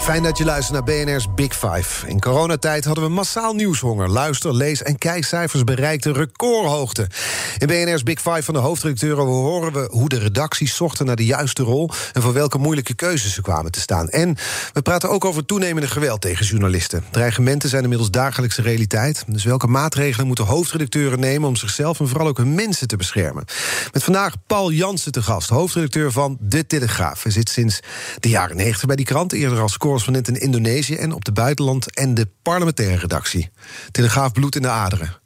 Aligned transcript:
Fijn 0.00 0.22
dat 0.22 0.38
je 0.38 0.44
luistert 0.44 0.86
naar 0.86 0.96
BNR's 1.04 1.26
Big 1.34 1.52
Five. 1.52 2.08
In 2.08 2.20
coronatijd 2.20 2.84
hadden 2.84 3.04
we 3.04 3.10
massaal 3.10 3.54
nieuwshonger. 3.54 4.08
Luister, 4.08 4.54
lees 4.54 4.82
en 4.82 4.98
kijkcijfers 4.98 5.64
bereikten 5.64 6.12
recordhoogte. 6.12 7.06
In 7.58 7.66
BNR's 7.66 8.02
Big 8.02 8.20
Five 8.20 8.42
van 8.42 8.54
de 8.54 8.60
hoofdredacteuren 8.60 9.24
horen 9.24 9.72
we 9.72 9.88
hoe 9.90 10.08
de 10.08 10.18
redacties 10.18 10.76
zochten 10.76 11.06
naar 11.06 11.16
de 11.16 11.24
juiste 11.24 11.62
rol 11.62 11.90
en 12.12 12.22
voor 12.22 12.32
welke 12.32 12.58
moeilijke 12.58 12.94
keuzes 12.94 13.34
ze 13.34 13.42
kwamen 13.42 13.70
te 13.70 13.80
staan. 13.80 14.08
En 14.08 14.36
we 14.72 14.82
praten 14.82 15.10
ook 15.10 15.24
over 15.24 15.44
toenemende 15.44 15.88
geweld 15.88 16.20
tegen 16.20 16.46
journalisten. 16.46 17.04
Dreigementen 17.10 17.68
zijn 17.68 17.82
inmiddels 17.82 18.10
dagelijkse 18.10 18.62
realiteit. 18.62 19.24
Dus 19.26 19.44
welke 19.44 19.66
maatregelen 19.66 20.26
moeten 20.26 20.44
hoofdredacteuren 20.44 21.20
nemen 21.20 21.48
om 21.48 21.56
zichzelf 21.56 22.00
en 22.00 22.08
vooral 22.08 22.28
ook 22.28 22.38
hun 22.38 22.54
mensen 22.54 22.88
te 22.88 22.96
beschermen? 22.96 23.44
Met 23.92 24.04
vandaag 24.04 24.34
Paul 24.46 24.72
Jansen 24.72 25.12
te 25.12 25.22
gast, 25.22 25.48
hoofdredacteur 25.48 26.12
van 26.12 26.36
De 26.40 26.66
Telegraaf. 26.66 27.22
Hij 27.22 27.32
zit 27.32 27.48
sinds 27.48 27.80
de 28.20 28.28
jaren 28.28 28.56
90 28.56 28.86
bij 28.86 28.96
die 28.96 29.04
krant, 29.04 29.32
eerder 29.32 29.60
als 29.60 29.76
correspondent 29.90 30.28
in 30.28 30.40
Indonesië 30.40 30.94
en 30.94 31.12
op 31.12 31.24
de 31.24 31.32
buitenland 31.32 31.94
en 31.94 32.14
de 32.14 32.28
parlementaire 32.42 32.96
redactie. 32.96 33.50
Telegraaf 33.90 34.32
bloed 34.32 34.56
in 34.56 34.62
de 34.62 34.68
aderen. 34.68 35.18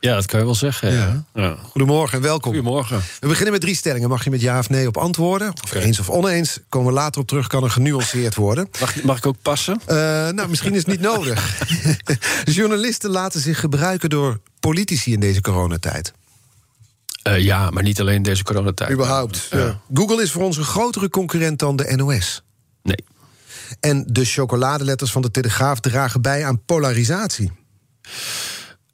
Ja, 0.00 0.14
dat 0.14 0.26
kan 0.26 0.38
je 0.38 0.44
wel 0.44 0.54
zeggen. 0.54 0.92
Ja. 0.92 1.24
Ja. 1.34 1.56
Goedemorgen 1.62 2.16
en 2.16 2.22
welkom. 2.22 2.52
Goedemorgen. 2.52 3.02
We 3.20 3.26
beginnen 3.26 3.52
met 3.52 3.60
drie 3.60 3.74
stellingen. 3.74 4.08
Mag 4.08 4.24
je 4.24 4.30
met 4.30 4.40
ja 4.40 4.58
of 4.58 4.68
nee 4.68 4.86
op 4.86 4.96
antwoorden? 4.96 5.52
Of 5.62 5.74
eens 5.74 6.00
of 6.00 6.10
oneens. 6.10 6.58
Komen 6.68 6.88
we 6.88 6.94
later 6.94 7.20
op 7.20 7.26
terug, 7.26 7.46
kan 7.46 7.64
er 7.64 7.70
genuanceerd 7.70 8.34
worden. 8.34 8.68
Mag, 8.80 9.02
mag 9.02 9.16
ik 9.16 9.26
ook 9.26 9.36
passen? 9.42 9.80
Uh, 9.86 9.96
nou, 10.28 10.48
misschien 10.48 10.72
is 10.72 10.78
het 10.78 10.86
niet 10.86 11.00
nodig. 11.00 11.62
Journalisten 12.56 13.10
laten 13.10 13.40
zich 13.40 13.60
gebruiken 13.60 14.10
door 14.10 14.40
politici 14.60 15.12
in 15.12 15.20
deze 15.20 15.40
coronatijd. 15.40 16.12
Uh, 17.28 17.38
ja, 17.38 17.70
maar 17.70 17.82
niet 17.82 18.00
alleen 18.00 18.22
deze 18.22 18.42
coronatijd. 18.42 18.90
Überhaupt. 18.90 19.48
Ja. 19.50 19.80
Google 19.94 20.22
is 20.22 20.30
voor 20.30 20.42
ons 20.42 20.56
een 20.56 20.64
grotere 20.64 21.08
concurrent 21.08 21.58
dan 21.58 21.76
de 21.76 21.92
NOS. 21.96 22.42
Nee. 22.82 23.04
En 23.80 24.04
de 24.06 24.24
chocoladeletters 24.24 25.12
van 25.12 25.22
de 25.22 25.30
Telegraaf 25.30 25.80
dragen 25.80 26.22
bij 26.22 26.44
aan 26.44 26.64
polarisatie. 26.64 27.52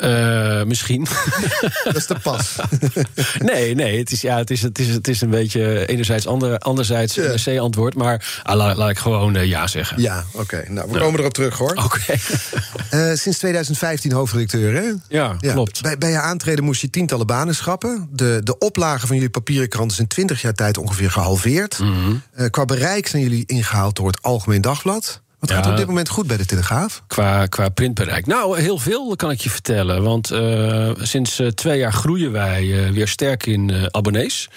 Uh, 0.05 0.63
misschien. 0.63 1.07
Dat 1.85 1.97
is 1.97 2.07
de 2.07 2.19
pas. 2.23 2.57
nee, 3.53 3.75
nee, 3.75 3.99
het 3.99 4.13
is, 4.13 4.21
ja, 4.21 4.37
het 4.37 4.51
is, 4.51 4.63
het 4.63 4.79
is, 4.79 4.89
het 4.89 5.09
is 5.09 5.21
een 5.21 5.31
beetje 5.31 5.87
enerzijds 5.87 6.27
ander, 6.27 6.59
anderzijds 6.59 7.15
ja. 7.15 7.23
NRC-antwoord. 7.23 7.95
Maar 7.95 8.41
ah, 8.43 8.57
laat, 8.57 8.77
laat, 8.77 8.91
ik 8.91 8.99
gewoon 8.99 9.37
uh, 9.37 9.45
ja 9.45 9.67
zeggen. 9.67 10.01
Ja, 10.03 10.25
oké. 10.33 10.43
Okay. 10.43 10.65
Nou, 10.69 10.89
we 10.89 10.95
ja. 10.95 11.01
komen 11.01 11.21
erop 11.21 11.33
terug, 11.33 11.59
hoor. 11.59 11.71
Oké. 11.71 11.81
Okay. 11.85 13.11
uh, 13.11 13.17
sinds 13.17 13.39
2015 13.39 14.13
hoofdredacteur, 14.13 14.75
hè? 14.75 14.93
Ja, 15.09 15.37
ja, 15.39 15.53
klopt. 15.53 15.83
Bij, 15.83 15.99
bij 15.99 16.11
je 16.11 16.21
aantreden 16.21 16.65
moest 16.65 16.81
je 16.81 16.91
tientallen 16.91 17.27
banen 17.27 17.55
schrappen. 17.55 18.09
De, 18.13 18.41
de 18.45 18.59
oplage 18.59 19.07
van 19.07 19.17
jullie 19.17 19.31
papieren 19.31 19.69
krant 19.69 19.93
is 19.93 19.99
in 19.99 20.07
20 20.07 20.43
jaar 20.43 20.55
tijd 20.55 20.79
ongeveer 20.79 21.11
gehalveerd. 21.11 21.79
Mm 21.79 22.23
-hmm. 22.35 22.51
qua 22.51 22.65
bereik 22.65 23.07
zijn 23.07 23.23
jullie 23.23 23.47
ingehaald 23.47 23.97
door 23.97 24.07
het 24.07 24.23
Algemeen 24.23 24.61
Dagblad. 24.61 25.23
Wat 25.39 25.51
gaat 25.51 25.65
Ja. 25.65 25.71
op 25.71 25.77
dit 25.77 25.87
moment 25.87 26.09
goed 26.09 26.27
bij 26.27 26.37
de 26.37 26.45
Telegraaf? 26.47 27.03
Qua, 27.07 27.47
qua 27.47 27.69
printbereik. 27.69 28.27
Nou, 28.27 28.61
heel 28.61 28.79
veel 28.79 29.17
kan 29.17 29.31
ik 29.31 29.41
je 29.41 29.51
vertellen. 29.51 30.03
Want 30.03 30.33
uh, 30.33 30.91
sinds 30.99 31.41
uh, 31.41 31.49
twee 31.49 31.79
jaar 31.79 31.93
groeien 31.93 32.33
wij 32.33 32.65
uh, 32.65 32.91
weer 32.91 33.09
sterk 33.09 33.47
in 33.47 33.89
abonnees. 33.91 34.49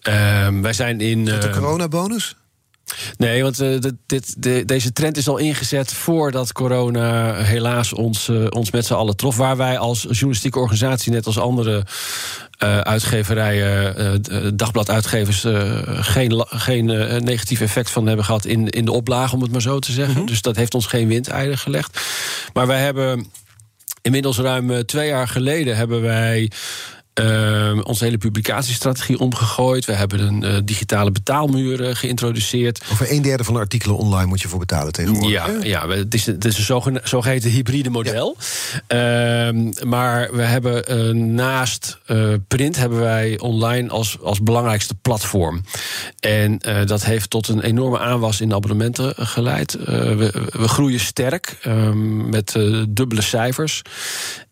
Ehm, 0.00 0.60
wij 0.60 0.72
zijn 0.72 1.00
in. 1.00 1.24
de 1.24 1.50
coronabonus? 1.52 2.36
Nee, 3.16 3.42
want 3.42 3.60
uh, 3.60 3.78
dit, 4.06 4.42
de, 4.42 4.64
deze 4.64 4.92
trend 4.92 5.16
is 5.16 5.28
al 5.28 5.36
ingezet 5.36 5.92
voordat 5.92 6.52
corona 6.52 7.34
helaas 7.34 7.92
ons, 7.92 8.28
uh, 8.28 8.46
ons 8.50 8.70
met 8.70 8.86
z'n 8.86 8.94
allen 8.94 9.16
trof. 9.16 9.36
Waar 9.36 9.56
wij 9.56 9.78
als 9.78 10.02
journalistieke 10.02 10.58
organisatie, 10.58 11.12
net 11.12 11.26
als 11.26 11.38
andere 11.38 11.86
uh, 12.62 12.78
uitgeverijen, 12.80 14.56
dagbladuitgevers, 14.56 15.46
geen, 16.04 16.44
geen 16.48 16.84
negatief 17.24 17.60
effect 17.60 17.90
van 17.90 18.06
hebben 18.06 18.24
gehad 18.24 18.44
in, 18.44 18.68
in 18.68 18.84
de 18.84 18.92
oplage, 18.92 19.34
om 19.34 19.42
het 19.42 19.52
maar 19.52 19.62
zo 19.62 19.78
te 19.78 19.92
zeggen. 19.92 20.12
Mm 20.12 20.18
-hmm. 20.18 20.26
Dus 20.26 20.42
dat 20.42 20.56
heeft 20.56 20.74
ons 20.74 20.86
geen 20.86 21.08
windeieren 21.08 21.58
gelegd. 21.58 22.00
Maar 22.52 22.66
wij 22.66 22.80
hebben 22.80 23.26
inmiddels 24.02 24.38
ruim 24.38 24.86
twee 24.86 25.08
jaar 25.08 25.28
geleden 25.28 25.76
hebben 25.76 26.02
wij. 26.02 26.50
Uh, 27.20 27.78
onze 27.82 28.04
hele 28.04 28.18
publicatiestrategie 28.18 29.18
omgegooid. 29.18 29.84
We 29.84 29.92
hebben 29.92 30.20
een 30.20 30.44
uh, 30.44 30.56
digitale 30.64 31.10
betaalmuur 31.10 31.80
uh, 31.80 31.94
geïntroduceerd. 31.94 32.82
Over 32.92 33.12
een 33.12 33.22
derde 33.22 33.44
van 33.44 33.54
de 33.54 33.60
artikelen 33.60 33.96
online 33.96 34.26
moet 34.26 34.40
je 34.40 34.48
voor 34.48 34.58
betalen 34.58 34.92
tegenwoordig. 34.92 35.30
Ja, 35.30 35.48
ja 35.62 35.88
het, 35.88 36.14
is, 36.14 36.26
het 36.26 36.44
is 36.44 36.68
een 36.68 37.00
zogeheten 37.02 37.50
hybride 37.50 37.90
model. 37.90 38.36
Ja. 38.88 39.52
maar 39.86 40.28
we 40.32 40.42
hebben 40.42 40.86
eh, 40.86 41.10
naast 41.14 41.98
print 42.48 42.76
hebben 42.76 42.98
wij 42.98 43.38
online 43.38 43.88
als, 43.88 44.18
als 44.22 44.42
belangrijkste 44.42 44.94
platform. 44.94 45.62
En 46.20 46.58
dat 46.86 47.04
heeft 47.04 47.30
tot 47.30 47.48
een 47.48 47.60
enorme 47.60 47.98
aanwas 47.98 48.40
in 48.40 48.48
de 48.48 48.54
abonnementen 48.54 49.14
geleid. 49.16 49.72
We, 49.84 50.46
we, 50.50 50.68
groeien 50.68 51.00
sterk 51.00 51.58
ehm, 51.62 52.30
met 52.30 52.56
dubbele 52.88 53.22
cijfers. 53.22 53.82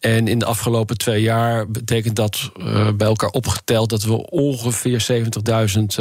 En 0.01 0.29
in 0.29 0.39
de 0.39 0.45
afgelopen 0.45 0.99
twee 0.99 1.23
jaar 1.23 1.71
betekent 1.71 2.17
dat 2.17 2.51
uh, 2.59 2.89
bij 2.97 3.07
elkaar 3.07 3.31
opgeteld 3.31 3.91
dat 3.91 4.03
we 4.03 4.31
ongeveer 4.31 5.07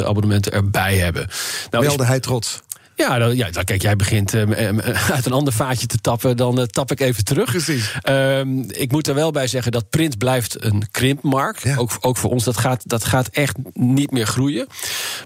70.000 0.00 0.04
abonnementen 0.04 0.52
erbij 0.52 0.96
hebben. 0.96 1.28
Nou, 1.70 1.84
Welde 1.84 2.04
hij 2.04 2.20
trots? 2.20 2.60
Ja, 2.96 3.18
dan, 3.18 3.36
ja, 3.36 3.50
dan 3.50 3.64
kijk, 3.64 3.82
jij 3.82 3.96
begint 3.96 4.34
uh, 4.34 4.42
uit 5.14 5.26
een 5.26 5.32
ander 5.32 5.52
vaatje 5.52 5.86
te 5.86 5.98
tappen, 5.98 6.36
dan 6.36 6.58
uh, 6.58 6.64
tap 6.64 6.90
ik 6.90 7.00
even 7.00 7.24
terug. 7.24 7.50
Precies. 7.50 7.92
Uh, 8.08 8.40
ik 8.68 8.92
moet 8.92 9.08
er 9.08 9.14
wel 9.14 9.30
bij 9.30 9.46
zeggen 9.46 9.72
dat 9.72 9.90
print 9.90 10.18
blijft 10.18 10.64
een 10.64 10.88
krimpmarkt. 10.90 11.62
Ja. 11.62 11.76
Ook, 11.76 11.96
ook 12.00 12.16
voor 12.16 12.30
ons, 12.30 12.44
dat 12.44 12.56
gaat, 12.56 12.88
dat 12.88 13.04
gaat 13.04 13.28
echt 13.28 13.56
niet 13.72 14.10
meer 14.10 14.26
groeien. 14.26 14.66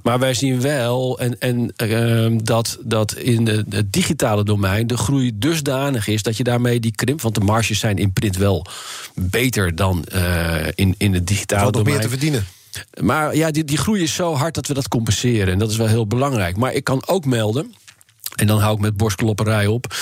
Maar 0.02 0.18
wij 0.18 0.34
zien 0.34 0.60
wel 0.60 1.18
en, 1.18 1.38
en, 1.38 1.72
ehm, 1.76 2.38
dat, 2.42 2.78
dat 2.82 3.14
in 3.14 3.44
de, 3.44 3.64
het 3.68 3.92
digitale 3.92 4.44
domein 4.44 4.86
de 4.86 4.96
groei 4.96 5.38
dusdanig 5.38 6.06
is 6.08 6.22
dat 6.22 6.36
je 6.36 6.44
daarmee 6.44 6.80
die 6.80 6.94
krimp, 6.94 7.20
want 7.20 7.34
de 7.34 7.40
marges 7.40 7.78
zijn 7.78 7.96
in 7.96 8.12
print 8.12 8.36
wel 8.36 8.66
beter 9.14 9.74
dan 9.74 10.04
eh, 10.04 10.66
in, 10.74 10.94
in 10.98 11.14
het 11.14 11.26
digitale 11.26 11.72
domein. 11.72 11.94
meer 11.94 12.02
te 12.02 12.08
verdienen. 12.08 12.46
Maar 13.00 13.36
ja, 13.36 13.50
die, 13.50 13.64
die 13.64 13.78
groei 13.78 14.02
is 14.02 14.14
zo 14.14 14.34
hard 14.34 14.54
dat 14.54 14.66
we 14.66 14.74
dat 14.74 14.88
compenseren. 14.88 15.52
En 15.52 15.58
dat 15.58 15.70
is 15.70 15.76
wel 15.76 15.86
heel 15.86 16.06
belangrijk. 16.06 16.56
Maar 16.56 16.74
ik 16.74 16.84
kan 16.84 17.02
ook 17.06 17.24
melden. 17.24 17.74
En 18.40 18.46
dan 18.46 18.60
hou 18.60 18.74
ik 18.74 18.80
met 18.80 18.96
borstklopperij 18.96 19.66
op. 19.66 19.94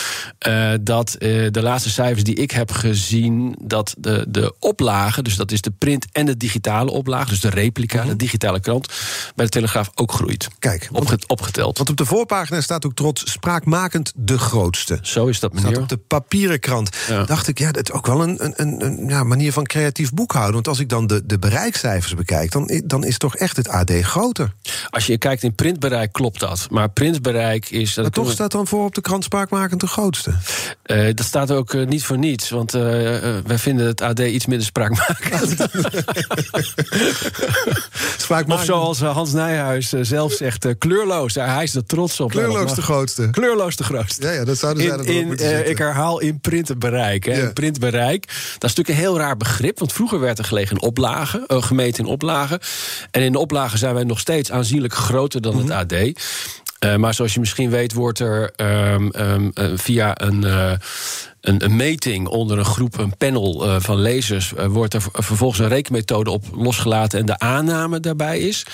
Uh, 0.49 0.73
dat 0.81 1.17
uh, 1.19 1.47
de 1.51 1.63
laatste 1.63 1.91
cijfers 1.91 2.25
die 2.25 2.35
ik 2.35 2.51
heb 2.51 2.73
gezien. 2.73 3.57
dat 3.61 3.95
de, 3.99 4.25
de 4.29 4.55
oplage, 4.59 5.23
dus 5.23 5.37
dat 5.37 5.53
is 5.53 5.61
de 5.61 5.71
print 5.71 6.07
en 6.13 6.27
de 6.27 6.37
digitale 6.37 6.91
oplage. 6.91 7.29
dus 7.29 7.41
de 7.41 7.51
replica, 7.51 7.97
mm 7.97 8.01
-hmm. 8.01 8.11
de 8.11 8.17
digitale 8.17 8.61
krant. 8.61 8.93
bij 9.35 9.45
de 9.45 9.51
Telegraaf 9.51 9.91
ook 9.95 10.13
groeit. 10.13 10.49
Kijk, 10.59 10.89
Opge 10.93 11.19
opgeteld. 11.27 11.77
Want 11.77 11.91
op 11.91 11.97
de 11.97 12.05
voorpagina 12.05 12.61
staat 12.61 12.87
ook 12.87 12.95
trots 12.95 13.33
spraakmakend 13.33 14.13
de 14.17 14.39
grootste. 14.39 14.99
Zo 15.03 15.27
is 15.27 15.41
dat, 15.41 15.53
meneer. 15.53 15.71
Staat 15.71 15.83
op 15.83 15.89
de 15.89 15.97
papieren 15.97 16.61
krant. 16.61 16.97
Ja. 17.09 17.25
Dacht 17.25 17.49
ik, 17.49 17.59
ja, 17.59 17.73
dat 17.73 17.89
is 17.89 17.95
ook 17.95 18.07
wel 18.07 18.23
een, 18.23 18.61
een, 18.61 18.85
een 18.85 19.09
ja, 19.09 19.25
manier 19.25 19.53
van 19.53 19.65
creatief 19.65 20.13
boekhouden. 20.13 20.55
Want 20.55 20.69
als 20.69 20.79
ik 20.79 20.89
dan 20.89 21.07
de, 21.07 21.27
de 21.27 21.39
bereikcijfers 21.39 22.15
bekijk. 22.15 22.53
Dan, 22.53 22.83
dan 22.85 23.05
is 23.05 23.19
toch 23.19 23.37
echt 23.37 23.57
het 23.57 23.69
AD 23.69 23.91
groter. 23.91 24.53
Als 24.91 25.07
je 25.07 25.19
kijkt 25.19 25.43
in 25.43 25.55
printbereik, 25.55 26.13
klopt 26.13 26.41
dat. 26.41 26.67
Maar 26.71 26.91
printbereik 26.91 27.71
is. 27.71 27.97
Maar 27.97 28.11
toch 28.11 28.28
staat 28.33 28.53
dan 28.53 28.67
voor 28.67 28.85
op 28.85 28.95
de 28.95 29.01
krant 29.01 29.25
spraakmakend 29.25 29.81
de 29.81 29.87
grootste? 29.87 30.31
Uh, 30.87 31.07
dat 31.15 31.27
staat 31.27 31.51
ook 31.51 31.73
uh, 31.73 31.87
niet 31.87 32.05
voor 32.05 32.19
niets, 32.19 32.51
want 32.51 32.75
uh, 32.75 32.83
wij 33.47 33.59
vinden 33.59 33.87
het 33.87 34.01
AD 34.01 34.19
iets 34.19 34.47
minder 34.47 34.67
spraakmakend. 34.67 35.51
spraakmakend. 38.19 38.61
Of 38.61 38.65
zoals 38.65 39.01
Hans 39.01 39.33
Nijhuis 39.33 39.89
zelf 39.89 40.33
zegt, 40.33 40.67
kleurloos. 40.79 41.35
Hij 41.35 41.63
is 41.63 41.75
er 41.75 41.87
trots 41.87 42.21
op. 42.21 42.31
Kleurloos 42.31 42.75
de 42.75 42.83
grootste. 42.83 43.29
Kleurloos 43.31 43.77
de 43.77 43.85
grootste. 43.85 44.27
Ja, 44.27 44.33
ja 44.33 44.45
dat 44.45 44.59
zouden 44.59 44.83
zij 44.83 45.15
in, 45.15 45.37
in, 45.37 45.69
Ik 45.69 45.79
herhaal 45.79 46.21
in 46.21 46.41
printbereik. 46.41 47.25
Hè. 47.25 47.41
Ja. 47.41 47.51
Printbereik, 47.53 48.27
dat 48.27 48.71
is 48.71 48.75
natuurlijk 48.77 48.89
een 48.89 48.95
heel 48.95 49.19
raar 49.19 49.37
begrip, 49.37 49.79
want 49.79 49.93
vroeger 49.93 50.21
werd 50.21 50.39
er 50.39 50.45
gelegen 50.45 50.77
in 50.77 50.83
oplagen, 50.83 51.45
gemeten 51.47 52.05
in 52.05 52.11
oplagen. 52.11 52.61
En 53.11 53.23
in 53.23 53.33
de 53.33 53.39
oplagen 53.39 53.79
zijn 53.79 53.95
wij 53.95 54.05
nog 54.05 54.19
steeds 54.19 54.51
aanzienlijk 54.51 54.95
groter 54.95 55.41
dan 55.41 55.53
mm 55.53 55.61
-hmm. 55.61 55.71
het 55.71 55.93
AD. 55.93 56.21
Uh, 56.85 56.97
maar 56.97 57.15
zoals 57.15 57.35
je 57.35 57.41
misschien 57.41 57.71
weet, 57.71 57.93
wordt 57.93 58.19
er 58.19 58.53
um, 58.57 59.11
um, 59.17 59.53
via 59.75 60.21
een. 60.21 60.45
Uh, 60.45 60.73
een, 61.41 61.65
een, 61.65 61.77
meting 61.77 62.27
onder 62.27 62.59
een 62.59 62.65
groep, 62.65 62.99
een 62.99 63.17
panel 63.17 63.81
van 63.81 64.01
lezers, 64.01 64.53
wordt 64.69 64.95
er 64.95 65.03
vervolgens 65.13 65.59
een 65.61 65.69
rekenmethode 65.69 66.31
op 66.31 66.45
losgelaten 66.53 67.19
en 67.19 67.27
de 67.27 67.39
aanname 67.39 68.01
daarbij 68.01 68.39
is. 68.39 68.67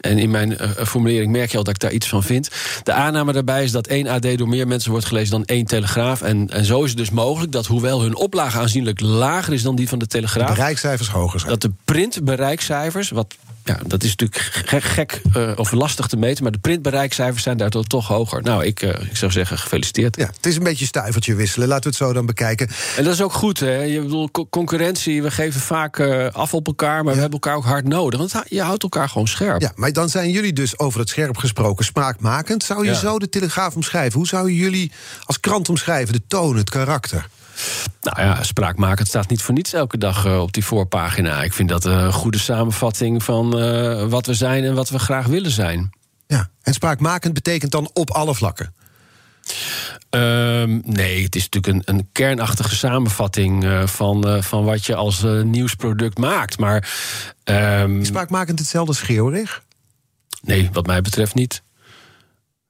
En 0.00 0.18
in 0.18 0.30
mijn 0.30 0.58
formulering 0.86 1.32
merk 1.32 1.50
je 1.50 1.56
al 1.56 1.64
dat 1.64 1.74
ik 1.74 1.80
daar 1.80 1.92
iets 1.92 2.08
van 2.08 2.22
vind. 2.22 2.50
De 2.82 2.92
aanname 2.92 3.32
daarbij 3.32 3.64
is 3.64 3.72
dat 3.72 3.86
één 3.86 4.06
AD 4.06 4.38
door 4.38 4.48
meer 4.48 4.66
mensen 4.66 4.90
wordt 4.90 5.06
gelezen 5.06 5.30
dan 5.30 5.44
één 5.44 5.64
Telegraaf. 5.64 6.22
En, 6.22 6.50
en 6.50 6.64
zo 6.64 6.82
is 6.82 6.88
het 6.88 6.98
dus 6.98 7.10
mogelijk 7.10 7.52
dat, 7.52 7.66
hoewel 7.66 8.02
hun 8.02 8.16
oplage 8.16 8.58
aanzienlijk 8.58 9.00
lager 9.00 9.52
is 9.52 9.62
dan 9.62 9.76
die 9.76 9.88
van 9.88 9.98
de 9.98 10.06
Telegraaf, 10.06 10.48
de 10.48 10.54
bereikcijfers 10.54 11.08
hoger 11.08 11.40
zijn. 11.40 11.52
Dat 11.52 11.62
de 11.62 11.72
printbereikcijfers, 11.84 13.10
wat 13.10 13.34
ja, 13.66 13.78
dat 13.86 14.02
is 14.02 14.14
natuurlijk 14.16 14.50
gek, 14.52 14.82
gek 14.82 15.20
uh, 15.36 15.52
of 15.56 15.72
lastig 15.72 16.06
te 16.06 16.16
meten, 16.16 16.42
maar 16.42 16.52
de 16.52 16.58
printbereikcijfers 16.58 17.42
zijn 17.42 17.56
daardoor 17.56 17.84
toch 17.84 18.08
hoger. 18.08 18.42
Nou, 18.42 18.64
ik, 18.64 18.82
uh, 18.82 18.90
ik 18.90 19.16
zou 19.16 19.32
zeggen, 19.32 19.58
gefeliciteerd. 19.58 20.16
Ja, 20.16 20.26
het 20.36 20.46
is 20.46 20.56
een 20.56 20.62
beetje 20.62 20.86
stuivertje 20.86 21.34
wisselen. 21.34 21.68
Laten 21.68 21.82
we 21.82 21.88
het 21.88 21.98
zo 21.98 22.12
dan 22.12 22.26
bekijken. 22.26 22.68
En 22.96 23.04
dat 23.04 23.12
is 23.12 23.22
ook 23.22 23.32
goed, 23.32 23.60
hè? 23.60 23.82
Je 23.82 24.00
bedoel, 24.00 24.30
concurrentie, 24.50 25.22
we 25.22 25.30
geven 25.30 25.60
vaak 25.60 25.98
uh, 25.98 26.26
af 26.26 26.54
op 26.54 26.66
elkaar, 26.66 26.96
maar 26.96 27.12
ja. 27.12 27.14
we 27.14 27.20
hebben 27.20 27.40
elkaar 27.40 27.56
ook 27.56 27.64
hard 27.64 27.88
nodig. 27.88 28.18
Want 28.18 28.32
je 28.48 28.62
houdt 28.62 28.82
elkaar 28.82 29.08
gewoon 29.08 29.28
scherp. 29.28 29.60
Ja, 29.60 29.72
maar 29.74 29.92
dan 29.92 30.08
zijn 30.08 30.30
jullie 30.30 30.52
dus 30.52 30.78
over 30.78 31.00
het 31.00 31.08
scherp 31.08 31.36
gesproken 31.36 31.84
spraakmakend. 31.84 32.62
Zou 32.62 32.84
je 32.84 32.90
ja. 32.90 32.98
zo 32.98 33.18
de 33.18 33.28
Telegraaf 33.28 33.74
omschrijven? 33.74 34.18
Hoe 34.18 34.28
zou 34.28 34.50
je 34.50 34.56
jullie 34.56 34.92
als 35.24 35.40
krant 35.40 35.68
omschrijven? 35.68 36.12
De 36.12 36.22
toon, 36.28 36.56
het 36.56 36.70
karakter? 36.70 37.28
Nou 38.00 38.20
ja, 38.20 38.42
spraakmakend 38.42 39.08
staat 39.08 39.28
niet 39.28 39.42
voor 39.42 39.54
niets 39.54 39.72
elke 39.72 39.98
dag 39.98 40.26
uh, 40.26 40.40
op 40.40 40.52
die 40.52 40.64
voorpagina. 40.64 41.42
Ik 41.42 41.52
vind 41.52 41.68
dat 41.68 41.84
een 41.84 42.12
goede 42.12 42.38
samenvatting 42.38 43.22
van 43.22 43.62
uh, 43.62 44.04
wat 44.04 44.26
we 44.26 44.34
zijn 44.34 44.64
en 44.64 44.74
wat 44.74 44.88
we 44.88 44.98
graag 44.98 45.26
willen 45.26 45.50
zijn. 45.50 45.90
Ja, 46.26 46.48
en 46.62 46.74
spraakmakend 46.74 47.34
betekent 47.34 47.72
dan 47.72 47.90
op 47.92 48.10
alle 48.10 48.34
vlakken? 48.34 48.74
Um, 50.10 50.82
nee, 50.84 51.22
het 51.22 51.36
is 51.36 51.48
natuurlijk 51.48 51.88
een, 51.88 51.94
een 51.94 52.08
kernachtige 52.12 52.76
samenvatting 52.76 53.64
uh, 53.64 53.86
van, 53.86 54.42
van 54.42 54.64
wat 54.64 54.86
je 54.86 54.94
als 54.94 55.24
nieuwsproduct 55.42 56.18
maakt. 56.18 56.58
Maar. 56.58 56.88
Um, 57.44 58.00
is 58.00 58.06
spraakmakend 58.06 58.58
hetzelfde 58.58 58.94
als? 58.94 59.62
Nee, 60.42 60.68
wat 60.72 60.86
mij 60.86 61.00
betreft 61.00 61.34
niet. 61.34 61.62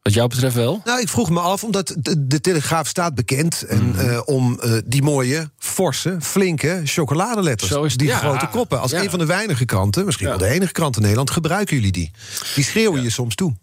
Wat 0.07 0.15
jou 0.15 0.29
betreft 0.29 0.55
wel? 0.55 0.81
Nou, 0.85 1.01
ik 1.01 1.09
vroeg 1.09 1.31
me 1.31 1.41
af, 1.41 1.65
omdat 1.65 1.95
de, 1.99 2.27
de 2.27 2.41
Telegraaf 2.41 2.87
staat 2.87 3.15
bekend... 3.15 3.63
En, 3.63 3.83
mm. 3.83 3.99
uh, 3.99 4.21
om 4.25 4.61
uh, 4.65 4.79
die 4.85 5.03
mooie, 5.03 5.51
forse, 5.59 6.17
flinke 6.21 6.81
chocoladeletters. 6.85 7.71
Zo 7.71 7.83
is 7.83 7.91
het, 7.91 8.01
die 8.01 8.09
ja, 8.09 8.19
grote 8.19 8.47
koppen. 8.47 8.81
Als 8.81 8.91
ja. 8.91 9.03
een 9.03 9.11
van 9.11 9.19
de 9.19 9.27
weinige 9.27 9.65
kranten, 9.65 10.05
misschien 10.05 10.27
ja. 10.27 10.39
wel 10.39 10.49
de 10.49 10.55
enige 10.55 10.73
krant 10.73 10.97
in 10.97 11.03
Nederland... 11.03 11.31
gebruiken 11.31 11.77
jullie 11.77 11.93
die. 11.93 12.11
Die 12.55 12.65
schreeuwen 12.65 13.03
je 13.03 13.11
soms 13.11 13.35
toe. 13.35 13.55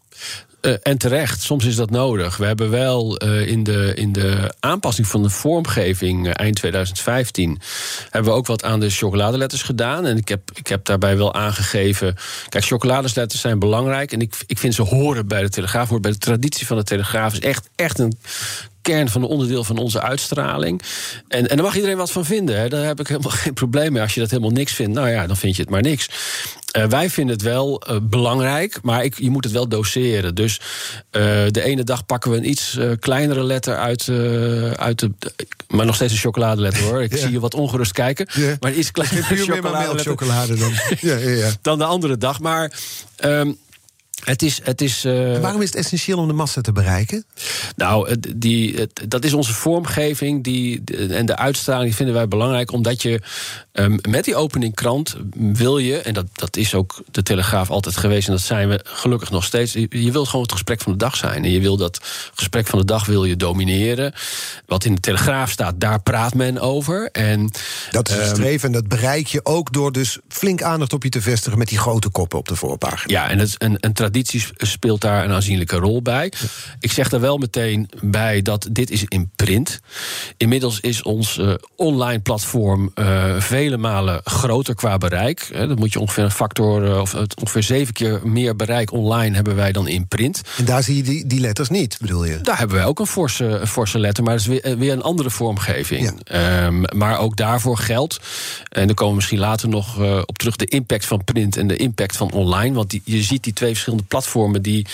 Uh, 0.65 0.74
en 0.81 0.98
terecht, 0.98 1.42
soms 1.42 1.65
is 1.65 1.75
dat 1.75 1.89
nodig. 1.89 2.38
We 2.38 2.45
hebben 2.45 2.69
wel 2.69 3.24
uh, 3.24 3.48
in, 3.48 3.63
de, 3.63 3.94
in 3.95 4.12
de 4.12 4.54
aanpassing 4.60 5.07
van 5.07 5.24
de 5.24 5.30
vormgeving 5.30 6.25
uh, 6.25 6.31
eind 6.33 6.56
2015... 6.56 7.62
hebben 8.10 8.31
we 8.31 8.38
ook 8.38 8.45
wat 8.45 8.63
aan 8.63 8.80
de 8.80 8.89
chocoladeletters 8.89 9.62
gedaan. 9.62 10.06
En 10.06 10.18
ik 10.18 10.27
heb, 10.27 10.51
ik 10.54 10.68
heb 10.68 10.86
daarbij 10.86 11.18
wel 11.18 11.33
aangegeven... 11.33 12.15
Kijk, 12.50 12.65
chocoladeletters 12.65 13.42
zijn 13.42 13.60
belangrijk. 13.60 14.12
En 14.12 14.21
ik, 14.21 14.36
ik 14.48 14.57
vind 14.57 14.74
ze 14.74 14.81
horen 14.81 15.27
bij 15.27 15.42
de 15.42 15.50
Telegraaf. 15.50 15.89
Hoort 15.89 16.01
bij 16.01 16.12
de 16.12 16.18
traditie 16.18 16.68
van 16.68 16.77
de 16.77 16.83
Telegraaf. 16.83 17.33
is 17.33 17.39
echt, 17.39 17.69
echt 17.75 18.00
een 18.00 18.18
kern 18.83 19.09
van 19.09 19.21
een 19.21 19.27
onderdeel 19.27 19.63
van 19.63 19.77
onze 19.77 20.01
uitstraling. 20.01 20.81
En, 21.27 21.48
en 21.48 21.56
daar 21.56 21.66
mag 21.66 21.75
iedereen 21.75 21.98
wat 21.98 22.12
van 22.12 22.25
vinden. 22.25 22.59
Hè. 22.59 22.69
Daar 22.69 22.86
heb 22.86 23.00
ik 23.00 23.07
helemaal 23.07 23.31
geen 23.44 23.54
probleem 23.54 23.92
mee. 23.94 24.01
Als 24.01 24.13
je 24.13 24.19
dat 24.19 24.30
helemaal 24.30 24.51
niks 24.51 24.74
vindt, 24.74 24.94
nou 24.94 25.09
ja, 25.09 25.27
dan 25.27 25.38
vind 25.38 25.56
je 25.56 25.62
het 25.62 25.71
maar 25.71 25.81
niks. 25.81 26.09
Uh, 26.78 26.86
wij 26.86 27.10
vinden 27.10 27.36
het 27.36 27.44
wel 27.44 27.84
uh, 27.90 27.98
belangrijk, 28.02 28.80
maar 28.81 29.04
ik, 29.04 29.20
je 29.20 29.30
moet 29.30 29.44
het 29.44 29.54
wel 29.54 29.68
doseren. 29.68 30.36
Dus 30.36 30.60
uh, 31.12 31.22
de 31.50 31.64
ene 31.64 31.84
dag 31.84 32.06
pakken 32.06 32.31
we 32.31 32.38
een 32.38 32.50
iets 32.50 32.78
kleinere 33.00 33.44
letter 33.44 33.78
uit, 33.78 34.10
uit 34.78 35.00
de. 35.00 35.12
Maar 35.68 35.86
nog 35.86 35.96
steeds 35.96 36.14
een 36.14 36.20
chocoladeletter 36.20 36.84
hoor. 36.84 37.04
Ik 37.04 37.12
ja. 37.16 37.18
zie 37.18 37.31
je 37.31 37.40
wat 37.40 37.54
ongerust 37.54 37.92
kijken. 37.92 38.28
Ja. 38.34 38.56
Maar 38.60 38.74
iets 38.74 38.92
kleinere 38.92 39.36
chocolade. 39.36 40.00
chocolade 40.00 40.56
dan. 40.56 40.72
ja, 41.10 41.18
ja, 41.18 41.52
dan 41.62 41.78
de 41.78 41.86
andere 41.86 42.18
dag. 42.18 42.40
Maar. 42.40 42.80
Um, 43.26 43.58
het 44.24 44.42
is. 44.42 44.60
Het 44.64 44.81
is 44.81 45.06
uh... 45.06 45.40
Waarom 45.40 45.62
is 45.62 45.68
het 45.68 45.78
essentieel 45.78 46.18
om 46.18 46.28
de 46.28 46.34
massa 46.34 46.62
te 46.62 46.72
bereiken? 46.72 47.26
Nou, 47.76 48.16
die, 48.36 48.88
dat 49.08 49.24
is 49.24 49.34
onze 49.34 49.54
vormgeving 49.54 50.44
die, 50.44 50.84
en 51.10 51.26
de 51.26 51.36
uitstraling 51.36 51.86
die 51.86 51.96
vinden 51.96 52.16
wij 52.16 52.28
belangrijk, 52.28 52.72
omdat 52.72 53.02
je 53.02 53.22
um, 53.74 54.00
met 54.10 54.25
die 54.25 54.36
opening 54.36 54.74
krant 54.74 55.16
wil 55.36 55.78
je, 55.78 55.98
en 55.98 56.14
dat, 56.14 56.25
dat 56.34 56.58
is 56.58 56.75
ook 56.75 57.04
de 57.12 57.24
Telegraaf 57.24 57.70
altijd 57.70 57.98
geweest, 57.98 58.28
en 58.28 58.34
dat 58.34 58.42
zijn 58.42 58.70
we 58.70 58.80
gelukkig 58.84 59.31
nog 59.31 59.44
steeds. 59.44 59.74
Je, 59.74 59.88
je 59.90 60.12
wilt 60.12 60.28
gewoon 60.28 60.42
het 60.42 60.52
gesprek 60.52 60.81
van 60.81 60.92
de 60.92 60.98
dag 60.98 61.16
zijn. 61.16 61.44
En 61.44 61.52
je 61.52 61.60
wil 61.60 61.78
dat 61.78 62.00
gesprek 62.34 62.68
van 62.68 62.80
de 62.80 62.86
dag 62.86 63.06
wil 63.06 63.25
je 63.25 63.36
domineren. 63.36 64.14
Wat 64.66 64.86
in 64.86 64.96
de 64.96 65.02
Telegraaf 65.02 65.52
staat, 65.52 65.80
daar 65.80 66.02
praat 66.02 66.34
men 66.34 66.60
over. 66.60 67.10
En, 67.12 67.52
dat 67.92 68.10
is 68.10 68.16
een 68.16 68.22
um, 68.22 68.36
streven 68.36 68.68
en 68.68 68.74
dat 68.74 68.88
bereik 68.88 69.28
je 69.28 69.46
ook 69.46 69.74
door 69.74 69.92
dus 69.92 70.19
flink 70.28 70.62
aandacht 70.62 70.94
op 70.94 71.04
je 71.04 71.10
te 71.10 71.22
vestigen 71.22 71.58
met 71.58 71.68
die 71.68 71.78
grote 71.78 72.10
koppen 72.10 72.40
op 72.40 72.48
de 72.48 72.56
voorpagina. 72.56 73.30
Ja, 73.30 73.48
en 73.58 73.78
een 73.80 73.94
traditie 73.94 74.46
speelt 74.58 75.02
daar 75.02 75.24
een 75.24 75.31
aanzienlijke 75.31 75.76
rol 75.76 76.02
bij. 76.02 76.31
Ik 76.80 76.92
zeg 76.92 77.12
er 77.12 77.19
wel 77.19 77.38
meteen 77.38 77.90
bij 78.02 78.42
dat 78.42 78.68
dit 78.72 78.92
is 78.92 79.04
in 79.08 79.31
print. 79.36 79.80
Inmiddels 80.38 80.80
is 80.80 81.02
ons 81.02 81.38
uh, 81.38 81.54
online 81.76 82.19
platform 82.19 82.92
uh, 82.96 83.42
vele 83.63 83.77
malen 83.77 84.21
groter 84.24 84.75
qua 84.75 84.98
bereik. 84.98 85.51
Dat 85.54 85.80
moet 85.80 85.94
je 85.94 86.00
ongeveer 86.00 86.24
een 86.24 86.31
factor, 86.31 86.83
uh, 86.83 87.00
of 87.00 87.15
ongeveer 87.42 87.63
zeven 87.63 87.94
keer 87.94 88.19
meer 88.24 88.56
bereik 88.56 88.92
online 88.92 89.36
hebben 89.36 89.56
wij 89.56 89.71
dan 89.71 89.88
in 89.88 90.07
print. 90.07 90.42
En 90.57 90.65
daar 90.65 90.83
zie 90.83 90.95
je 90.95 91.04
die, 91.04 91.27
die 91.27 91.39
letters 91.39 91.69
niet, 91.69 91.98
bedoel 92.01 92.25
je? 92.25 92.42
Daar 92.42 92.57
hebben 92.57 92.77
wij 92.77 92.86
ook 92.86 93.00
een 93.00 93.07
forse, 93.07 93.45
een 93.45 93.68
forse 93.68 94.00
letter, 94.00 94.24
maar 94.24 94.33
dat 94.33 94.42
is 94.42 94.48
weer, 94.48 94.77
weer 94.77 94.94
een 94.94 95.01
andere 95.01 95.30
vormgeving. 95.30 96.21
Ja. 96.24 96.65
Um, 96.65 96.83
maar 96.95 97.19
ook 97.19 97.38
daarvoor 97.38 97.77
geldt, 97.77 98.19
en 98.69 98.86
daar 98.86 98.95
komen 98.95 99.10
we 99.10 99.15
misschien 99.15 99.39
later 99.39 99.69
nog 99.69 100.00
op 100.25 100.38
terug, 100.38 100.56
de 100.56 100.66
impact 100.66 101.06
van 101.06 101.24
print 101.24 101.57
en 101.57 101.68
de 101.68 101.75
impact 101.75 102.18
van 102.18 102.31
online. 102.31 102.75
Want 102.75 102.89
die, 102.89 103.01
je 103.06 103.21
ziet 103.21 103.44
die 103.44 103.54
twee 103.54 103.71
verschillende 103.71 104.06
platformen 104.07 104.62
die, 104.62 104.86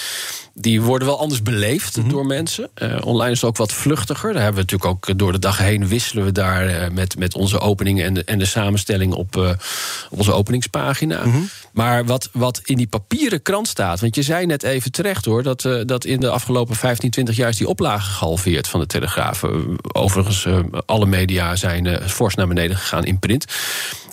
die 0.54 0.82
worden 0.82 1.08
wel 1.08 1.20
anders 1.20 1.42
beleefd 1.42 1.96
mm 1.96 2.04
-hmm. 2.04 2.12
door 2.12 2.26
mensen. 2.26 2.70
Uh, 2.82 2.98
online 3.04 3.32
is 3.32 3.42
het 3.42 3.50
ook 3.50 3.58
wat 3.58 3.74
vluchtiger. 3.74 4.34
Daar 4.34 4.44
hebben 4.44 4.66
we 4.66 4.72
natuurlijk 4.72 5.08
ook 5.10 5.18
door 5.18 5.32
de 5.32 5.40
dag 5.40 5.58
heen 5.58 5.88
wisselen 5.88 6.26
we 6.26 6.32
daar 6.32 6.70
uh, 6.70 6.90
met, 6.94 7.18
met 7.18 7.36
onze 7.36 7.60
openingen 7.60 8.06
en 8.06 8.14
de, 8.14 8.24
en 8.24 8.40
de 8.40 8.46
samenstelling 8.60 9.14
op, 9.14 9.36
uh, 9.36 9.50
op 10.10 10.20
onze 10.20 10.34
openingspagina. 10.34 11.24
-hmm. 11.24 11.50
Maar 11.80 12.06
wat, 12.06 12.30
wat 12.32 12.62
in 12.64 12.78
die 12.78 12.88
papieren 12.88 13.42
krant 13.42 13.68
staat, 13.68 14.00
want 14.00 14.16
je 14.16 14.22
zei 14.22 14.46
net 14.46 14.64
even 14.64 14.92
terecht 14.92 15.26
hoor, 15.26 15.44
dat, 15.44 15.62
dat 15.86 16.06
in 16.06 16.20
de 16.20 16.30
afgelopen 16.30 16.76
15, 16.76 17.10
20 17.10 17.36
jaar 17.36 17.50
is 17.50 17.58
die 17.58 17.68
oplage 17.68 18.12
gehalveerd 18.12 18.68
van 18.68 18.80
de 18.80 18.86
Telegraaf. 18.86 19.44
overigens, 19.92 20.48
alle 20.86 21.06
media 21.06 21.56
zijn 21.56 22.10
fors 22.10 22.36
naar 22.36 22.48
beneden 22.48 22.78
gegaan 22.78 23.06
in 23.06 23.20
print. 23.20 23.46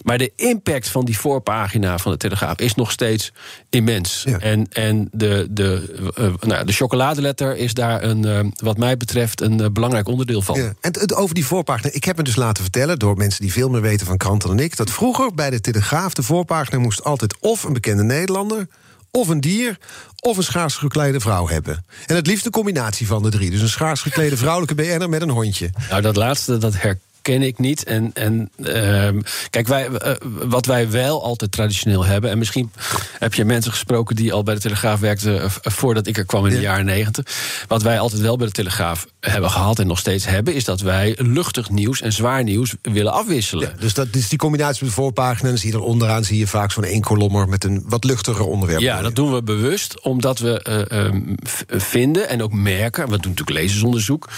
Maar 0.07 0.19
de 0.19 0.33
impact 0.37 0.89
van 0.89 1.05
die 1.05 1.19
voorpagina 1.19 1.99
van 1.99 2.13
de 2.13 2.19
Telegraaf 2.19 2.59
is 2.59 2.75
nog 2.75 2.91
steeds 2.91 3.33
immens. 3.71 4.23
Ja. 4.27 4.39
En, 4.39 4.67
en 4.73 5.09
de, 5.13 5.47
de, 5.51 5.95
nou, 6.41 6.65
de 6.65 6.73
chocoladeletter 6.73 7.57
is 7.57 7.75
daar, 7.75 8.03
een, 8.03 8.53
wat 8.63 8.79
mij 8.79 8.97
betreft, 8.97 9.41
een 9.41 9.73
belangrijk 9.73 10.09
onderdeel 10.09 10.43
van. 10.43 10.61
Ja. 10.61 10.73
En 10.81 10.99
het, 10.99 11.15
over 11.15 11.35
die 11.35 11.47
voorpagina. 11.47 11.93
Ik 11.93 12.05
heb 12.05 12.17
me 12.17 12.23
dus 12.23 12.37
laten 12.37 12.63
vertellen 12.63 12.99
door 12.99 13.17
mensen 13.17 13.41
die 13.41 13.53
veel 13.53 13.69
meer 13.69 13.81
weten 13.81 14.07
van 14.07 14.17
kranten 14.17 14.49
dan 14.49 14.59
ik. 14.59 14.77
dat 14.77 14.91
vroeger 14.91 15.35
bij 15.35 15.51
de 15.51 15.61
Telegraaf 15.61 16.15
de 16.15 16.23
voorpagina 16.23 16.79
moest 16.79 17.05
altijd 17.05 17.37
of 17.41 17.56
een 17.65 17.73
bekende 17.73 18.03
Nederlander 18.03 18.67
of 19.11 19.29
een 19.29 19.41
dier 19.41 19.79
of 20.21 20.37
een 20.37 20.43
schaars 20.43 20.75
geklede 20.75 21.21
vrouw 21.21 21.49
hebben. 21.49 21.85
En 22.07 22.17
het 22.17 22.27
liefst 22.27 22.47
een 22.47 22.51
combinatie 22.51 23.07
van 23.07 23.23
de 23.23 23.31
drie. 23.31 23.51
Dus 23.51 23.61
een 23.61 23.69
schaars 23.69 24.03
geklede 24.03 24.37
vrouwelijke 24.37 24.75
BN'er 24.75 25.09
met 25.09 25.23
een 25.23 25.31
hondje. 25.31 25.71
Nou, 25.91 26.03
dat 26.03 26.17
laatste, 26.17 26.59
dat 26.59 26.75
herken 26.75 27.06
ken 27.27 27.43
ik 27.43 27.59
niet. 27.59 27.85
En, 27.85 28.11
en 28.15 28.51
uh, 28.57 29.23
kijk, 29.51 29.67
wij, 29.67 29.89
uh, 29.89 30.13
wat 30.45 30.67
wij 30.67 30.91
wel 30.91 31.23
altijd 31.23 31.53
traditioneel 31.53 32.05
hebben... 32.05 32.31
en 32.31 32.39
misschien 32.39 32.71
heb 33.19 33.35
je 33.35 33.45
mensen 33.45 33.71
gesproken 33.71 34.17
die 34.17 34.33
al 34.33 34.43
bij 34.43 34.55
de 34.55 34.61
Telegraaf 34.61 35.01
werkten... 35.01 35.35
Uh, 35.35 35.45
voordat 35.49 36.07
ik 36.07 36.17
er 36.17 36.25
kwam 36.25 36.47
in 36.47 36.51
de 36.51 36.57
ja. 36.57 36.63
jaren 36.63 36.85
negentig. 36.85 37.25
Wat 37.69 37.83
wij 37.83 38.01
altijd 38.01 38.23
wel 38.23 38.37
bij 38.37 38.47
de 38.47 38.53
Telegraaf 38.53 39.07
hebben 39.21 39.51
gehad 39.51 39.79
en 39.79 39.87
nog 39.87 39.99
steeds 39.99 40.27
hebben... 40.27 40.55
is 40.55 40.65
dat 40.65 40.81
wij 40.81 41.15
luchtig 41.19 41.71
nieuws 41.71 42.01
en 42.01 42.13
zwaar 42.13 42.43
nieuws 42.43 42.75
willen 42.83 43.13
afwisselen. 43.13 43.69
Ja, 43.69 43.81
dus 43.81 43.95
dat 43.95 44.07
is 44.11 44.29
die 44.29 44.39
combinatie 44.39 44.85
met 44.85 44.95
de 44.95 45.01
voorpagina... 45.01 45.51
en 45.51 45.59
zie 45.59 45.71
je 45.71 45.77
er 45.77 45.83
onderaan 45.83 46.25
zie 46.25 46.39
je 46.39 46.47
vaak 46.47 46.73
zo'n 46.73 46.85
één 46.85 47.01
kolommer... 47.01 47.49
met 47.49 47.65
een 47.65 47.83
wat 47.87 48.05
luchtiger 48.05 48.45
onderwerp. 48.45 48.81
Ja, 48.81 49.03
dat 49.03 49.15
doen 49.15 49.33
we 49.33 49.43
bewust, 49.43 50.03
omdat 50.03 50.39
we 50.39 50.87
um, 50.93 51.35
vinden 51.67 52.29
en 52.29 52.43
ook 52.43 52.53
merken... 52.53 53.03
we 53.03 53.19
doen 53.19 53.31
natuurlijk 53.31 53.59
lezersonderzoek... 53.59 54.29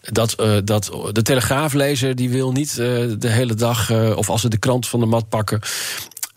dat, 0.00 0.36
dat 0.64 0.90
de 1.12 1.22
Telegraaflezer... 1.22 2.14
die 2.14 2.23
wil 2.30 2.52
niet 2.52 2.70
uh, 2.70 2.76
de 3.18 3.28
hele 3.28 3.54
dag, 3.54 3.90
uh, 3.90 4.16
of 4.16 4.30
als 4.30 4.40
ze 4.40 4.48
de 4.48 4.58
krant 4.58 4.88
van 4.88 5.00
de 5.00 5.06
mat 5.06 5.28
pakken. 5.28 5.60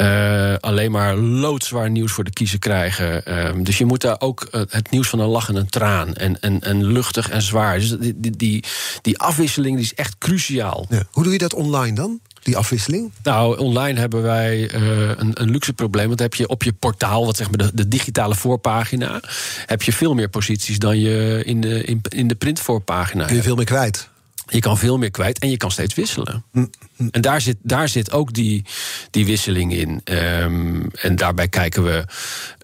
Uh, 0.01 0.55
alleen 0.59 0.91
maar 0.91 1.15
loodzwaar 1.15 1.89
nieuws 1.89 2.11
voor 2.11 2.23
de 2.23 2.31
kiezer 2.31 2.59
krijgen. 2.59 3.21
Uh, 3.27 3.63
dus 3.63 3.77
je 3.77 3.85
moet 3.85 4.01
daar 4.01 4.15
ook 4.19 4.47
uh, 4.51 4.61
het 4.69 4.91
nieuws 4.91 5.09
van 5.09 5.19
een 5.19 5.27
lach 5.27 5.49
en 5.49 5.55
een 5.55 5.69
traan. 5.69 6.13
En, 6.13 6.39
en, 6.39 6.61
en 6.61 6.85
luchtig 6.85 7.29
en 7.29 7.41
zwaar. 7.41 7.79
Dus 7.79 7.97
die, 7.97 8.13
die, 8.19 8.37
die, 8.37 8.63
die 9.01 9.17
afwisseling 9.17 9.75
die 9.75 9.85
is 9.85 9.93
echt 9.93 10.17
cruciaal. 10.17 10.85
Ja. 10.89 11.03
Hoe 11.11 11.23
doe 11.23 11.31
je 11.31 11.37
dat 11.37 11.53
online 11.53 11.95
dan? 11.95 12.19
die 12.47 12.57
afwisseling? 12.57 13.11
Nou, 13.23 13.57
online 13.57 13.99
hebben 13.99 14.21
wij 14.21 14.73
uh, 14.73 15.09
een, 15.09 15.41
een, 15.41 15.49
luxe 15.49 15.73
probleem. 15.73 16.07
Want 16.07 16.19
heb 16.19 16.33
je 16.33 16.47
op 16.47 16.63
je 16.63 16.73
portaal, 16.73 17.25
wat 17.25 17.37
zeg 17.37 17.49
maar 17.49 17.57
de, 17.57 17.71
de, 17.73 17.87
digitale 17.87 18.35
voorpagina, 18.35 19.21
heb 19.65 19.81
je 19.81 19.93
veel 19.93 20.13
meer 20.13 20.29
posities 20.29 20.79
dan 20.79 20.99
je 20.99 21.41
in 21.45 21.61
de, 21.61 21.83
in, 21.83 22.01
in 22.09 22.27
de 22.27 22.35
printvoorpagina. 22.35 23.25
Kun 23.25 23.35
je 23.35 23.41
veel 23.41 23.55
meer 23.55 23.65
kwijt? 23.65 24.09
Je 24.47 24.59
kan 24.59 24.77
veel 24.77 24.97
meer 24.97 25.11
kwijt 25.11 25.39
en 25.39 25.49
je 25.49 25.57
kan 25.57 25.71
steeds 25.71 25.93
wisselen. 25.93 26.45
Mm, 26.51 26.69
mm. 26.97 27.07
En 27.11 27.21
daar 27.21 27.41
zit, 27.41 27.57
daar 27.61 27.89
zit 27.89 28.11
ook 28.11 28.33
die, 28.33 28.65
die 29.11 29.25
wisseling 29.25 29.73
in. 29.73 30.01
Um, 30.03 30.91
en 30.91 31.15
daarbij 31.15 31.47
kijken 31.47 31.83
we 31.83 32.05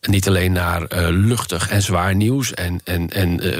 niet 0.10 0.27
alleen 0.27 0.51
naar 0.51 0.81
uh, 0.81 1.07
luchtig 1.10 1.69
en 1.69 1.81
zwaar 1.81 2.15
nieuws 2.15 2.53
en, 2.53 2.79
en, 2.83 3.10
en 3.10 3.45
uh, 3.45 3.51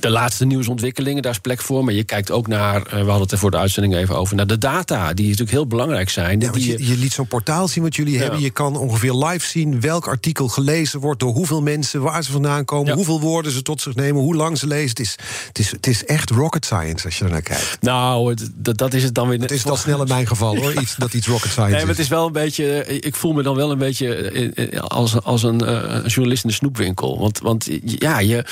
de 0.00 0.10
laatste 0.10 0.44
nieuwsontwikkelingen, 0.44 1.22
daar 1.22 1.32
is 1.32 1.38
plek 1.38 1.60
voor. 1.60 1.84
Maar 1.84 1.94
je 1.94 2.04
kijkt 2.04 2.30
ook 2.30 2.46
naar, 2.46 2.76
uh, 2.76 2.90
we 2.90 2.96
hadden 2.96 3.20
het 3.20 3.32
er 3.32 3.38
voor 3.38 3.50
de 3.50 3.56
uitzending 3.56 3.94
even 3.94 4.16
over, 4.16 4.36
naar 4.36 4.46
de 4.46 4.58
data, 4.58 5.12
die 5.12 5.24
natuurlijk 5.24 5.50
heel 5.50 5.66
belangrijk 5.66 6.10
zijn. 6.10 6.40
Ja, 6.40 6.50
die 6.52 6.66
je, 6.66 6.86
je, 6.86 6.96
liet 6.96 7.12
zo'n 7.12 7.26
portaal 7.26 7.68
zien 7.68 7.82
wat 7.82 7.96
jullie 7.96 8.12
ja. 8.12 8.20
hebben. 8.20 8.40
Je 8.40 8.50
kan 8.50 8.76
ongeveer 8.76 9.14
live 9.14 9.46
zien 9.46 9.80
welk 9.80 10.06
artikel 10.06 10.48
gelezen 10.48 11.00
wordt, 11.00 11.20
door 11.20 11.32
hoeveel 11.32 11.62
mensen, 11.62 12.00
waar 12.00 12.24
ze 12.24 12.32
vandaan 12.32 12.64
komen, 12.64 12.88
ja. 12.88 12.94
hoeveel 12.94 13.20
woorden 13.20 13.52
ze 13.52 13.62
tot 13.62 13.80
zich 13.80 13.94
nemen, 13.94 14.22
hoe 14.22 14.34
lang 14.34 14.58
ze 14.58 14.66
lezen. 14.66 14.88
Het 14.88 15.00
is, 15.00 15.16
het 15.48 15.58
is, 15.58 15.70
het 15.70 15.86
is 15.86 16.04
echt 16.04 16.30
rocket 16.30 16.64
science 16.64 17.04
als 17.04 17.18
je 17.18 17.24
er 17.24 17.30
naar 17.30 17.42
kijkt. 17.42 17.78
Nou, 17.80 18.36
dat, 18.54 18.78
dat 18.78 18.94
is 18.94 19.02
het 19.02 19.14
dan 19.14 19.28
weer. 19.28 19.40
Het 19.40 19.50
is 19.50 19.64
wel 19.64 19.76
snel 19.76 20.00
in 20.00 20.08
mijn 20.08 20.26
geval 20.26 20.56
hoor, 20.56 20.72
iets, 20.82 20.96
dat 20.96 21.14
iets 21.14 21.26
rocket 21.26 21.50
science 21.50 21.70
nee, 21.70 21.80
maar 21.80 21.90
het 21.90 21.98
is 21.98 22.08
wel 22.08 22.26
een 22.26 22.32
beetje, 22.32 22.84
ik 23.00 23.14
voel 23.14 23.32
me 23.32 23.42
dan 23.42 23.56
wel 23.56 23.70
een 23.70 23.78
beetje 23.78 24.78
als, 24.88 25.22
als 25.22 25.42
een 25.42 25.49
uh, 25.54 26.06
journalist 26.06 26.44
in 26.44 26.50
de 26.50 26.56
snoepwinkel. 26.56 27.18
Want, 27.18 27.38
want 27.38 27.68
ja, 27.84 28.18
je, 28.18 28.44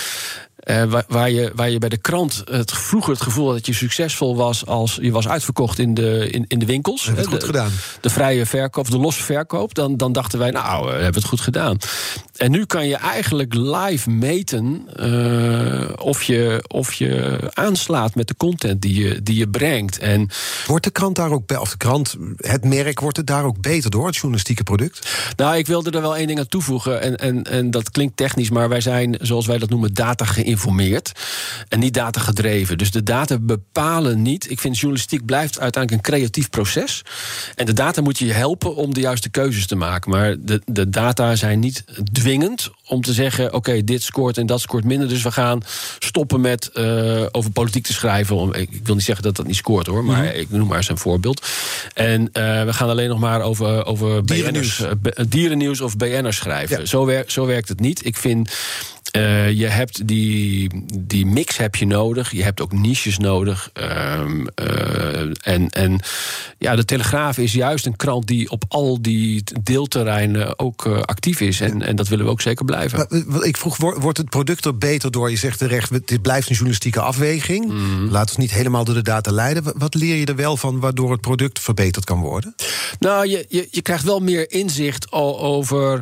uh, 0.71 0.85
waar, 0.85 1.05
waar, 1.09 1.31
je, 1.31 1.53
waar 1.55 1.71
je 1.71 1.79
bij 1.79 1.89
de 1.89 1.97
krant 1.97 2.43
het, 2.51 2.73
vroeger 2.73 3.13
het 3.13 3.23
gevoel 3.23 3.45
had 3.45 3.55
dat 3.55 3.67
je 3.67 3.73
succesvol 3.73 4.37
was 4.37 4.67
als 4.67 4.99
je 5.01 5.11
was 5.11 5.29
uitverkocht 5.29 5.79
in 5.79 5.95
de, 5.95 6.31
in, 6.31 6.45
in 6.49 6.59
de 6.59 6.67
winkels. 6.67 7.05
Hebben 7.05 7.25
het 7.25 7.33
goed 7.33 7.41
de, 7.41 7.47
gedaan. 7.47 7.71
De 8.01 8.11
vrije 8.11 8.47
verkoop, 8.47 8.91
de 8.91 8.99
losse 8.99 9.23
verkoop. 9.23 9.75
Dan, 9.75 9.97
dan 9.97 10.13
dachten 10.13 10.39
wij, 10.39 10.51
nou, 10.51 10.87
we 10.87 10.91
hebben 10.91 11.15
het 11.15 11.25
goed 11.25 11.41
gedaan. 11.41 11.79
En 12.37 12.51
nu 12.51 12.65
kan 12.65 12.89
je 12.89 12.97
eigenlijk 12.97 13.55
live 13.55 14.11
meten 14.11 14.89
uh, 15.01 15.89
of, 15.97 16.23
je, 16.23 16.65
of 16.67 16.93
je 16.93 17.39
aanslaat 17.53 18.15
met 18.15 18.29
de 18.29 18.37
content 18.37 18.83
die 18.83 18.95
je, 19.05 19.23
die 19.23 19.39
je 19.39 19.49
brengt. 19.49 19.99
En 19.99 20.29
wordt 20.67 20.85
de 20.85 20.91
krant 20.91 21.17
daar 21.17 21.31
ook, 21.31 21.61
of 21.61 21.71
de 21.71 21.77
krant, 21.77 22.17
het 22.37 22.65
merk, 22.65 23.01
wordt 23.01 23.17
het 23.17 23.27
daar 23.27 23.45
ook 23.45 23.61
beter 23.61 23.91
door, 23.91 24.07
het 24.07 24.15
journalistieke 24.15 24.63
product? 24.63 25.09
Nou, 25.37 25.57
ik 25.57 25.67
wilde 25.67 25.91
er 25.91 26.01
wel 26.01 26.17
één 26.17 26.27
ding 26.27 26.39
aan 26.39 26.49
toevoegen. 26.49 27.01
En, 27.01 27.17
en, 27.17 27.43
en 27.43 27.71
dat 27.71 27.91
klinkt 27.91 28.17
technisch, 28.17 28.51
maar 28.51 28.69
wij 28.69 28.81
zijn, 28.81 29.17
zoals 29.21 29.47
wij 29.47 29.59
dat 29.59 29.71
noemen, 29.71 29.95
data 29.95 30.25
geïnformeerd. 30.25 30.57
En 31.69 31.79
niet 31.79 31.95
data 31.95 32.21
gedreven. 32.21 32.79
Dus 32.79 32.91
de 32.91 33.03
data 33.03 33.38
bepalen 33.38 34.23
niet. 34.23 34.50
Ik 34.50 34.61
vind 34.61 34.79
journalistiek 34.79 35.25
blijft 35.25 35.61
uiteindelijk 35.61 36.07
een 36.07 36.12
creatief 36.12 36.50
proces. 36.50 37.05
En 37.55 37.67
de 37.67 37.73
data 37.73 38.03
moet 38.03 38.19
je 38.19 38.33
helpen 38.33 38.75
om 38.75 38.95
de 38.95 39.00
juiste 39.00 39.29
keuzes 39.29 39.67
te 39.67 39.77
maken. 39.77 40.11
Maar 40.11 40.37
de, 40.38 40.62
de 40.65 40.88
data 40.88 41.37
zijn 41.37 41.59
niet 41.59 41.85
dwingend 42.12 42.71
om 42.88 43.02
te 43.02 43.12
zeggen: 43.12 43.47
oké, 43.47 43.57
okay, 43.57 43.85
dit 43.85 44.02
scoort 44.02 44.38
en 44.38 44.47
dat 44.47 44.61
scoort 44.61 44.85
minder. 44.85 45.09
Dus 45.09 45.23
we 45.23 45.33
gaan 45.33 45.62
stoppen 45.99 46.40
met 46.40 46.71
uh, 46.75 47.26
over 47.30 47.50
politiek 47.50 47.85
te 47.85 47.92
schrijven. 47.92 48.52
Ik 48.52 48.80
wil 48.85 48.95
niet 48.95 49.04
zeggen 49.04 49.25
dat 49.25 49.37
dat 49.37 49.47
niet 49.47 49.57
scoort 49.57 49.87
hoor, 49.87 50.04
maar 50.04 50.23
mm-hmm. 50.23 50.40
ik 50.40 50.50
noem 50.50 50.68
maar 50.68 50.76
eens 50.76 50.88
een 50.88 50.99
voorbeeld. 50.99 51.47
En 51.95 52.21
uh, 52.21 52.28
we 52.64 52.73
gaan 52.73 52.88
alleen 52.88 53.09
nog 53.09 53.18
maar 53.18 53.40
over, 53.40 53.87
over 53.87 54.26
dierennieuws. 54.26 54.78
BN'ers, 54.78 55.18
uh, 55.18 55.25
dierennieuws 55.28 55.80
of 55.80 55.97
BN'ers 55.97 56.37
schrijven. 56.37 56.78
Ja. 56.78 56.87
Zo, 56.87 57.04
wer, 57.04 57.25
zo 57.26 57.47
werkt 57.47 57.68
het 57.68 57.80
niet. 57.80 58.07
Ik 58.07 58.16
vind 58.16 58.50
uh, 59.16 59.50
je 59.50 59.66
hebt 59.66 60.07
die, 60.09 60.71
die 60.99 61.26
mix 61.26 61.57
heb 61.57 61.76
je 61.76 61.87
nodig. 61.87 62.30
Je 62.30 62.42
hebt 62.42 62.61
ook 62.61 62.73
niches 62.73 63.18
nodig. 63.18 63.71
Um, 63.75 64.47
uh, 64.62 65.21
en, 65.42 65.68
en 65.68 66.00
ja, 66.59 66.76
de 66.76 66.85
Telegraaf 66.85 67.38
is 67.38 67.52
juist 67.52 67.87
een 67.87 67.97
krant 67.97 68.26
die 68.26 68.50
op 68.50 68.64
al 68.68 69.02
die 69.02 69.42
deelterreinen 69.62 70.59
ook 70.59 70.85
uh, 70.85 71.00
actief 71.00 71.40
is. 71.40 71.61
En, 71.61 71.83
en 71.83 71.97
dat 71.97 72.09
willen 72.09 72.25
we 72.25 72.30
ook 72.30 72.40
zeker 72.40 72.64
blijven. 72.64 72.77
Maar, 72.87 73.44
ik 73.44 73.56
vroeg, 73.56 73.76
wordt 73.76 74.18
het 74.18 74.28
product 74.28 74.64
er 74.64 74.78
beter 74.78 75.11
door? 75.11 75.30
Je 75.30 75.37
zegt 75.37 75.58
terecht, 75.58 76.06
dit 76.06 76.23
blijft 76.23 76.49
een 76.49 76.54
journalistieke 76.54 77.00
afweging. 77.00 77.66
Mm. 77.66 78.11
Laat 78.11 78.28
ons 78.28 78.37
niet 78.37 78.50
helemaal 78.50 78.85
door 78.85 78.94
de 78.94 79.02
data 79.02 79.32
leiden. 79.32 79.64
Wat 79.76 79.94
leer 79.94 80.16
je 80.16 80.26
er 80.26 80.37
wel 80.37 80.56
van 80.56 80.80
waardoor 80.80 81.11
het 81.11 81.20
product 81.20 81.61
verbeterd 81.61 82.04
kan 82.04 82.20
worden? 82.20 82.54
Nou, 82.99 83.28
je, 83.28 83.47
je, 83.49 83.68
je 83.70 83.82
krijgt 83.82 84.04
wel 84.04 84.20
meer 84.20 84.50
inzicht 84.50 85.12
over 85.12 86.00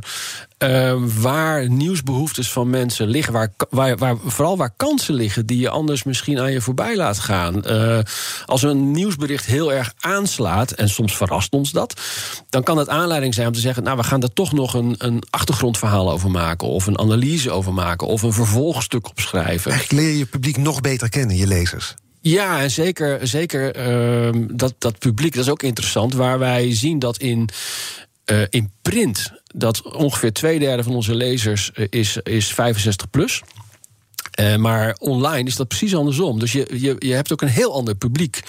uh, 0.59 0.95
waar 1.21 1.69
nieuwsbehoeftes 1.69 2.53
van 2.53 2.71
mensen 2.71 3.09
liggen, 3.09 3.33
waar, 3.33 3.53
waar, 3.71 3.97
waar, 3.97 4.17
vooral 4.25 4.57
waar 4.57 4.75
kansen 4.77 5.15
liggen 5.15 5.47
die 5.47 5.59
je 5.59 5.69
anders 5.69 6.03
misschien 6.03 6.39
aan 6.39 6.53
je 6.53 6.61
voorbij 6.61 6.97
laat 6.97 7.19
gaan. 7.19 7.63
Uh, 7.67 7.99
als 8.47 8.63
een 8.63 8.91
nieuwsbericht 8.91 9.47
heel 9.47 9.73
erg 9.73 9.93
aanslaat, 9.99 10.71
en 10.71 10.89
soms 10.89 11.17
verrast 11.17 11.53
ons 11.53 11.71
dat, 11.71 12.01
dan 12.49 12.63
kan 12.63 12.79
het 12.79 12.89
aanleiding 12.89 13.35
zijn 13.35 13.47
om 13.47 13.53
te 13.53 13.61
zeggen: 13.61 13.83
Nou, 13.83 13.97
we 13.97 14.03
gaan 14.03 14.23
er 14.23 14.33
toch 14.33 14.53
nog 14.53 14.75
een, 14.75 14.95
een 14.99 15.23
achtergrondverhaal 15.31 16.11
over 16.11 16.31
maken, 16.31 16.69
of 16.69 16.87
een 16.87 16.99
analyse 16.99 17.51
over 17.51 17.73
maken, 17.73 18.07
of 18.07 18.23
een 18.23 18.33
vervolgstuk 18.33 19.09
opschrijven. 19.09 19.71
Eigenlijk 19.71 20.03
leer 20.03 20.13
je 20.13 20.19
je 20.19 20.27
publiek 20.27 20.57
nog 20.57 20.81
beter 20.81 21.09
kennen, 21.09 21.37
je 21.37 21.47
lezers. 21.47 21.95
Ja, 22.21 22.61
en 22.61 22.71
zeker, 22.71 23.27
zeker 23.27 23.89
uh, 24.27 24.43
dat, 24.51 24.75
dat 24.79 24.99
publiek, 24.99 25.35
dat 25.35 25.45
is 25.45 25.51
ook 25.51 25.63
interessant, 25.63 26.15
waar 26.15 26.39
wij 26.39 26.75
zien 26.75 26.99
dat 26.99 27.19
in. 27.19 27.49
Uh, 28.31 28.43
in 28.51 28.73
print 28.83 29.33
dat 29.59 29.83
ongeveer 29.83 30.33
twee 30.33 30.59
derde 30.59 30.83
van 30.83 30.95
onze 30.95 31.15
lezers 31.15 31.71
is, 31.91 32.17
is 32.17 32.53
65 32.53 33.11
plus. 33.11 33.43
Uh, 34.41 34.57
maar 34.57 34.97
online 34.99 35.49
is 35.49 35.57
dat 35.57 35.69
precies 35.69 35.95
andersom. 35.95 36.39
Dus 36.39 36.53
je, 36.53 36.67
je, 36.73 36.97
je 36.99 37.13
hebt 37.13 37.33
ook 37.33 37.43
een 37.43 37.49
heel 37.49 37.73
ander 37.73 37.95
publiek 37.95 38.43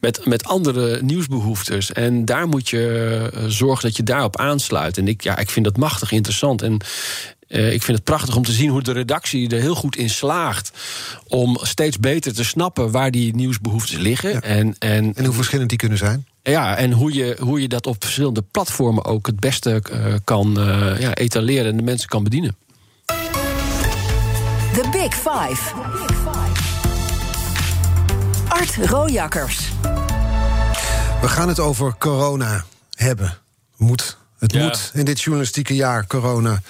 met, 0.00 0.26
met 0.26 0.44
andere 0.44 1.02
nieuwsbehoeftes. 1.02 1.92
En 1.92 2.24
daar 2.24 2.48
moet 2.48 2.68
je 2.68 3.30
uh, 3.34 3.44
zorgen 3.46 3.88
dat 3.88 3.96
je 3.96 4.02
daarop 4.02 4.36
aansluit. 4.36 4.98
En 4.98 5.08
ik, 5.08 5.22
ja, 5.22 5.38
ik 5.38 5.50
vind 5.50 5.64
dat 5.64 5.76
machtig 5.76 6.12
interessant. 6.12 6.62
En 6.62 6.80
uh, 7.48 7.72
ik 7.72 7.82
vind 7.82 7.96
het 7.96 8.06
prachtig 8.06 8.36
om 8.36 8.44
te 8.44 8.52
zien 8.52 8.70
hoe 8.70 8.82
de 8.82 8.92
redactie 8.92 9.48
er 9.48 9.60
heel 9.60 9.74
goed 9.74 9.96
in 9.96 10.10
slaagt. 10.10 10.72
om 11.28 11.58
steeds 11.62 11.98
beter 11.98 12.34
te 12.34 12.44
snappen 12.44 12.90
waar 12.90 13.10
die 13.10 13.34
nieuwsbehoeftes 13.34 13.96
liggen. 13.96 14.30
Ja. 14.30 14.40
En, 14.40 14.76
en, 14.78 15.14
en 15.14 15.24
hoe 15.24 15.34
verschillend 15.34 15.68
die 15.68 15.78
kunnen 15.78 15.98
zijn. 15.98 16.26
Ja, 16.42 16.76
en 16.76 16.92
hoe 16.92 17.12
je, 17.12 17.36
hoe 17.40 17.60
je 17.60 17.68
dat 17.68 17.86
op 17.86 17.96
verschillende 17.98 18.42
platformen 18.50 19.04
ook 19.04 19.26
het 19.26 19.40
beste 19.40 19.82
uh, 19.92 20.14
kan 20.24 20.54
uh, 20.58 21.00
ja, 21.00 21.14
etaleren 21.14 21.70
en 21.70 21.76
de 21.76 21.82
mensen 21.82 22.08
kan 22.08 22.24
bedienen. 22.24 22.56
The 24.72 24.88
Big 24.90 25.14
Five. 25.14 25.74
Art 28.48 28.76
Rojakkers. 28.76 29.68
We 31.20 31.28
gaan 31.28 31.48
het 31.48 31.58
over 31.58 31.94
corona 31.98 32.64
hebben. 32.90 33.38
Moet. 33.76 34.16
Het 34.38 34.52
ja. 34.52 34.62
moet 34.62 34.90
in 34.94 35.04
dit 35.04 35.20
journalistieke 35.20 35.74
jaar, 35.74 36.06
corona. 36.06 36.60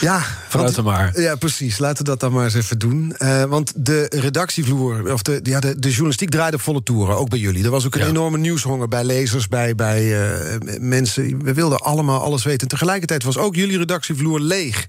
Ja, 0.00 0.22
Vooruit 0.48 0.74
want, 0.74 0.86
maar. 0.86 1.20
Ja, 1.20 1.36
precies. 1.36 1.78
Laten 1.78 2.04
we 2.04 2.10
dat 2.10 2.20
dan 2.20 2.32
maar 2.32 2.44
eens 2.44 2.54
even 2.54 2.78
doen. 2.78 3.14
Uh, 3.18 3.44
want 3.44 3.72
de 3.76 4.06
redactievloer, 4.10 5.12
of 5.12 5.22
de, 5.22 5.40
ja, 5.42 5.60
de, 5.60 5.78
de 5.78 5.88
journalistiek 5.88 6.30
draaide 6.30 6.58
volle 6.58 6.82
toeren, 6.82 7.16
ook 7.16 7.28
bij 7.28 7.38
jullie. 7.38 7.64
Er 7.64 7.70
was 7.70 7.86
ook 7.86 7.94
een 7.94 8.00
ja. 8.00 8.06
enorme 8.06 8.38
nieuwshonger 8.38 8.88
bij 8.88 9.04
lezers, 9.04 9.48
bij, 9.48 9.74
bij 9.74 10.02
uh, 10.04 10.78
mensen. 10.80 11.44
We 11.44 11.54
wilden 11.54 11.78
allemaal 11.78 12.20
alles 12.20 12.44
weten. 12.44 12.60
En 12.60 12.68
tegelijkertijd 12.68 13.24
was 13.24 13.36
ook 13.36 13.54
jullie 13.54 13.78
redactievloer 13.78 14.40
leeg. 14.40 14.86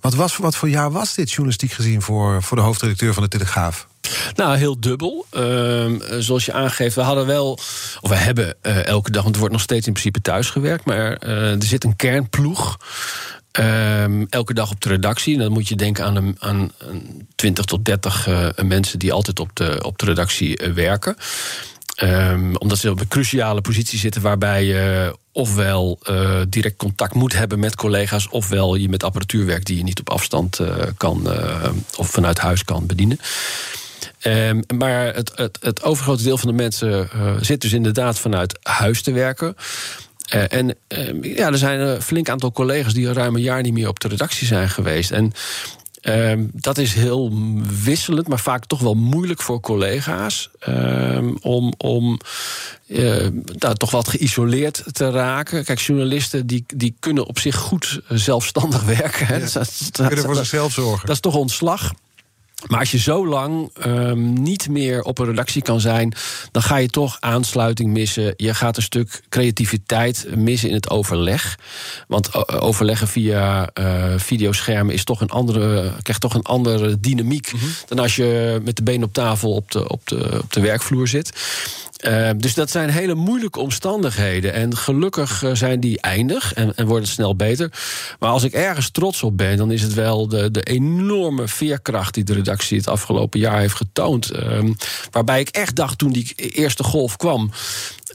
Wat, 0.00 0.14
was, 0.14 0.36
wat 0.36 0.56
voor 0.56 0.68
jaar 0.68 0.90
was 0.90 1.14
dit 1.14 1.28
journalistiek 1.28 1.72
gezien 1.72 2.02
voor, 2.02 2.42
voor 2.42 2.56
de 2.56 2.62
hoofdredacteur 2.62 3.14
van 3.14 3.22
de 3.22 3.28
Telegraaf? 3.28 3.86
Nou, 4.34 4.56
heel 4.56 4.80
dubbel. 4.80 5.26
Uh, 5.32 5.90
zoals 6.18 6.44
je 6.44 6.52
aangeeft, 6.52 6.94
we 6.94 7.00
hadden 7.00 7.26
wel, 7.26 7.52
of 8.00 8.08
we 8.08 8.14
hebben 8.14 8.56
uh, 8.62 8.86
elke 8.86 9.10
dag, 9.10 9.22
want 9.22 9.34
er 9.34 9.40
wordt 9.40 9.54
nog 9.54 9.64
steeds 9.64 9.86
in 9.86 9.92
principe 9.92 10.20
thuisgewerkt, 10.20 10.84
maar 10.84 11.22
uh, 11.26 11.52
er 11.52 11.62
zit 11.62 11.84
een 11.84 11.96
kernploeg. 11.96 12.76
Um, 13.60 14.26
elke 14.28 14.54
dag 14.54 14.70
op 14.70 14.80
de 14.80 14.88
redactie. 14.88 15.38
Dan 15.38 15.52
moet 15.52 15.68
je 15.68 15.76
denken 15.76 16.04
aan, 16.04 16.16
een, 16.16 16.36
aan 16.38 16.72
een 16.78 17.28
20 17.34 17.64
tot 17.64 17.84
30 17.84 18.26
uh, 18.26 18.48
mensen 18.62 18.98
die 18.98 19.12
altijd 19.12 19.40
op 19.40 19.50
de, 19.52 19.80
op 19.82 19.98
de 19.98 20.04
redactie 20.04 20.62
uh, 20.62 20.72
werken. 20.72 21.16
Um, 22.02 22.56
omdat 22.56 22.78
ze 22.78 22.90
op 22.90 23.00
een 23.00 23.08
cruciale 23.08 23.60
positie 23.60 23.98
zitten 23.98 24.22
waarbij 24.22 24.64
je 24.64 25.16
ofwel 25.32 25.98
uh, 26.10 26.40
direct 26.48 26.76
contact 26.76 27.14
moet 27.14 27.32
hebben 27.32 27.58
met 27.58 27.74
collega's, 27.74 28.28
ofwel 28.28 28.74
je 28.74 28.88
met 28.88 29.04
apparatuur 29.04 29.46
werkt 29.46 29.66
die 29.66 29.76
je 29.76 29.82
niet 29.82 30.00
op 30.00 30.10
afstand 30.10 30.60
kan 30.96 31.28
of 31.96 32.10
vanuit 32.10 32.38
huis 32.38 32.64
kan 32.64 32.86
bedienen. 32.86 33.18
Um, 34.22 34.62
maar 34.76 35.14
het, 35.14 35.32
het, 35.34 35.58
het 35.60 35.82
overgrote 35.82 36.22
deel 36.22 36.38
van 36.38 36.48
de 36.48 36.54
mensen 36.54 37.08
zit 37.40 37.60
dus 37.60 37.72
inderdaad 37.72 38.18
vanuit 38.18 38.58
huis 38.62 39.02
te 39.02 39.12
werken. 39.12 39.56
Uh, 40.34 40.52
en 40.52 40.74
uh, 40.88 41.36
ja, 41.36 41.46
er 41.46 41.58
zijn 41.58 41.80
een 41.80 42.02
flink 42.02 42.28
aantal 42.28 42.52
collega's 42.52 42.94
die 42.94 43.08
al 43.08 43.14
ruim 43.14 43.34
een 43.34 43.42
jaar 43.42 43.62
niet 43.62 43.72
meer 43.72 43.88
op 43.88 44.00
de 44.00 44.08
redactie 44.08 44.46
zijn 44.46 44.68
geweest. 44.68 45.10
En 45.10 45.32
uh, 46.02 46.32
dat 46.52 46.78
is 46.78 46.94
heel 46.94 47.32
wisselend, 47.84 48.28
maar 48.28 48.38
vaak 48.38 48.66
toch 48.66 48.80
wel 48.80 48.94
moeilijk 48.94 49.42
voor 49.42 49.60
collega's. 49.60 50.50
om 51.40 51.72
om 51.76 52.18
nou, 53.58 53.74
toch 53.74 53.90
wat 53.90 54.08
geïsoleerd 54.08 54.84
te 54.92 55.10
raken. 55.10 55.64
Kijk, 55.64 55.80
journalisten 55.80 56.46
die, 56.46 56.64
die 56.74 56.96
kunnen 57.00 57.26
op 57.26 57.38
zich 57.38 57.56
goed 57.56 58.00
zelfstandig 58.08 58.82
werken. 58.98 59.26
Hè. 59.26 59.34
Ja, 59.36 59.40
dat, 59.40 59.90
dat, 59.90 60.06
kunnen 60.06 60.24
voor 60.24 60.36
zichzelf 60.36 60.72
zorgen. 60.72 61.06
Dat 61.06 61.14
is 61.14 61.20
toch 61.20 61.34
ontslag. 61.34 61.92
Maar 62.66 62.78
als 62.78 62.90
je 62.90 62.98
zo 62.98 63.26
lang 63.26 63.70
um, 63.86 64.32
niet 64.42 64.68
meer 64.68 65.02
op 65.02 65.18
een 65.18 65.26
redactie 65.26 65.62
kan 65.62 65.80
zijn, 65.80 66.14
dan 66.50 66.62
ga 66.62 66.76
je 66.76 66.88
toch 66.88 67.16
aansluiting 67.20 67.92
missen. 67.92 68.34
Je 68.36 68.54
gaat 68.54 68.76
een 68.76 68.82
stuk 68.82 69.22
creativiteit 69.28 70.26
missen 70.36 70.68
in 70.68 70.74
het 70.74 70.90
overleg. 70.90 71.58
Want 72.08 72.48
overleggen 72.60 73.08
via 73.08 73.70
uh, 73.74 74.04
videoschermen 74.16 74.94
is 74.94 75.04
toch 75.04 75.20
een 75.20 75.30
andere, 75.30 75.92
krijgt 76.02 76.20
toch 76.20 76.34
een 76.34 76.42
andere 76.42 77.00
dynamiek 77.00 77.52
mm 77.52 77.58
-hmm. 77.58 77.70
dan 77.86 77.98
als 77.98 78.16
je 78.16 78.60
met 78.64 78.76
de 78.76 78.82
benen 78.82 79.06
op 79.06 79.12
tafel 79.12 79.54
op 79.54 79.70
de, 79.70 79.88
op 79.88 80.06
de, 80.06 80.40
op 80.42 80.52
de 80.52 80.60
werkvloer 80.60 81.08
zit. 81.08 81.32
Uh, 82.06 82.30
dus 82.36 82.54
dat 82.54 82.70
zijn 82.70 82.90
hele 82.90 83.14
moeilijke 83.14 83.60
omstandigheden. 83.60 84.52
En 84.52 84.76
gelukkig 84.76 85.42
uh, 85.42 85.50
zijn 85.54 85.80
die 85.80 86.00
eindig 86.00 86.54
en, 86.54 86.76
en 86.76 86.86
worden 86.86 87.08
snel 87.08 87.36
beter. 87.36 87.70
Maar 88.18 88.30
als 88.30 88.42
ik 88.42 88.52
ergens 88.52 88.90
trots 88.90 89.22
op 89.22 89.36
ben, 89.36 89.56
dan 89.56 89.70
is 89.70 89.82
het 89.82 89.94
wel 89.94 90.28
de, 90.28 90.50
de 90.50 90.62
enorme 90.62 91.48
veerkracht 91.48 92.14
die 92.14 92.24
de 92.24 92.34
redactie 92.34 92.76
het 92.76 92.88
afgelopen 92.88 93.40
jaar 93.40 93.58
heeft 93.58 93.74
getoond. 93.74 94.32
Uh, 94.32 94.70
waarbij 95.10 95.40
ik 95.40 95.48
echt 95.48 95.76
dacht 95.76 95.98
toen 95.98 96.12
die 96.12 96.34
eerste 96.34 96.84
golf 96.84 97.16
kwam. 97.16 97.50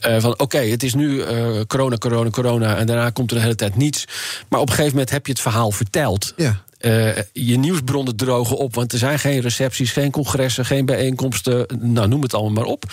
Uh, 0.06 0.20
van 0.20 0.32
oké, 0.32 0.42
okay, 0.42 0.70
het 0.70 0.82
is 0.82 0.94
nu 0.94 1.08
uh, 1.08 1.60
corona, 1.66 1.96
corona, 1.96 2.30
corona. 2.30 2.76
En 2.76 2.86
daarna 2.86 3.10
komt 3.10 3.30
er 3.30 3.36
de 3.36 3.42
hele 3.42 3.54
tijd 3.54 3.76
niets. 3.76 4.04
Maar 4.48 4.60
op 4.60 4.68
een 4.68 4.74
gegeven 4.74 4.92
moment 4.92 5.10
heb 5.10 5.26
je 5.26 5.32
het 5.32 5.40
verhaal 5.40 5.70
verteld. 5.70 6.32
Ja. 6.36 6.62
Uh, 6.80 7.08
je 7.32 7.58
nieuwsbronnen 7.58 8.16
drogen 8.16 8.56
op, 8.56 8.74
want 8.74 8.92
er 8.92 8.98
zijn 8.98 9.18
geen 9.18 9.40
recepties, 9.40 9.92
geen 9.92 10.10
congressen, 10.10 10.66
geen 10.66 10.86
bijeenkomsten. 10.86 11.66
Nou, 11.80 12.08
noem 12.08 12.22
het 12.22 12.34
allemaal 12.34 12.52
maar 12.52 12.72
op. 12.72 12.84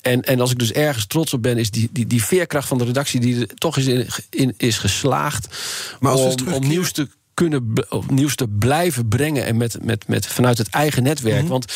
En, 0.00 0.22
en 0.22 0.40
als 0.40 0.50
ik 0.50 0.58
dus 0.58 0.72
ergens 0.72 1.06
trots 1.06 1.32
op 1.32 1.42
ben, 1.42 1.58
is 1.58 1.70
die, 1.70 1.88
die, 1.92 2.06
die 2.06 2.24
veerkracht 2.24 2.68
van 2.68 2.78
de 2.78 2.84
redactie 2.84 3.20
die 3.20 3.40
er 3.40 3.54
toch 3.54 3.76
is, 3.76 3.86
in, 3.86 4.06
in 4.30 4.54
is 4.56 4.78
geslaagd. 4.78 5.48
Maar 6.00 6.12
als 6.12 6.34
om, 6.34 6.52
om 6.52 6.66
nieuws 6.66 6.92
te 6.92 7.08
kunnen 7.34 7.72
nieuws 8.10 8.34
te 8.34 8.48
blijven 8.48 9.08
brengen 9.08 9.44
en 9.44 9.56
met, 9.56 9.84
met, 9.84 10.08
met 10.08 10.26
vanuit 10.26 10.58
het 10.58 10.68
eigen 10.68 11.02
netwerk. 11.02 11.34
Mhm. 11.34 11.44
Mm 11.44 11.50
-hmm. 11.50 11.60
Want 11.60 11.72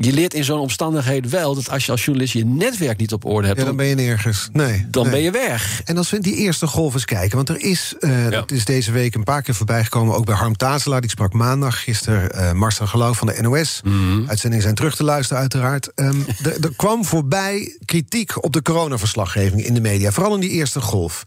je 0.00 0.12
leert 0.12 0.34
in 0.34 0.44
zo'n 0.44 0.60
omstandigheid 0.60 1.28
wel 1.28 1.54
dat 1.54 1.70
als 1.70 1.86
je 1.86 1.92
als 1.92 2.04
journalist 2.04 2.32
je 2.32 2.44
netwerk 2.44 2.98
niet 2.98 3.12
op 3.12 3.24
orde 3.24 3.46
hebt, 3.46 3.58
ja, 3.58 3.64
dan 3.64 3.76
ben 3.76 3.86
je 3.86 3.94
nergens. 3.94 4.48
Nee, 4.52 4.86
dan 4.90 5.02
nee. 5.02 5.12
ben 5.12 5.22
je 5.22 5.30
weg. 5.30 5.82
En 5.84 5.96
als 5.96 6.10
we 6.10 6.20
die 6.20 6.34
eerste 6.34 6.66
golf 6.66 6.94
eens 6.94 7.04
kijken, 7.04 7.36
want 7.36 7.48
er 7.48 7.60
is, 7.60 7.94
uh, 8.00 8.24
ja. 8.24 8.30
dat 8.30 8.50
is 8.50 8.64
deze 8.64 8.92
week 8.92 9.14
een 9.14 9.24
paar 9.24 9.42
keer 9.42 9.54
voorbij 9.54 9.84
gekomen, 9.84 10.14
ook 10.14 10.24
bij 10.24 10.34
Harm 10.34 10.56
Tazelaar, 10.56 11.00
die 11.00 11.10
sprak 11.10 11.32
maandag, 11.32 11.82
gisteren 11.82 12.30
uh, 12.34 12.52
Marcel 12.52 12.86
Geloof 12.86 13.16
van 13.18 13.26
de 13.26 13.38
NOS. 13.40 13.80
Mm 13.84 13.92
-hmm. 13.92 14.28
Uitzendingen 14.28 14.62
zijn 14.62 14.74
terug 14.74 14.96
te 14.96 15.04
luisteren, 15.04 15.40
uiteraard. 15.40 15.90
Um, 15.98 16.26
er 16.42 16.72
kwam 16.76 17.04
voorbij 17.04 17.76
kritiek 17.84 18.44
op 18.44 18.52
de 18.52 18.62
coronaverslaggeving 18.62 19.64
in 19.64 19.74
de 19.74 19.80
media, 19.80 20.10
vooral 20.10 20.34
in 20.34 20.40
die 20.40 20.50
eerste 20.50 20.80
golf. 20.80 21.24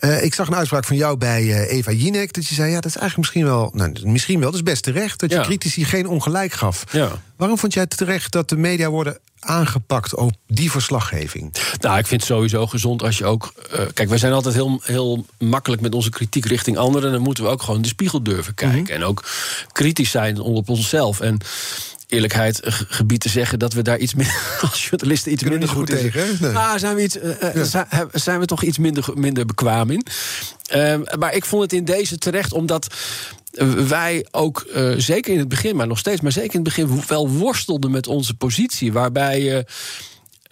Uh, 0.00 0.24
ik 0.24 0.34
zag 0.34 0.46
een 0.46 0.54
uitspraak 0.54 0.84
van 0.84 0.96
jou 0.96 1.16
bij 1.16 1.66
Eva 1.66 1.92
Jinek, 1.92 2.32
dat 2.32 2.46
je 2.46 2.54
zei, 2.54 2.68
ja, 2.68 2.74
dat 2.74 2.84
is 2.84 2.96
eigenlijk 2.96 3.16
misschien 3.16 3.44
wel, 3.44 3.70
nou, 3.74 3.92
misschien 4.10 4.40
wel, 4.40 4.50
dat 4.50 4.54
is 4.54 4.62
best 4.62 4.82
terecht, 4.82 5.20
dat 5.20 5.30
je 5.30 5.36
Ja. 5.36 5.42
critici 5.42 5.84
geen 5.84 6.08
ongelijk 6.08 6.52
gaf. 6.52 6.84
Ja. 6.90 7.10
Waarom 7.36 7.58
vond 7.58 7.72
jij 7.72 7.82
het 7.82 7.96
terecht 7.96 8.32
dat 8.32 8.48
de 8.48 8.56
media 8.56 8.88
worden 8.88 9.18
aangepakt 9.40 10.14
op 10.14 10.32
die 10.46 10.70
verslaggeving? 10.70 11.54
Nou, 11.80 11.98
ik 11.98 12.06
vind 12.06 12.20
het 12.20 12.30
sowieso 12.30 12.66
gezond 12.66 13.02
als 13.02 13.18
je 13.18 13.24
ook. 13.24 13.52
Uh, 13.74 13.80
kijk, 13.94 14.08
wij 14.08 14.18
zijn 14.18 14.32
altijd 14.32 14.54
heel, 14.54 14.80
heel 14.84 15.26
makkelijk 15.38 15.82
met 15.82 15.94
onze 15.94 16.10
kritiek 16.10 16.44
richting 16.44 16.76
anderen. 16.76 17.12
Dan 17.12 17.20
moeten 17.20 17.44
we 17.44 17.50
ook 17.50 17.62
gewoon 17.62 17.82
de 17.82 17.88
spiegel 17.88 18.22
durven 18.22 18.54
kijken. 18.54 18.82
Mhm. 18.82 18.92
En 18.92 19.04
ook 19.04 19.24
kritisch 19.72 20.10
zijn 20.10 20.40
op 20.40 20.68
onszelf. 20.68 21.20
En 21.20 21.38
eerlijkheid 22.06 22.60
gebied 22.88 23.20
te 23.20 23.28
zeggen 23.28 23.58
dat 23.58 23.72
we 23.72 23.82
daar 23.82 23.98
iets 23.98 24.14
minder 24.14 24.58
als 24.70 24.88
journalisten 24.88 25.32
iets 25.32 25.42
minder 25.42 25.68
goed 25.68 25.86
tegen? 25.86 26.36
Nee. 26.40 26.56
Ah, 26.56 26.78
zijn 26.78 26.96
we 26.96 27.02
iets, 27.02 27.16
uh, 27.16 27.54
Ja. 27.54 27.64
zijn, 27.64 27.86
zijn 28.12 28.40
we 28.40 28.46
toch 28.46 28.62
iets 28.62 28.78
minder, 28.78 29.10
minder 29.14 29.46
bekwaam 29.46 29.90
in. 29.90 30.06
Uh, 30.74 30.96
maar 31.18 31.34
ik 31.34 31.44
vond 31.44 31.62
het 31.62 31.72
in 31.72 31.84
deze 31.84 32.18
terecht 32.18 32.52
omdat 32.52 32.94
wij 33.88 34.26
ook, 34.30 34.66
uh, 34.74 34.94
zeker 34.96 35.32
in 35.32 35.38
het 35.38 35.48
begin, 35.48 35.76
maar 35.76 35.86
nog 35.86 35.98
steeds, 35.98 36.20
maar 36.20 36.32
zeker 36.32 36.54
in 36.54 36.64
het 36.64 36.74
begin 36.74 37.02
wel 37.06 37.28
worstelden 37.28 37.90
met 37.90 38.06
onze 38.06 38.34
positie. 38.34 38.92
Waarbij 38.92 39.42
je 39.42 39.64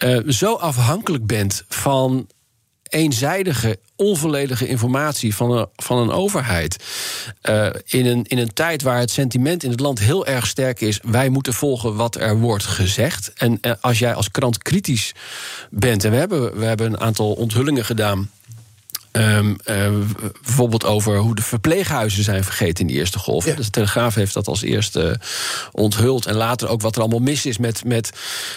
uh, 0.03 0.19
zo 0.27 0.53
afhankelijk 0.53 1.25
bent 1.25 1.63
van 1.67 2.27
eenzijdige, 2.93 3.79
onvolledige 3.95 4.67
informatie 4.67 5.35
van 5.35 5.51
een, 5.51 5.67
van 5.75 5.97
een 5.97 6.11
overheid. 6.11 6.83
Uh, 7.49 7.69
in, 7.85 8.05
een, 8.05 8.23
in 8.23 8.37
een 8.37 8.53
tijd 8.53 8.81
waar 8.81 8.99
het 8.99 9.11
sentiment 9.11 9.63
in 9.63 9.71
het 9.71 9.79
land 9.79 9.99
heel 9.99 10.25
erg 10.25 10.47
sterk 10.47 10.81
is. 10.81 10.99
Wij 11.03 11.29
moeten 11.29 11.53
volgen 11.53 11.95
wat 11.95 12.15
er 12.15 12.39
wordt 12.39 12.65
gezegd. 12.65 13.33
En 13.33 13.57
uh, 13.61 13.71
als 13.81 13.99
jij 13.99 14.13
als 14.13 14.31
krant 14.31 14.57
kritisch 14.57 15.13
bent. 15.69 16.03
En 16.03 16.11
we 16.11 16.17
hebben, 16.17 16.59
we 16.59 16.65
hebben 16.65 16.87
een 16.87 16.99
aantal 16.99 17.31
onthullingen 17.31 17.85
gedaan. 17.85 18.29
Um, 19.17 19.57
uh, 19.65 19.89
bijvoorbeeld 20.43 20.85
over 20.85 21.17
hoe 21.17 21.35
de 21.35 21.41
verpleeghuizen 21.41 22.23
zijn 22.23 22.43
vergeten 22.43 22.81
in 22.81 22.87
die 22.87 22.95
eerste 22.97 23.19
golf. 23.19 23.45
Ja. 23.45 23.55
Dus 23.55 23.65
de 23.65 23.71
Telegraaf 23.71 24.15
heeft 24.15 24.33
dat 24.33 24.47
als 24.47 24.61
eerste 24.61 25.19
onthuld. 25.71 26.25
En 26.25 26.35
later 26.35 26.69
ook 26.69 26.81
wat 26.81 26.95
er 26.95 27.01
allemaal 27.01 27.19
mis 27.19 27.45
is 27.45 27.57
met, 27.57 27.85
met 27.85 28.09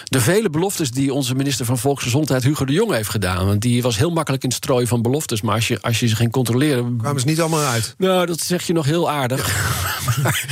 de 0.03 0.21
vele 0.21 0.49
beloftes 0.49 0.91
die 0.91 1.13
onze 1.13 1.35
minister 1.35 1.65
van 1.65 1.77
Volksgezondheid 1.77 2.43
Hugo 2.43 2.65
de 2.65 2.73
Jong 2.73 2.91
heeft 2.91 3.09
gedaan. 3.09 3.45
Want 3.45 3.61
die 3.61 3.81
was 3.81 3.97
heel 3.97 4.11
makkelijk 4.11 4.43
in 4.43 4.49
het 4.49 4.57
strooien 4.57 4.87
van 4.87 5.01
beloftes. 5.01 5.41
Maar 5.41 5.55
als 5.55 5.67
je, 5.67 5.81
als 5.81 5.99
je 5.99 6.07
ze 6.07 6.15
ging 6.15 6.31
controleren. 6.31 6.97
Kwamen 6.97 7.21
ze 7.21 7.27
niet 7.27 7.41
allemaal 7.41 7.65
uit? 7.65 7.95
Nou, 7.97 8.25
dat 8.25 8.39
zeg 8.39 8.67
je 8.67 8.73
nog 8.73 8.85
heel 8.85 9.09
aardig. 9.09 9.47
Ja. 9.47 10.21
maar, 10.23 10.45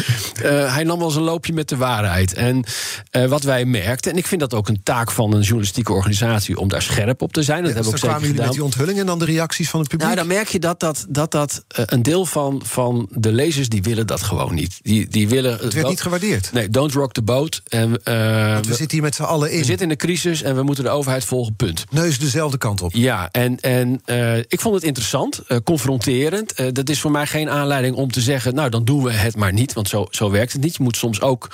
uh, 0.44 0.74
hij 0.74 0.84
nam 0.84 0.98
wel 0.98 1.08
eens 1.08 1.16
een 1.16 1.22
loopje 1.22 1.54
met 1.54 1.70
de 1.70 1.78
waarheid. 1.78 2.34
En 2.34 2.64
uh, 3.12 3.26
wat 3.26 3.44
wij 3.44 3.66
merkten, 3.66 4.12
en 4.12 4.18
ik 4.18 4.28
vind 4.28 4.42
dat 4.42 4.54
ook 4.54 4.68
een 4.68 4.84
taak 4.84 5.12
van 5.12 5.34
een 5.34 5.42
journalistieke 5.42 5.94
organisatie 5.94 6.60
om 6.60 6.68
daar 6.68 6.82
scherp 6.82 7.22
op 7.22 7.34
te 7.34 7.44
zijn. 7.44 7.64
Dat 7.64 7.70
ja, 7.70 7.76
hebben 7.76 7.92
dus 7.92 8.02
we 8.02 8.08
ook 8.08 8.14
zeker 8.14 8.28
gedaan. 8.28 8.46
met 8.46 8.56
die 8.56 8.64
onthullingen 8.64 9.02
en 9.02 9.08
dan 9.08 9.20
de 9.20 9.26
reacties 9.26 9.70
van 9.70 9.80
het 9.80 9.90
publiek. 9.98 10.16
Nou, 10.16 10.28
dan 10.28 10.36
merk 10.36 10.48
je 10.48 10.60
dat 10.60 10.80
dat, 10.80 11.06
dat, 11.10 11.32
dat 11.32 11.64
uh, 11.80 11.86
een 11.88 12.04
deel 12.04 12.26
van, 12.26 12.62
van 12.66 13.08
de 13.12 13.32
lezers 13.32 13.70
die 13.70 13.84
willen 13.84 14.08
dat 14.08 14.22
gewoon 14.22 14.54
niet. 14.54 14.80
Die, 14.82 15.08
die 15.08 15.28
willen, 15.28 15.58
het 15.58 15.74
werd 15.74 15.88
niet 15.88 16.02
gewaardeerd. 16.02 16.50
Nee, 16.54 16.70
don't 16.70 16.94
rock 16.94 17.14
the 17.14 17.22
boat. 17.22 17.62
En, 17.68 17.90
uh, 17.90 17.96
we, 17.96 18.60
we 18.68 18.74
zitten 18.74 18.92
hier 18.92 19.02
met 19.02 19.16
z'n 19.16 19.24
allen 19.24 19.52
in. 19.52 19.60
We 19.60 19.66
zitten 19.66 19.84
in 19.84 19.98
de 19.98 20.06
crisis 20.06 20.42
en 20.42 20.56
we 20.56 20.64
moeten 20.64 20.84
de 20.84 20.90
overheid 20.90 21.26
volgen, 21.26 21.56
punt. 21.56 21.84
Neus 21.90 22.20
dezelfde 22.20 22.58
kant 22.58 22.82
op. 22.82 22.94
Ja, 22.94 23.30
en, 23.32 23.60
en 23.60 24.02
uh, 24.06 24.38
ik 24.38 24.60
vond 24.60 24.76
het 24.76 24.84
interessant, 24.84 25.42
confronterend. 25.64 26.76
dat 26.76 26.90
is 26.90 27.00
voor 27.00 27.12
mij 27.12 27.28
geen 27.28 27.50
aanleiding 27.50 27.96
om 27.96 28.12
te 28.12 28.22
zeggen... 28.22 28.56
nou, 28.56 28.70
dan 28.70 28.86
doen 28.86 29.04
we 29.04 29.12
het 29.12 29.36
maar 29.36 29.54
niet, 29.54 29.74
want 29.74 29.90
zo, 29.90 30.08
zo 30.10 30.32
werkt 30.32 30.54
het 30.54 30.62
niet. 30.62 30.76
Je 30.76 30.84
moet 30.84 30.98
soms 30.98 31.22
ook 31.22 31.48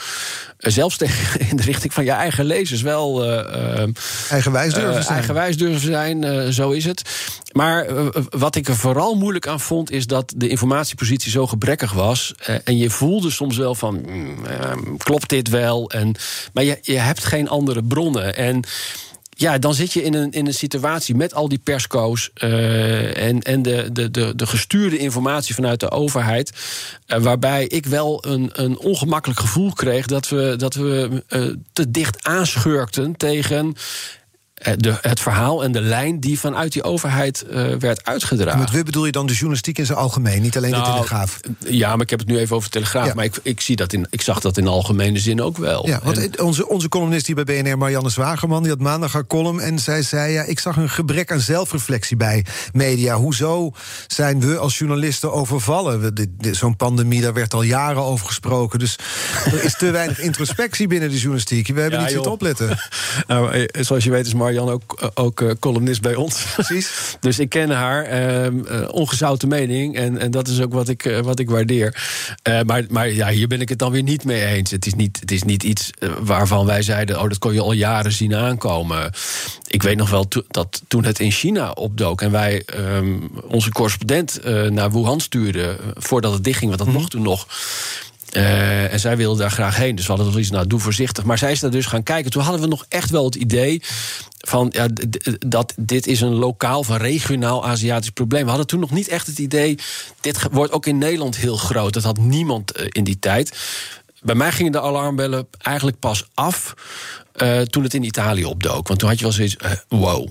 zelfs 0.58 0.98
tegen 0.98 1.40
in 1.50 1.56
de 1.56 1.64
richting 1.64 1.94
van 1.94 2.04
je 2.04 2.12
eigen 2.12 2.46
lezers 2.46 2.82
wel... 2.82 3.26
eigenwijs 4.30 4.74
durven 4.74 5.04
zijn. 5.04 5.16
Eigenwijs 5.16 5.58
durven 5.58 5.82
zijn, 5.82 6.54
zo 6.54 6.70
is 6.72 6.86
het. 6.86 7.02
Maar 7.52 7.88
wat 8.32 8.56
ik 8.56 8.68
er 8.68 8.76
vooral 8.76 9.16
moeilijk 9.16 9.48
aan 9.48 9.60
vond, 9.60 9.92
is 9.92 10.08
dat 10.08 10.34
de 10.36 10.48
informatiepositie 10.48 11.32
zo 11.32 11.48
gebrekkig 11.48 11.94
was. 11.94 12.34
Uh, 12.50 12.56
en 12.64 12.78
je 12.78 12.90
voelde 12.90 13.30
soms 13.30 13.58
wel 13.58 13.76
van, 13.76 14.02
mm, 14.06 14.46
uh, 14.46 14.98
klopt 14.98 15.30
dit 15.30 15.50
wel? 15.50 15.90
En, 15.90 16.16
maar 16.54 16.64
je, 16.64 16.78
je 16.82 16.98
hebt 16.98 17.24
geen 17.24 17.50
andere 17.50 17.84
bronnen. 17.84 18.36
En 18.36 18.64
ja, 19.30 19.58
dan 19.58 19.74
zit 19.74 19.94
je 19.94 20.04
in 20.04 20.14
een, 20.14 20.32
in 20.32 20.48
een 20.48 20.54
situatie 20.54 21.16
met 21.16 21.34
al 21.34 21.50
die 21.50 21.62
persco's 21.64 22.30
uh, 22.44 23.18
en, 23.18 23.42
en 23.42 23.62
de, 23.62 23.90
de, 23.92 24.12
de, 24.12 24.36
de 24.36 24.48
gestuurde 24.48 24.98
informatie 24.98 25.56
vanuit 25.56 25.80
de 25.80 25.92
overheid. 25.92 26.52
Uh, 27.08 27.18
waarbij 27.18 27.68
ik 27.68 27.86
wel 27.86 28.26
een, 28.28 28.50
een 28.54 28.78
ongemakkelijk 28.80 29.40
gevoel 29.40 29.74
kreeg 29.74 30.06
dat 30.06 30.30
we, 30.30 30.54
dat 30.58 30.74
we 30.74 31.24
te 31.74 31.92
dicht 31.92 32.24
aanschurkten 32.24 33.18
tegen 33.18 33.76
de, 34.62 34.98
het 35.02 35.20
verhaal 35.20 35.64
en 35.64 35.72
de 35.72 35.82
lijn 35.82 36.20
die 36.20 36.40
vanuit 36.40 36.72
die 36.72 36.84
overheid 36.84 37.46
uh, 37.52 37.76
werd 37.76 38.06
uitgedragen. 38.06 38.54
En 38.54 38.60
met 38.60 38.72
we 38.72 38.84
bedoel 38.84 39.06
je 39.06 39.12
dan 39.12 39.26
de 39.26 39.34
journalistiek 39.34 39.78
in 39.78 39.86
zijn 39.86 39.98
algemeen, 39.98 40.42
niet 40.42 40.58
alleen 40.58 40.72
nou, 40.72 40.84
de 40.84 40.92
Telegraaf? 40.92 41.40
Ja, 41.60 41.92
maar 41.92 42.02
ik 42.02 42.10
heb 42.10 42.20
het 42.20 42.28
nu 42.28 42.38
even 42.38 42.56
over 42.56 42.70
de 42.70 42.78
Telegraaf. 42.78 43.08
Ja. 43.08 43.14
Maar 43.14 43.26
ik, 43.26 43.40
ik, 43.44 43.62
zie 43.62 43.76
dat 43.76 43.94
in, 43.94 44.08
ik 44.10 44.22
zag 44.22 44.40
dat 44.40 44.58
in 44.58 44.68
algemene 44.68 45.20
zin 45.20 45.42
ook 45.42 45.58
wel. 45.58 45.88
Ja, 45.88 46.00
want 46.04 46.18
en, 46.18 46.42
onze, 46.42 46.68
onze 46.68 46.90
columnist 46.90 47.28
hier 47.28 47.44
bij 47.44 47.62
BNR, 47.62 47.78
Marianne 47.78 48.10
Zwagerman... 48.10 48.62
die 48.62 48.72
had 48.72 48.82
maandag 48.82 49.14
haar 49.14 49.28
column 49.28 49.60
en 49.60 49.80
zij 49.80 50.02
zei... 50.02 50.34
ja, 50.34 50.44
ik 50.44 50.60
zag 50.60 50.78
een 50.78 50.90
gebrek 50.90 51.32
aan 51.32 51.40
zelfreflectie 51.40 52.18
bij 52.18 52.46
media. 52.74 53.16
Hoezo 53.16 53.72
zijn 54.08 54.40
we 54.40 54.58
als 54.58 54.78
journalisten 54.78 55.34
overvallen? 55.34 56.14
Zo'n 56.52 56.76
pandemie, 56.76 57.22
daar 57.22 57.34
werd 57.34 57.54
al 57.54 57.64
jaren 57.64 58.02
over 58.02 58.26
gesproken. 58.26 58.80
Dus 58.80 58.96
er 59.46 59.64
is 59.64 59.78
te 59.78 59.92
weinig 59.92 60.20
introspectie 60.30 60.88
binnen 60.88 61.10
de 61.10 61.16
journalistiek. 61.16 61.68
We 61.68 61.82
hebben 61.82 62.00
ja, 62.00 62.06
niet 62.06 62.14
zitten 62.14 62.32
opletten. 62.32 62.80
nou, 63.28 63.68
zoals 63.80 64.04
je 64.04 64.12
weet 64.12 64.26
is 64.26 64.34
Marianne 64.34 64.51
ook, 64.60 65.12
ook 65.14 65.42
uh, 65.42 65.52
columnist 65.60 66.02
bij 66.02 66.16
ons. 66.16 66.46
Precies. 66.54 66.92
dus 67.20 67.40
ik 67.40 67.50
ken 67.50 67.70
haar 67.70 68.12
uh, 68.12 68.46
uh, 68.46 68.88
ongezouten 68.92 69.48
mening. 69.48 69.96
En, 69.96 70.18
en 70.18 70.32
dat 70.32 70.48
is 70.48 70.62
ook 70.62 70.74
wat 70.74 70.90
ik, 70.90 71.20
wat 71.24 71.40
ik 71.40 71.50
waardeer. 71.50 72.04
maar 72.66 72.84
maar 72.90 73.10
ja, 73.12 73.30
hier 73.30 73.48
ben 73.48 73.62
ik 73.62 73.70
het 73.70 73.80
dan 73.80 73.92
weer 73.92 74.04
niet 74.04 74.24
mee 74.24 74.46
eens. 74.46 74.72
Het 74.72 74.86
is 74.86 74.94
niet, 74.94 75.20
het 75.20 75.32
is 75.32 75.44
niet 75.44 75.64
iets 75.64 75.90
waarvan 76.22 76.66
wij 76.66 76.82
zeiden... 76.82 77.22
oh, 77.22 77.28
dat 77.30 77.38
kon 77.38 77.54
je 77.54 77.62
al 77.62 77.72
jaren 77.72 78.12
zien 78.12 78.36
aankomen. 78.36 79.12
Ik 79.68 79.84
weet 79.84 79.98
nog 79.98 80.10
wel 80.10 80.28
to 80.28 80.42
dat 80.48 80.82
toen 80.88 81.04
het 81.04 81.20
in 81.20 81.32
China 81.32 81.72
opdook... 81.72 82.22
en 82.22 82.32
wij 82.32 82.64
um, 82.78 83.30
onze 83.48 83.72
correspondent 83.72 84.40
naar 84.70 84.92
Wuhan 84.92 85.20
stuurden... 85.20 85.78
voordat 85.94 86.34
het 86.34 86.44
dichtging, 86.44 86.76
want 86.76 86.78
dat 86.78 86.88
mm 86.88 86.94
-hmm. 86.94 87.02
mocht 87.02 87.12
toen 87.12 87.24
nog... 87.24 87.48
Uh, 88.32 88.94
en 88.94 89.00
zij 89.00 89.18
wilde 89.18 89.40
daar 89.40 89.52
graag 89.52 89.78
heen. 89.78 89.96
Dus 89.96 90.06
we 90.06 90.14
hadden 90.14 90.32
zoiets, 90.32 90.52
nou, 90.52 90.68
doe 90.68 90.80
voorzichtig. 90.80 91.24
Maar 91.24 91.38
zij 91.38 91.52
is 91.52 91.60
daar 91.60 91.72
dus 91.72 91.86
gaan 91.86 92.04
kijken. 92.04 92.32
Toen 92.32 92.44
hadden 92.44 92.62
we 92.62 92.68
nog 92.68 92.86
echt 92.90 93.10
wel 93.10 93.26
het 93.26 93.36
idee 93.36 93.82
van 94.38 94.68
ja, 94.72 94.88
dat 95.48 95.74
dit 95.78 96.08
is 96.08 96.22
een 96.22 96.34
lokaal 96.34 96.84
van 96.84 96.98
regionaal 96.98 97.66
Aziatisch 97.66 98.10
probleem. 98.10 98.44
We 98.44 98.50
hadden 98.50 98.68
toen 98.68 98.80
nog 98.80 98.92
niet 98.92 99.08
echt 99.08 99.28
het 99.28 99.40
idee. 99.40 99.78
Dit 100.20 100.40
wordt 100.52 100.72
ook 100.72 100.86
in 100.86 100.98
Nederland 100.98 101.38
heel 101.38 101.58
groot. 101.58 101.94
Dat 101.94 102.04
had 102.04 102.18
niemand 102.18 102.80
uh, 102.80 102.86
in 102.90 103.04
die 103.04 103.20
tijd. 103.20 103.58
bij 104.22 104.36
mij 104.36 104.52
gingen 104.52 104.72
de 104.72 104.82
alarmbellen 104.82 105.48
eigenlijk 105.58 106.00
pas 106.00 106.28
af. 106.34 106.74
Uh, 107.42 107.62
toen 107.62 107.84
het 107.84 107.94
in 107.94 108.04
Italië 108.04 108.46
opdook. 108.46 108.88
Want 108.88 109.00
toen 109.00 109.10
had 109.10 109.18
je 109.18 109.24
wel 109.24 109.34
zoiets. 109.34 109.58
Uh, 109.66 109.72
wow, 109.88 110.28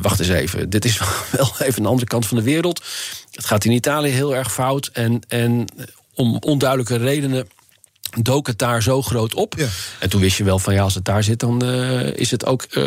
wacht 0.00 0.20
eens 0.20 0.28
even. 0.28 0.70
Dit 0.70 0.84
is 0.84 0.98
wel 1.30 1.52
even 1.58 1.82
een 1.82 1.88
andere 1.88 2.08
kant 2.08 2.26
van 2.26 2.36
de 2.36 2.42
wereld. 2.42 2.82
Het 3.30 3.46
gaat 3.46 3.64
in 3.64 3.72
Italië 3.72 4.10
heel 4.10 4.34
erg 4.34 4.52
fout. 4.52 4.86
En, 4.86 5.20
en 5.28 5.66
om 6.14 6.36
onduidelijke 6.40 6.96
redenen 6.96 7.46
dook 8.22 8.46
het 8.46 8.58
daar 8.58 8.82
zo 8.82 9.02
groot 9.02 9.34
op. 9.34 9.54
Ja. 9.56 9.66
En 9.98 10.10
toen 10.10 10.20
wist 10.20 10.36
je 10.36 10.44
wel 10.44 10.58
van 10.58 10.74
ja, 10.74 10.82
als 10.82 10.94
het 10.94 11.04
daar 11.04 11.22
zit, 11.22 11.40
dan 11.40 11.64
uh, 11.64 12.16
is 12.16 12.30
het 12.30 12.46
ook 12.46 12.66
uh, 12.70 12.84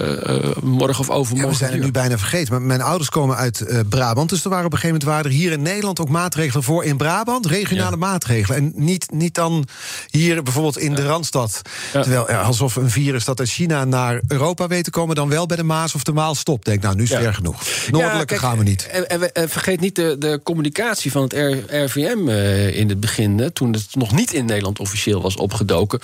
morgen 0.62 1.00
of 1.00 1.10
overmorgen. 1.10 1.38
Ja, 1.38 1.48
we 1.48 1.56
zijn 1.56 1.72
het 1.72 1.84
nu 1.84 1.92
bijna 1.92 2.18
vergeten. 2.18 2.54
Maar 2.54 2.62
mijn 2.62 2.82
ouders 2.82 3.10
komen 3.10 3.36
uit 3.36 3.86
Brabant. 3.90 4.30
Dus 4.30 4.44
er 4.44 4.50
waren 4.50 4.66
op 4.66 4.74
een 4.74 4.80
gegeven 4.80 5.00
moment 5.00 5.18
waren 5.18 5.32
er 5.32 5.38
hier 5.38 5.52
in 5.52 5.62
Nederland 5.62 6.00
ook 6.00 6.10
maatregelen 6.10 6.64
voor 6.64 6.84
in 6.84 6.98
Brabant. 6.98 7.46
Regionale 7.46 7.92
ja. 7.92 7.98
maatregelen. 7.98 8.58
En 8.58 8.72
niet, 8.76 9.12
niet 9.12 9.34
dan 9.34 9.68
hier 10.10 10.44
bijvoorbeeld 10.44 10.78
in 10.78 10.96
de 10.96 11.06
Randstad. 11.06 11.62
Terwijl 11.92 12.30
alsof 12.30 12.76
een 12.76 12.90
virus 12.90 13.26
dat 13.26 13.40
uit 13.40 13.50
China 13.50 13.86
naar 13.86 14.22
Europa 14.28 14.68
weet 14.68 14.84
te 14.84 14.90
komen, 14.90 15.16
dan 15.16 15.30
wel 15.30 15.46
bij 15.46 15.58
de 15.58 15.64
Maas 15.64 15.96
of 15.96 16.04
de 16.04 16.14
Maal 16.14 16.36
stopt. 16.36 16.66
Denk 16.66 16.82
nou, 16.82 16.96
nu 16.96 17.04
is 17.04 17.10
het 17.10 17.20
ver 17.20 17.34
genoeg. 17.34 17.64
Noordelijke 17.92 18.38
gaan 18.38 18.58
we 18.58 18.64
niet. 18.64 18.88
En, 18.88 19.34
en, 19.34 19.50
vergeet 19.50 19.80
niet 19.80 19.96
de, 19.96 20.16
de 20.20 20.40
communicatie 20.44 21.12
van 21.12 21.22
het 21.22 21.34
RVM 21.68 22.30
in 22.74 22.90
het 22.90 23.00
begin. 23.00 23.50
Toen 23.54 23.74
het 23.74 23.96
nog 23.96 24.12
niet 24.12 24.34
in 24.34 24.46
Nederland 24.46 24.80
officieel 24.80 25.17
was 25.22 25.36
opgedoken. 25.36 26.00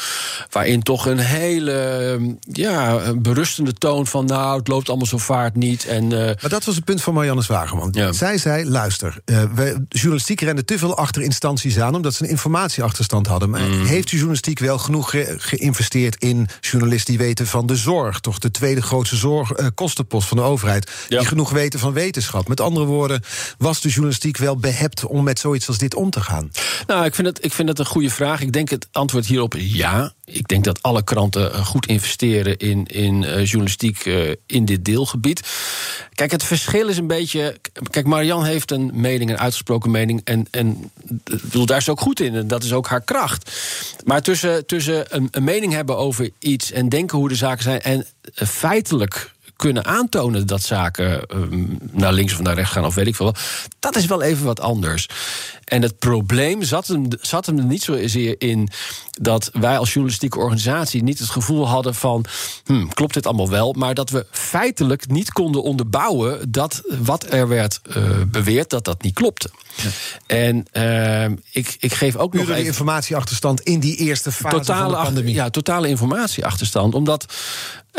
Waarin 0.49 0.84
toch 0.84 1.06
een 1.06 1.19
hele 1.19 2.19
ja, 2.41 3.13
berustende 3.13 3.73
toon 3.73 4.08
van... 4.08 4.26
nou, 4.26 4.58
het 4.58 4.67
loopt 4.67 4.88
allemaal 4.88 5.08
zo 5.08 5.17
vaart 5.17 5.56
niet. 5.56 5.86
En, 5.86 6.04
uh... 6.04 6.19
Maar 6.19 6.49
dat 6.49 6.65
was 6.65 6.76
het 6.76 6.86
punt 6.86 7.02
van 7.02 7.13
Marianne 7.13 7.41
Zwageman. 7.41 7.89
Ja. 7.91 8.12
Zij 8.12 8.38
zei, 8.38 8.69
luister, 8.69 9.17
uh, 9.26 9.43
we, 9.56 9.86
journalistiek 9.89 10.41
rende 10.41 10.65
te 10.65 10.78
veel 10.78 10.97
achter 10.97 11.21
instanties 11.21 11.80
aan... 11.80 11.95
omdat 11.95 12.13
ze 12.13 12.23
een 12.23 12.30
informatieachterstand 12.30 13.28
hadden. 13.28 13.49
Maar 13.49 13.62
mm. 13.62 13.86
heeft 13.86 14.10
de 14.10 14.15
journalistiek 14.15 14.60
wel 14.60 14.78
genoeg 14.78 15.10
ge 15.10 15.36
geïnvesteerd 15.38 16.15
in 16.15 16.47
journalisten... 16.62 17.15
die 17.15 17.26
weten 17.26 17.47
van 17.47 17.65
de 17.65 17.76
zorg, 17.76 18.19
toch 18.19 18.39
de 18.39 18.52
tweede 18.52 18.82
grootste 18.82 19.15
zorg, 19.15 19.60
uh, 19.60 19.67
kostenpost 19.76 20.28
van 20.28 20.38
de 20.38 20.43
overheid... 20.43 20.91
Ja. 21.10 21.17
die 21.17 21.28
genoeg 21.28 21.49
weten 21.49 21.80
van 21.80 21.93
wetenschap. 21.93 22.47
Met 22.47 22.62
andere 22.62 22.86
woorden, 22.86 23.21
was 23.58 23.82
de 23.82 23.89
journalistiek 23.89 24.38
wel 24.38 24.58
behept... 24.58 25.06
om 25.06 25.23
met 25.23 25.39
zoiets 25.39 25.67
als 25.67 25.78
dit 25.78 25.95
om 25.95 26.10
te 26.10 26.21
gaan? 26.21 26.52
Nou, 26.88 27.06
ik 27.06 27.15
vind 27.15 27.28
het, 27.28 27.45
ik 27.45 27.54
vind 27.54 27.69
het 27.69 27.80
een 27.80 27.86
goede 27.86 28.10
vraag. 28.10 28.41
Ik 28.41 28.52
denk 28.52 28.69
het 28.69 28.88
antwoord 29.04 29.26
hierop 29.26 29.56
ja. 29.58 30.13
Ik 30.26 30.48
denk 30.48 30.63
dat 30.63 30.82
alle 30.82 31.04
kranten 31.04 31.54
eh, 31.54 31.66
goed 31.66 31.86
investeren 31.86 32.58
in, 32.58 32.86
in 32.86 33.22
uh, 33.22 33.46
journalistiek 33.46 34.06
uh, 34.06 34.32
in 34.46 34.66
dit 34.66 34.86
deelgebied. 34.86 35.48
Kijk, 36.13 36.32
het 36.32 36.44
verschil 36.44 36.88
is 36.88 36.98
een 36.98 37.08
beetje. 37.08 37.58
Kijk, 37.89 38.06
Marianne 38.06 38.48
heeft 38.48 38.72
een 38.72 38.92
mening, 38.94 39.30
een 39.30 39.39
uitgesproken 39.39 39.92
mening. 39.92 40.22
En, 40.24 40.48
en 40.52 40.92
bedoel, 41.24 41.66
daar 41.66 41.78
is 41.78 41.84
ze 41.84 41.92
ook 41.92 42.00
goed 42.00 42.20
in. 42.20 42.36
En 42.36 42.48
dat 42.48 42.63
is 42.63 42.74
ook 42.74 42.88
haar 42.88 43.02
kracht. 43.02 43.52
Maar 44.06 44.22
tussen, 44.22 44.66
tussen 44.66 45.06
een 45.10 45.44
mening 45.44 45.74
hebben 45.74 45.98
over 45.98 46.30
iets 46.39 46.72
en 46.72 46.89
denken 46.89 47.18
hoe 47.18 47.30
de 47.30 47.36
zaken 47.36 47.63
zijn. 47.63 47.82
en 47.82 48.06
feitelijk 48.34 49.33
kunnen 49.63 49.86
aantonen 49.86 50.47
dat 50.47 50.62
zaken 50.62 51.21
um, 51.36 51.78
naar 51.91 52.13
links 52.13 52.34
of 52.34 52.41
naar 52.41 52.56
rechts 52.56 52.71
gaan, 52.71 52.86
of 52.86 52.95
weet 52.95 53.08
ik 53.08 53.15
veel. 53.15 53.36
Dat 53.80 53.95
is 53.95 54.06
wel 54.06 54.21
even 54.21 54.45
wat 54.45 54.60
anders. 54.60 55.10
En 55.63 55.82
het 55.82 55.99
probleem 55.99 56.63
zat 56.63 56.88
hem, 56.88 57.08
zat 57.21 57.45
hem 57.45 57.58
er 57.58 57.65
niet 57.65 57.84
zozeer 57.84 58.36
in 58.38 58.69
dat 59.12 59.49
wij 59.54 59.78
als 59.78 59.93
journalistieke 59.93 60.39
organisatie 60.39 61.04
niet 61.04 61.19
het 61.19 61.30
gevoel 61.30 61.67
hadden 61.67 61.95
van 61.95 62.26
hmm, 62.65 62.93
klopt 62.93 63.13
dit 63.13 63.26
allemaal 63.26 63.49
wel, 63.49 63.73
maar 63.73 63.93
dat 63.93 64.10
we 64.10 64.26
feitelijk 64.32 65.08
niet 65.08 65.32
konden 65.32 65.63
onderbouwen 65.63 66.52
dat 66.52 66.82
wat 67.04 67.26
er 67.34 67.47
werd 67.47 67.80
uh, 67.97 68.04
beweerd 68.28 68.69
dat 68.69 68.86
dat 68.86 69.02
niet 69.02 69.13
klopte. 69.13 69.49
Ja. 69.76 69.89
En 70.26 70.65
uh, 70.73 71.38
ik, 71.52 71.76
ik 71.80 71.93
geef 71.93 72.15
ook 72.15 72.34
nog 72.34 72.49
even 72.49 72.65
informatieachterstand 72.65 73.62
in 73.62 73.80
die 73.80 73.95
eerste 73.95 74.32
fase 74.32 74.56
totale, 74.56 74.82
van 74.82 74.99
de 74.99 75.06
pandemie. 75.06 75.34
Ja, 75.34 75.49
totale 75.49 75.88
informatieachterstand, 75.88 76.95
omdat 76.95 77.26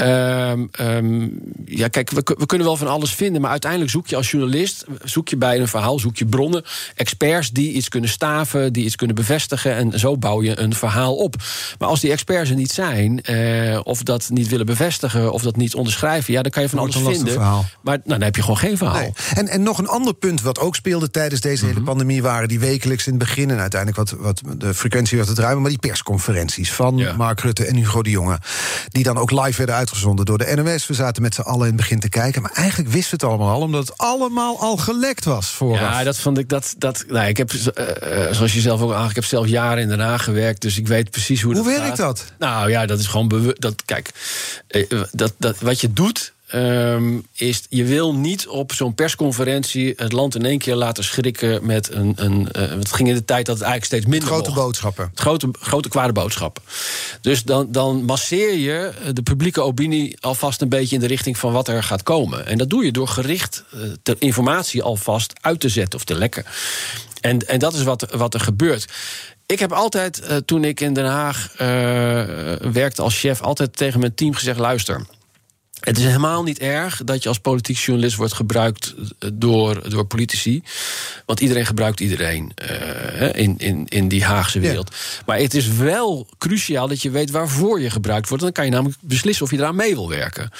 Um, 0.02 0.70
um, 0.80 1.40
ja, 1.64 1.88
kijk, 1.88 2.10
we, 2.10 2.34
we, 2.38 2.46
kunnen 2.46 2.66
wel 2.66 2.76
van 2.76 2.88
alles 2.88 3.14
vinden, 3.14 3.40
maar 3.40 3.50
uiteindelijk 3.50 3.90
zoek 3.90 4.06
je 4.06 4.16
als 4.16 4.30
journalist, 4.30 4.84
zoek 5.04 5.28
je 5.28 5.36
bij 5.36 5.60
een 5.60 5.68
verhaal, 5.68 5.98
zoek 5.98 6.16
je 6.16 6.26
bronnen, 6.26 6.64
experts 6.94 7.50
die 7.50 7.72
iets 7.72 7.88
kunnen 7.88 8.10
staven, 8.10 8.72
die 8.72 8.84
iets 8.84 8.96
kunnen 8.96 9.16
bevestigen, 9.16 9.74
en 9.74 9.98
zo 9.98 10.16
bouw 10.16 10.42
je 10.42 10.58
een 10.58 10.74
verhaal 10.74 11.16
op. 11.16 11.34
Maar 11.78 11.88
als 11.88 12.00
die 12.00 12.10
experts 12.10 12.50
er 12.50 12.56
niet 12.56 12.70
zijn, 12.70 13.20
uh, 13.30 13.80
of 13.82 14.02
dat 14.02 14.28
niet 14.30 14.48
willen 14.48 14.66
bevestigen, 14.66 15.32
of 15.32 15.42
dat 15.42 15.56
niet 15.56 15.74
onderschrijven, 15.74 16.32
ja, 16.32 16.42
dan 16.42 16.50
kan 16.50 16.62
je 16.62 16.68
van 16.68 16.78
alles 16.78 16.96
vinden. 16.96 17.32
Verhaal. 17.32 17.64
Maar 17.80 17.96
nou, 17.96 18.08
dan 18.08 18.22
heb 18.22 18.36
je 18.36 18.42
gewoon 18.42 18.58
geen 18.58 18.76
verhaal. 18.76 18.98
Nee. 18.98 19.12
En, 19.34 19.48
en 19.48 19.62
nog 19.62 19.78
een 19.78 19.88
ander 19.88 20.14
punt 20.14 20.42
wat 20.42 20.58
ook 20.58 20.76
speelde 20.76 21.10
tijdens 21.10 21.40
deze 21.40 21.64
hele 21.64 21.76
mhm. 21.76 21.84
pandemie, 21.84 22.22
waren 22.22 22.48
die 22.48 22.60
wekelijks 22.60 23.06
in 23.06 23.12
het 23.12 23.22
begin 23.22 23.50
en 23.50 23.58
uiteindelijk 23.58 24.10
wat, 24.10 24.20
wat 24.20 24.60
de 24.60 24.74
frequentie 24.74 25.16
werd 25.16 25.28
het 25.28 25.38
ruimen, 25.38 25.62
maar 25.62 25.70
die 25.70 25.78
persconferenties 25.78 26.72
van 26.72 26.96
ja. 26.96 27.16
Mark 27.16 27.40
Rutte 27.40 27.64
en 27.64 27.76
Hugo 27.76 28.02
de 28.02 28.10
Jonge, 28.10 28.38
die 28.88 29.02
dan 29.02 29.16
ook 29.16 29.30
live 29.30 29.42
werden 29.42 29.50
uitgezonden 29.56 29.82
uitgezonden 29.84 30.24
door 30.24 30.38
de 30.38 30.54
NOS. 30.54 30.86
We 30.86 30.94
zaten 30.94 31.22
met 31.22 31.34
z'n 31.34 31.40
allen 31.40 31.60
in 31.60 31.66
het 31.66 31.76
begin 31.76 32.00
te 32.00 32.08
kijken. 32.08 32.42
Maar 32.42 32.52
eigenlijk 32.52 32.90
wisten 32.90 33.18
we 33.18 33.24
het 33.24 33.34
allemaal 33.34 33.54
al, 33.54 33.60
omdat 33.60 33.86
het 33.86 33.98
allemaal 33.98 34.60
al 34.60 34.76
gelekt 34.76 35.24
was 35.24 35.50
vooraf. 35.50 35.80
Ja, 35.80 36.04
dat 36.04 36.18
vond 36.18 36.38
ik. 36.38 36.48
Dat, 36.48 36.74
dat, 36.78 37.04
nou, 37.08 37.28
ik 37.28 37.36
heb, 37.36 37.52
uh, 37.52 37.60
zoals 38.30 38.54
je 38.54 38.60
zelf 38.60 38.80
ook 38.80 38.92
aangeeft, 38.92 39.10
ik 39.10 39.14
heb 39.14 39.24
zelf 39.24 39.46
jaren 39.46 39.82
in 39.82 39.88
Den 39.88 40.00
Haag 40.00 40.24
gewerkt. 40.24 40.60
Dus 40.60 40.78
ik 40.78 40.88
weet 40.88 41.10
precies 41.10 41.42
hoe, 41.42 41.54
hoe 41.54 41.64
dat 41.64 41.80
werkt 41.80 41.96
dat? 41.96 42.24
Nou 42.38 42.70
ja, 42.70 42.86
dat 42.86 42.98
is 42.98 43.06
gewoon 43.06 43.28
bewust. 43.28 43.60
Dat, 43.60 43.82
kijk, 43.84 44.10
uh, 44.70 45.02
dat, 45.12 45.32
dat, 45.38 45.58
wat 45.58 45.80
je 45.80 45.92
doet 45.92 46.33
Um, 46.52 47.26
is 47.34 47.62
je 47.68 47.84
wil 47.84 48.14
niet 48.14 48.48
op 48.48 48.72
zo'n 48.72 48.94
persconferentie 48.94 49.92
het 49.96 50.12
land 50.12 50.34
in 50.34 50.44
één 50.44 50.58
keer 50.58 50.74
laten 50.74 51.04
schrikken 51.04 51.66
met 51.66 51.92
een. 51.92 52.12
een 52.16 52.48
uh, 52.56 52.68
het 52.68 52.92
ging 52.92 53.08
in 53.08 53.14
de 53.14 53.24
tijd 53.24 53.46
dat 53.46 53.58
het 53.58 53.64
eigenlijk 53.64 53.84
steeds 53.84 54.06
minder. 54.06 54.28
Grote 54.28 54.50
mocht. 54.50 54.60
boodschappen. 54.60 55.10
Grote, 55.14 55.48
grote 55.60 55.88
kwade 55.88 56.12
boodschappen. 56.12 56.62
Dus 57.20 57.42
dan, 57.42 57.72
dan 57.72 58.04
masseer 58.04 58.54
je 58.54 58.92
de 59.12 59.22
publieke 59.22 59.60
opinie 59.60 60.16
alvast 60.20 60.60
een 60.60 60.68
beetje 60.68 60.94
in 60.94 61.00
de 61.00 61.06
richting 61.06 61.38
van 61.38 61.52
wat 61.52 61.68
er 61.68 61.82
gaat 61.82 62.02
komen. 62.02 62.46
En 62.46 62.58
dat 62.58 62.70
doe 62.70 62.84
je 62.84 62.92
door 62.92 63.08
gericht 63.08 63.64
uh, 63.74 63.80
de 64.02 64.16
informatie 64.18 64.82
alvast 64.82 65.32
uit 65.40 65.60
te 65.60 65.68
zetten 65.68 65.98
of 65.98 66.04
te 66.04 66.14
lekken. 66.14 66.44
En, 67.20 67.48
en 67.48 67.58
dat 67.58 67.74
is 67.74 67.82
wat, 67.82 68.06
wat 68.16 68.34
er 68.34 68.40
gebeurt. 68.40 68.92
Ik 69.46 69.58
heb 69.58 69.72
altijd, 69.72 70.22
uh, 70.30 70.36
toen 70.36 70.64
ik 70.64 70.80
in 70.80 70.92
Den 70.92 71.06
Haag 71.06 71.52
werkte 72.72 73.02
als 73.02 73.18
chef, 73.18 73.42
altijd 73.42 73.76
tegen 73.76 74.00
mijn 74.00 74.14
team 74.14 74.34
gezegd: 74.34 74.58
luister. 74.58 75.06
Het 75.84 75.98
is 75.98 76.04
helemaal 76.04 76.42
niet 76.42 76.58
erg 76.58 77.04
dat 77.04 77.22
je 77.22 77.28
als 77.28 77.38
politiek 77.38 77.76
journalist 77.76 78.16
wordt 78.16 78.32
gebruikt 78.32 78.94
eh, 79.18 79.30
door, 79.32 79.90
door 79.90 80.04
politici. 80.04 80.62
Want 81.26 81.40
iedereen 81.40 81.66
gebruikt 81.66 82.00
iedereen 82.00 82.52
uh, 83.20 83.34
in, 83.34 83.54
in, 83.58 83.86
in 83.88 84.08
die 84.08 84.24
Haagse 84.24 84.60
wereld. 84.60 84.90
Ja. 84.92 85.22
Maar 85.26 85.38
het 85.38 85.54
is 85.54 85.68
wel 85.68 86.28
cruciaal 86.38 86.88
dat 86.88 87.02
je 87.02 87.10
weet 87.10 87.30
waarvoor 87.30 87.80
je 87.80 87.90
gebruikt 87.90 88.28
wordt. 88.28 88.42
Dan 88.42 88.52
kan 88.52 88.64
je 88.64 88.70
namelijk 88.70 88.98
beslissen 89.00 89.44
of 89.44 89.50
je 89.50 89.56
eraan 89.56 89.76
mee 89.76 89.94
wil 89.94 90.08
werken. 90.08 90.50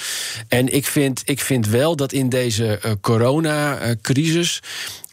En 0.47 0.73
ik 0.73 0.85
vind, 0.85 1.21
ik 1.25 1.39
vind 1.39 1.67
wel 1.67 1.95
dat 1.95 2.11
in 2.11 2.29
deze 2.29 2.79
uh, 2.85 2.91
coronacrisis. 3.01 4.61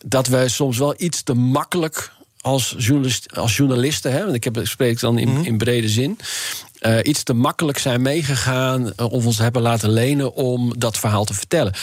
dat 0.04 0.26
wij 0.26 0.48
soms 0.48 0.78
wel 0.78 0.94
iets 0.96 1.22
te 1.22 1.34
makkelijk 1.34 2.12
als, 2.42 2.74
journalist, 2.78 3.36
als 3.36 3.56
journalisten, 3.56 4.12
hè, 4.12 4.22
want 4.22 4.34
ik 4.34 4.44
heb, 4.44 4.60
spreek 4.62 5.00
dan 5.00 5.18
in, 5.18 5.28
mm-hmm. 5.28 5.44
in 5.44 5.58
brede 5.58 5.88
zin, 5.88 6.18
uh, 6.80 6.98
iets 7.02 7.22
te 7.22 7.32
makkelijk 7.32 7.78
zijn 7.78 8.02
meegegaan 8.02 8.92
uh, 8.96 9.12
of 9.12 9.26
ons 9.26 9.38
hebben 9.38 9.62
laten 9.62 9.90
lenen 9.90 10.34
om 10.34 10.78
dat 10.78 10.98
verhaal 10.98 11.24
te 11.24 11.34
vertellen. 11.34 11.74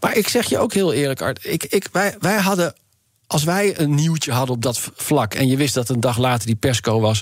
Maar 0.00 0.16
ik 0.16 0.28
zeg 0.28 0.48
je 0.48 0.58
ook 0.58 0.72
heel 0.72 0.92
eerlijk, 0.92 1.22
Art, 1.22 1.44
ik, 1.44 1.64
ik, 1.64 1.88
wij, 1.92 2.16
wij 2.20 2.36
hadden 2.36 2.74
als 3.26 3.44
wij 3.44 3.80
een 3.80 3.94
nieuwtje 3.94 4.32
hadden 4.32 4.54
op 4.54 4.62
dat 4.62 4.80
vlak 4.96 5.34
en 5.34 5.48
je 5.48 5.56
wist 5.56 5.74
dat 5.74 5.88
een 5.88 6.00
dag 6.00 6.18
later 6.18 6.46
die 6.46 6.56
persco 6.56 7.00
was, 7.00 7.20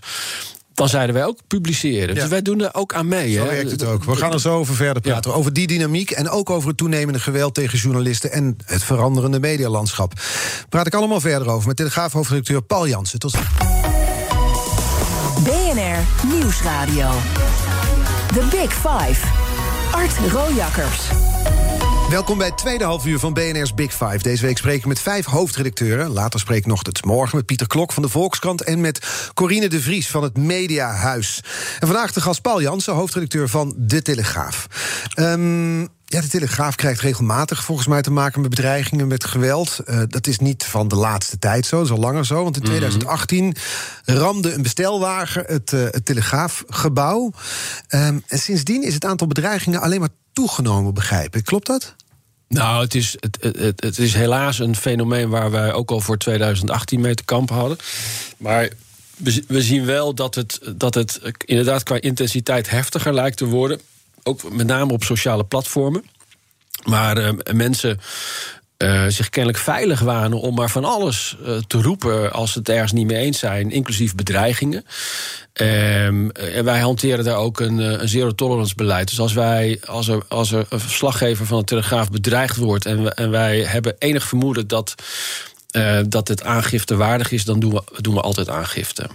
dan 0.76 0.88
zeiden 0.88 1.14
wij 1.14 1.24
ook 1.24 1.38
publiceren. 1.46 2.14
Ja. 2.14 2.20
Dus 2.20 2.30
wij 2.30 2.42
doen 2.42 2.60
er 2.60 2.74
ook 2.74 2.94
aan 2.94 3.08
mee. 3.08 3.32
Zo 3.32 3.44
werkt 3.44 3.70
het 3.70 3.84
ook. 3.84 4.04
We 4.04 4.16
gaan 4.16 4.32
er 4.32 4.40
zo 4.40 4.54
over 4.56 4.74
verder 4.74 5.02
praten. 5.02 5.30
Ja. 5.30 5.36
Over 5.36 5.52
die 5.52 5.66
dynamiek 5.66 6.10
en 6.10 6.28
ook 6.28 6.50
over 6.50 6.68
het 6.68 6.76
toenemende 6.76 7.20
geweld 7.20 7.54
tegen 7.54 7.78
journalisten... 7.78 8.32
en 8.32 8.56
het 8.64 8.84
veranderende 8.84 9.40
medialandschap. 9.40 10.12
Praat 10.68 10.86
ik 10.86 10.94
allemaal 10.94 11.20
verder 11.20 11.48
over 11.48 11.66
met 11.66 11.76
Telegraaf-hoofdredacteur 11.76 12.62
Paul 12.62 12.88
Jansen. 12.88 13.18
Tot 13.18 13.30
ziens. 13.30 13.44
BNR 15.44 16.28
Nieuwsradio. 16.34 17.10
The 18.34 18.46
Big 18.50 18.72
Five. 18.72 19.26
Art 19.92 20.32
Rojakkers. 20.32 21.00
Welkom 22.10 22.38
bij 22.38 22.46
het 22.46 22.58
tweede 22.58 22.84
halfuur 22.84 23.18
van 23.18 23.32
BNR's 23.32 23.74
Big 23.74 23.92
Five. 23.92 24.18
Deze 24.18 24.46
week 24.46 24.58
spreek 24.58 24.78
ik 24.78 24.86
met 24.86 25.00
vijf 25.00 25.26
hoofdredacteuren. 25.26 26.10
Later 26.10 26.40
spreek 26.40 26.58
ik 26.58 26.66
nog 26.66 26.80
het 26.82 27.04
morgen 27.04 27.36
met 27.36 27.46
Pieter 27.46 27.66
Klok 27.66 27.92
van 27.92 28.02
de 28.02 28.08
Volkskrant... 28.08 28.62
en 28.62 28.80
met 28.80 29.30
Corine 29.34 29.68
de 29.68 29.80
Vries 29.80 30.10
van 30.10 30.22
het 30.22 30.36
Mediahuis. 30.36 31.42
En 31.78 31.86
vandaag 31.86 32.12
de 32.12 32.20
gast 32.20 32.42
Paul 32.42 32.62
Jansen, 32.62 32.94
hoofdredacteur 32.94 33.48
van 33.48 33.74
De 33.76 34.02
Telegraaf. 34.02 34.66
Um, 35.18 35.80
ja, 36.04 36.20
de 36.20 36.28
Telegraaf 36.28 36.74
krijgt 36.74 37.00
regelmatig 37.00 37.64
volgens 37.64 37.86
mij 37.86 38.02
te 38.02 38.10
maken 38.10 38.40
met 38.40 38.50
bedreigingen 38.50 39.06
met 39.06 39.24
geweld. 39.24 39.78
Uh, 39.86 40.02
dat 40.08 40.26
is 40.26 40.38
niet 40.38 40.64
van 40.64 40.88
de 40.88 40.96
laatste 40.96 41.38
tijd 41.38 41.66
zo, 41.66 41.76
dat 41.76 41.84
is 41.84 41.92
al 41.92 41.98
langer 41.98 42.26
zo. 42.26 42.42
Want 42.42 42.56
in 42.56 42.62
2018 42.62 43.56
ramde 44.04 44.52
een 44.52 44.62
bestelwagen 44.62 45.44
het, 45.46 45.72
uh, 45.72 45.84
het 45.90 46.04
Telegraafgebouw. 46.04 47.32
Um, 47.88 48.22
en 48.28 48.38
sindsdien 48.38 48.82
is 48.82 48.94
het 48.94 49.04
aantal 49.04 49.26
bedreigingen 49.26 49.80
alleen 49.80 50.00
maar 50.00 50.08
toegenomen, 50.36 50.94
begrijp 50.94 51.36
ik. 51.36 51.44
Klopt 51.44 51.66
dat? 51.66 51.95
Nou, 52.48 52.82
het 52.82 52.94
is, 52.94 53.16
het, 53.20 53.38
het, 53.40 53.82
het 53.82 53.98
is 53.98 54.14
helaas 54.14 54.58
een 54.58 54.76
fenomeen 54.76 55.28
waar 55.28 55.50
wij 55.50 55.72
ook 55.72 55.90
al 55.90 56.00
voor 56.00 56.18
2018 56.18 57.00
mee 57.00 57.14
te 57.14 57.24
kampen 57.24 57.54
hadden. 57.56 57.78
Maar 58.36 58.70
we, 59.16 59.62
zien 59.62 59.84
wel 59.84 60.14
dat 60.14 60.34
het, 60.34 60.60
dat 60.76 60.94
het 60.94 61.20
inderdaad 61.44 61.82
qua 61.82 62.00
intensiteit 62.00 62.70
heftiger 62.70 63.14
lijkt 63.14 63.36
te 63.36 63.46
worden. 63.46 63.80
Ook 64.22 64.52
met 64.52 64.66
name 64.66 64.92
op 64.92 65.04
sociale 65.04 65.44
platformen. 65.44 66.04
Maar 66.84 67.18
uh, 67.18 67.30
mensen 67.52 68.00
uh, 68.78 69.04
zich 69.08 69.28
kennelijk 69.28 69.62
veilig 69.62 70.00
wanen 70.00 70.40
om 70.40 70.54
maar 70.54 70.70
van 70.70 70.84
alles 70.84 71.36
uh, 71.46 71.56
te 71.66 71.82
roepen 71.82 72.32
als 72.32 72.52
ze 72.52 72.58
het 72.58 72.68
ergens 72.68 72.92
niet 72.92 73.06
mee 73.06 73.24
eens 73.24 73.38
zijn, 73.38 73.70
inclusief 73.70 74.14
bedreigingen. 74.14 74.84
Um, 75.52 76.30
en 76.30 76.64
wij 76.64 76.80
hanteren 76.80 77.24
daar 77.24 77.36
ook 77.36 77.60
een, 77.60 77.78
een 77.78 78.08
zero 78.08 78.30
tolerance 78.30 78.74
beleid. 78.74 79.08
Dus 79.08 79.20
als 79.20 79.32
wij, 79.32 79.80
als 79.86 80.08
er, 80.08 80.22
als 80.28 80.52
er 80.52 80.66
een 80.68 80.80
verslaggever 80.80 81.46
van 81.46 81.58
de 81.58 81.64
Telegraaf 81.64 82.10
bedreigd 82.10 82.56
wordt 82.56 82.86
en, 82.86 83.14
en 83.14 83.30
wij 83.30 83.58
hebben 83.58 83.94
enig 83.98 84.24
vermoeden 84.24 84.66
dat 84.66 84.94
uh, 85.72 85.98
dat 86.08 86.28
het 86.28 86.42
aangifte 86.42 86.96
waardig 86.96 87.32
is, 87.32 87.44
dan 87.44 87.60
doen 87.60 87.72
we, 87.72 87.82
doen 88.00 88.14
we 88.14 88.20
altijd 88.20 88.48
aangifte. 88.48 89.08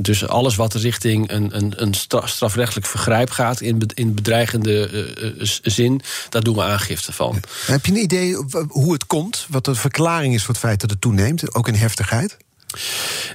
dus 0.00 0.26
alles 0.26 0.56
wat 0.56 0.74
richting 0.74 1.30
een, 1.30 1.56
een, 1.56 1.72
een 1.76 1.94
strafrechtelijk 2.24 2.86
vergrijp 2.86 3.30
gaat 3.30 3.60
in, 3.60 3.80
in 3.94 4.14
bedreigende 4.14 4.90
uh, 5.18 5.46
zin, 5.62 6.00
daar 6.28 6.42
doen 6.42 6.54
we 6.54 6.62
aangifte 6.62 7.12
van. 7.12 7.40
Heb 7.66 7.86
je 7.86 7.92
een 7.92 8.02
idee 8.02 8.36
hoe 8.68 8.92
het 8.92 9.06
komt? 9.06 9.46
Wat 9.48 9.64
de 9.64 9.74
verklaring 9.74 10.34
is 10.34 10.44
voor 10.44 10.54
het 10.54 10.62
feit 10.62 10.80
dat 10.80 10.90
het 10.90 11.00
toeneemt, 11.00 11.54
ook 11.54 11.68
in 11.68 11.74
heftigheid? 11.74 12.36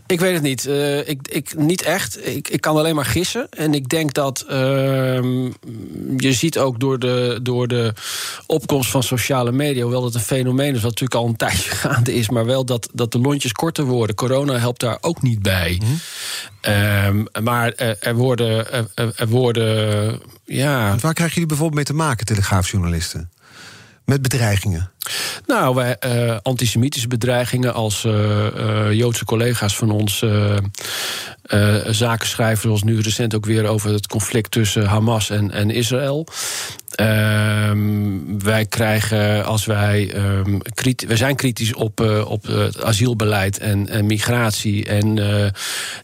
Ik 0.08 0.20
weet 0.20 0.34
het 0.34 0.42
niet. 0.42 0.66
Uh, 0.66 1.08
ik, 1.08 1.28
ik, 1.28 1.56
niet 1.58 1.82
echt. 1.82 2.28
Ik, 2.28 2.48
ik 2.48 2.62
kan 2.62 2.78
alleen 2.78 2.96
maar 2.96 3.06
gissen. 3.06 3.50
En 3.50 3.74
ik 3.74 3.90
denk 3.90 4.14
dat 4.14 4.46
uh, 4.50 4.56
je 6.18 6.34
ziet 6.34 6.58
ook 6.58 6.80
door 6.80 7.00
de, 7.00 7.40
door 7.42 7.68
de 7.68 7.94
opkomst 8.48 8.92
van 8.92 9.04
sociale 9.04 9.52
media, 9.52 9.82
hoewel 9.82 10.02
dat 10.02 10.16
een 10.16 10.22
fenomeen 10.22 10.76
is, 10.76 10.82
wat 10.82 11.00
natuurlijk 11.00 11.20
al 11.20 11.28
een 11.28 11.36
tijdje 11.36 11.72
gaande 11.88 12.14
is, 12.14 12.30
maar 12.30 12.46
wel 12.46 12.66
dat, 12.66 12.90
dat 12.94 13.12
de 13.12 13.20
lontjes 13.20 13.52
korter 13.52 13.86
worden. 13.86 14.16
Corona 14.16 14.58
helpt 14.58 14.80
daar 14.80 14.98
ook 15.02 15.22
niet 15.22 15.42
bij. 15.42 15.82
Mm 15.82 16.00
-hmm. 16.62 16.74
um, 17.34 17.44
maar 17.44 17.74
er, 17.74 17.98
er 18.00 18.16
worden. 18.16 18.72
Er, 18.72 19.14
er 19.16 19.28
worden 19.28 20.22
ja. 20.46 20.88
Want 20.90 21.02
waar 21.02 21.14
krijgen 21.14 21.34
jullie 21.34 21.50
bijvoorbeeld 21.50 21.88
mee 21.88 21.98
te 21.98 22.04
maken, 22.04 22.26
telegraafjournalisten? 22.26 23.30
Met 24.06 24.22
bedreigingen? 24.22 24.92
Nou, 25.46 25.76
wij, 25.76 25.98
uh, 26.06 26.38
antisemitische 26.42 27.08
bedreigingen 27.08 27.74
als 27.74 28.04
uh, 28.04 28.14
uh, 28.58 28.92
Joodse 28.92 29.26
collega's 29.26 29.76
van 29.76 29.92
ons 29.92 30.26
zaken 31.86 32.28
schrijven, 32.28 32.62
zoals 32.62 32.84
nu 32.84 33.02
recent 33.02 33.36
ook 33.36 33.46
weer 33.46 33.66
over 33.66 33.92
het 33.94 34.08
conflict 34.08 34.52
tussen 34.52 34.86
Hamas 34.86 35.30
en, 35.30 35.52
en 35.52 35.70
Israël. 35.70 36.28
Ehm, 36.96 38.40
wij 38.40 38.66
krijgen, 38.66 39.46
als 39.46 39.66
wij. 39.66 40.16
Um, 40.16 40.62
we 41.08 41.18
zijn 41.18 41.36
kritisch 41.36 41.74
op, 41.74 42.00
op 42.28 42.44
het 42.44 42.84
asielbeleid 42.84 43.58
en, 43.58 43.90
en 43.90 44.06
migratie 44.06 44.86
en 44.86 45.16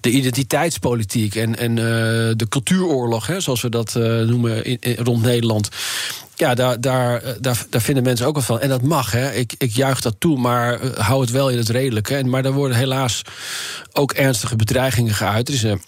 de 0.02 0.10
identiteitspolitiek 0.10 1.36
en, 1.36 1.58
en 1.58 1.76
de 1.76 2.46
cultuuroorlog, 2.50 3.28
hè, 3.28 3.40
zoals 3.40 3.62
we 3.62 3.70
dat 3.70 3.94
noemen 4.26 4.64
in, 4.64 4.96
rond 4.98 5.22
Nederland 5.22 5.70
ja, 6.40 6.54
daar, 6.54 6.82
daar, 6.82 7.24
daar, 7.40 7.66
daar 7.70 7.82
vinden 7.82 8.04
mensen 8.04 8.26
ook 8.26 8.34
wel 8.34 8.44
van. 8.44 8.60
En 8.60 8.70
dat 8.70 8.82
mag, 8.82 9.12
hè. 9.12 9.32
Ik, 9.32 9.54
ik 9.58 9.72
juich 9.72 10.02
dat 10.02 10.16
toe, 10.20 10.38
maar 10.40 10.80
hou 10.96 11.22
het 11.22 11.32
wel 11.32 11.50
in 11.50 11.58
het 11.58 11.70
redelijke. 11.70 12.24
Maar 12.24 12.46
er 12.46 12.52
worden 12.52 12.78
helaas 12.78 13.22
ook 13.94 14.12
ernstige 14.12 14.56
bedreigingen 14.56 15.14
geuit. 15.14 15.48
Er 15.48 15.54
is 15.54 15.64
een 15.64 15.82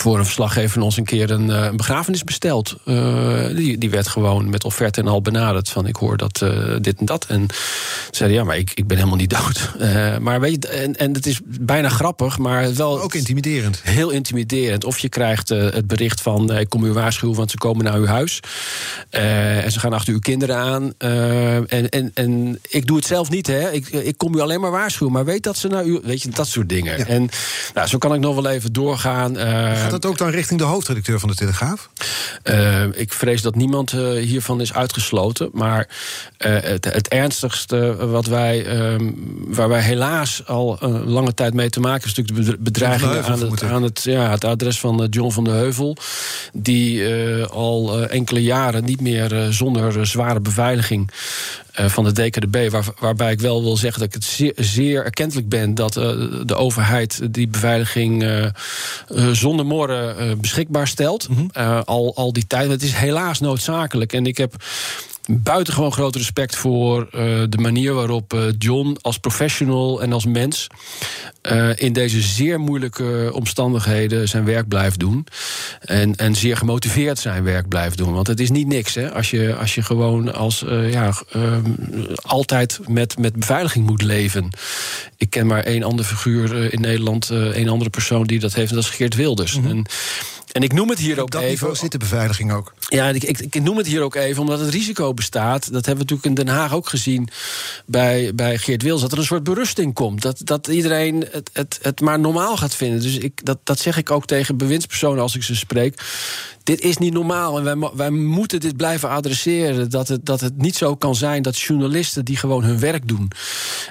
voor 0.00 0.18
een 0.18 0.24
verslaggever 0.24 0.70
van 0.70 0.82
ons 0.82 0.96
een 0.96 1.04
keer 1.04 1.30
een, 1.30 1.48
uh, 1.48 1.70
begrafenis 1.70 2.24
besteld. 2.24 2.76
Uh, 2.84 3.46
die, 3.56 3.78
die 3.78 3.90
werd 3.90 4.08
gewoon 4.08 4.50
met 4.50 4.64
offerte 4.64 5.00
en 5.00 5.08
al 5.08 5.22
benaderd. 5.22 5.68
Van 5.68 5.86
ik 5.86 5.96
hoor 5.96 6.16
dat 6.16 6.40
uh, 6.42 6.76
dit 6.80 6.98
en 6.98 7.06
dat. 7.06 7.26
En 7.26 7.46
zeiden 8.10 8.38
ja, 8.38 8.44
maar 8.44 8.56
ik, 8.56 8.72
ik 8.74 8.86
ben 8.86 8.96
helemaal 8.96 9.18
niet 9.18 9.30
dood. 9.30 9.70
maar 10.26 10.40
weet 10.40 10.62
je, 10.62 10.68
en, 10.68 10.96
en 10.96 11.12
het 11.12 11.26
is 11.26 11.40
bijna 11.44 11.88
grappig, 11.88 12.38
maar 12.38 12.74
wel. 12.74 13.00
Ook 13.00 13.14
intimiderend. 13.14 13.80
Heel 13.82 14.10
intimiderend. 14.10 14.84
Of 14.84 14.98
je 14.98 15.08
krijgt 15.08 15.48
het 15.48 15.86
bericht 15.86 16.20
van 16.20 16.56
ik 16.56 16.68
kom 16.68 16.84
u 16.84 16.92
waarschuwen, 16.92 17.36
want 17.36 17.50
ze 17.50 17.56
komen 17.56 17.84
naar 17.84 17.96
uw 17.96 18.06
huis. 18.06 18.40
en 19.10 19.72
ze 19.72 19.80
gaan 19.80 19.92
achter 19.92 20.12
uw 20.12 20.18
kinderen 20.18 20.56
aan. 20.56 20.92
en, 20.98 21.88
en, 21.88 22.10
en 22.14 22.60
ik 22.68 22.86
doe 22.86 22.96
het 22.96 23.06
zelf 23.06 23.30
niet, 23.30 23.46
hè. 23.46 23.70
Ik, 23.70 23.88
ik 23.88 24.18
kom 24.18 24.34
u 24.34 24.40
alleen 24.40 24.60
maar 24.60 24.70
waarschuwen. 24.70 25.12
Maar 25.12 25.24
weet 25.24 25.42
dat 25.42 25.56
ze 25.56 25.68
naar 25.68 25.84
u. 25.84 26.00
Weet 26.02 26.22
je, 26.22 26.30
dat 26.30 26.46
soort 26.46 26.68
dingen. 26.68 26.98
Ja. 26.98 27.06
En 27.06 27.28
nou, 27.74 27.88
zo 27.88 27.98
kan 27.98 28.14
ik 28.14 28.20
nog 28.20 28.34
wel 28.34 28.46
even 28.46 28.72
doorgaan. 28.72 29.36
Gaat 29.90 30.02
dat 30.02 30.10
ook 30.10 30.18
dan 30.18 30.28
richting 30.28 30.60
de 30.60 30.66
hoofdredacteur 30.66 31.20
van 31.20 31.28
de 31.28 31.34
Telegraaf? 31.34 31.88
Uh, 32.44 32.84
ik 32.92 33.12
vrees 33.12 33.42
dat 33.42 33.54
niemand 33.54 33.92
uh, 33.92 34.12
hiervan 34.12 34.60
is 34.60 34.74
uitgesloten. 34.74 35.50
Maar 35.52 35.88
uh, 36.38 36.56
het, 36.60 36.84
het, 36.84 37.08
ernstigste 37.08 38.06
wat 38.06 38.26
wij, 38.26 38.66
ehm, 38.66 39.10
waar 39.46 39.68
wij 39.68 39.80
helaas 39.80 40.46
al 40.46 40.78
lange 41.04 41.34
tijd 41.34 41.54
mee 41.54 41.70
te 41.70 41.80
maken 41.80 42.08
is 42.08 42.14
natuurlijk 42.14 42.46
de 42.46 42.56
bedreigingen 42.58 43.24
aan, 43.24 43.40
het, 43.40 43.62
aan 43.62 43.82
het, 43.82 44.02
ja, 44.02 44.30
het 44.30 44.44
adres 44.44 44.80
van 44.80 45.06
John 45.10 45.30
van 45.30 45.44
de 45.44 45.50
Heuvel... 45.50 45.96
die 46.52 47.14
al 47.44 48.08
enkele 48.08 48.42
jaren 48.42 48.84
niet 48.84 49.00
meer 49.00 49.46
zonder 49.50 50.06
zware 50.06 50.40
beveiliging 50.40 51.10
eh, 51.69 51.69
van 51.88 52.04
de 52.04 52.12
DKDB. 52.12 52.70
Waar, 52.70 52.84
waarbij 52.98 53.32
ik 53.32 53.40
wel 53.40 53.62
wil 53.62 53.76
zeggen 53.76 54.00
dat 54.00 54.08
ik 54.08 54.14
het 54.14 54.24
zeer, 54.24 54.52
zeer 54.56 55.04
erkentelijk 55.04 55.48
ben 55.48 55.74
dat 55.74 55.96
uh, 55.96 56.04
de 56.44 56.54
overheid 56.54 57.20
die 57.30 57.48
beveiliging 57.48 58.22
uh, 58.22 58.46
zonder 59.32 59.66
morren 59.66 60.40
beschikbaar 60.40 60.88
stelt. 60.88 61.28
Mm 61.28 61.36
-hmm. 61.36 61.82
al, 61.84 62.16
al 62.16 62.32
die 62.32 62.46
tijd. 62.46 62.70
Het 62.70 62.82
is 62.82 62.92
helaas 62.92 63.40
noodzakelijk. 63.40 64.12
En 64.12 64.26
ik 64.26 64.36
heb 64.36 64.54
buitengewoon 65.36 65.92
groot 65.92 66.16
respect 66.16 66.56
voor 66.56 67.08
uh, 67.14 67.20
de 67.48 67.58
manier 67.58 67.94
waarop 67.94 68.34
uh, 68.34 68.42
John 68.58 68.96
als 69.00 69.18
professional 69.18 70.02
en 70.02 70.12
als 70.12 70.26
mens 70.26 70.66
uh, 71.50 71.68
in 71.76 71.92
deze 71.92 72.20
zeer 72.20 72.60
moeilijke 72.60 73.30
omstandigheden 73.34 74.28
zijn 74.28 74.44
werk 74.44 74.68
blijft 74.68 74.98
doen. 74.98 75.26
En, 75.80 76.16
en 76.16 76.34
zeer 76.34 76.56
gemotiveerd 76.56 77.18
zijn 77.18 77.44
werk 77.44 77.68
blijft 77.68 77.98
doen. 77.98 78.12
Want 78.12 78.26
het 78.26 78.40
is 78.40 78.50
niet 78.50 78.66
niks 78.66 78.94
hè, 78.94 79.12
als, 79.12 79.30
je, 79.30 79.54
als 79.54 79.74
je 79.74 79.82
gewoon 79.82 80.34
als 80.34 80.64
ja, 80.90 81.12
altijd 82.22 82.80
met, 82.88 83.18
met 83.18 83.36
beveiliging 83.36 83.86
moet 83.86 84.02
leven. 84.02 84.50
Ik 85.16 85.30
ken 85.30 85.46
maar 85.46 85.62
één 85.64 85.82
andere 85.82 86.08
figuur 86.08 86.72
in 86.72 86.80
Nederland, 86.80 87.30
één 87.30 87.68
andere 87.68 87.90
persoon 87.90 88.26
die 88.26 88.38
dat 88.38 88.54
heeft, 88.54 88.70
en 88.70 88.76
dat 88.76 88.84
is 88.84 88.90
Geert 88.90 89.14
Wilders. 89.14 89.56
Mm 89.56 89.62
-hmm. 89.62 89.70
en, 89.70 89.86
en 90.52 90.62
ik 90.62 90.72
noem 90.72 90.88
het 90.88 90.98
hier 90.98 91.20
ook 91.20 91.30
dat 91.30 91.42
even. 91.42 91.76
zit 91.76 91.92
de 91.92 91.98
beveiliging 91.98 92.52
ook. 92.52 92.74
Ja, 92.88 93.08
ik, 93.08 93.24
ik, 93.24 93.38
ik, 93.38 93.62
noem 93.62 93.76
het 93.76 93.86
hier 93.86 94.02
ook 94.02 94.14
even 94.14 94.40
omdat 94.40 94.60
het 94.60 94.68
risico 94.68 95.14
bestaat. 95.14 95.72
Dat 95.72 95.86
hebben 95.86 96.06
we 96.06 96.12
natuurlijk 96.12 96.24
in 96.24 96.44
Den 96.44 96.54
Haag 96.54 96.74
ook 96.74 96.88
gezien 96.88 97.28
bij, 97.86 98.34
bij 98.34 98.58
Geert 98.58 98.82
Wils. 98.82 99.00
Dat 99.00 99.12
er 99.12 99.18
een 99.18 99.24
soort 99.24 99.42
berusting 99.42 99.94
komt. 99.94 100.22
Dat, 100.22 100.40
dat 100.44 100.66
iedereen 100.66 101.26
het, 101.30 101.50
het, 101.52 101.78
het 101.82 102.00
maar 102.00 102.20
normaal 102.20 102.56
gaat 102.56 102.74
vinden. 102.74 103.02
Dus 103.02 103.16
ik, 103.16 103.44
dat, 103.44 103.58
dat 103.64 103.78
zeg 103.78 103.96
ik 103.96 104.10
ook 104.10 104.26
tegen 104.26 104.56
bewindspersonen 104.56 105.22
als 105.22 105.36
ik 105.36 105.42
ze 105.42 105.56
spreek 105.56 105.94
dit 106.70 106.80
is 106.80 106.96
niet 106.96 107.12
normaal. 107.12 107.58
En 107.58 107.64
wij, 107.64 107.90
wij 107.94 108.10
moeten 108.10 108.60
dit 108.60 108.76
blijven 108.76 109.08
adresseren. 109.08 109.90
Dat 109.90 110.08
het, 110.08 110.26
dat 110.26 110.40
het 110.40 110.56
niet 110.56 110.76
zo 110.76 110.96
kan 110.96 111.14
zijn 111.14 111.42
dat 111.42 111.58
journalisten 111.58 112.24
die 112.24 112.36
gewoon 112.36 112.64
hun 112.64 112.78
werk 112.78 113.08
doen. 113.08 113.30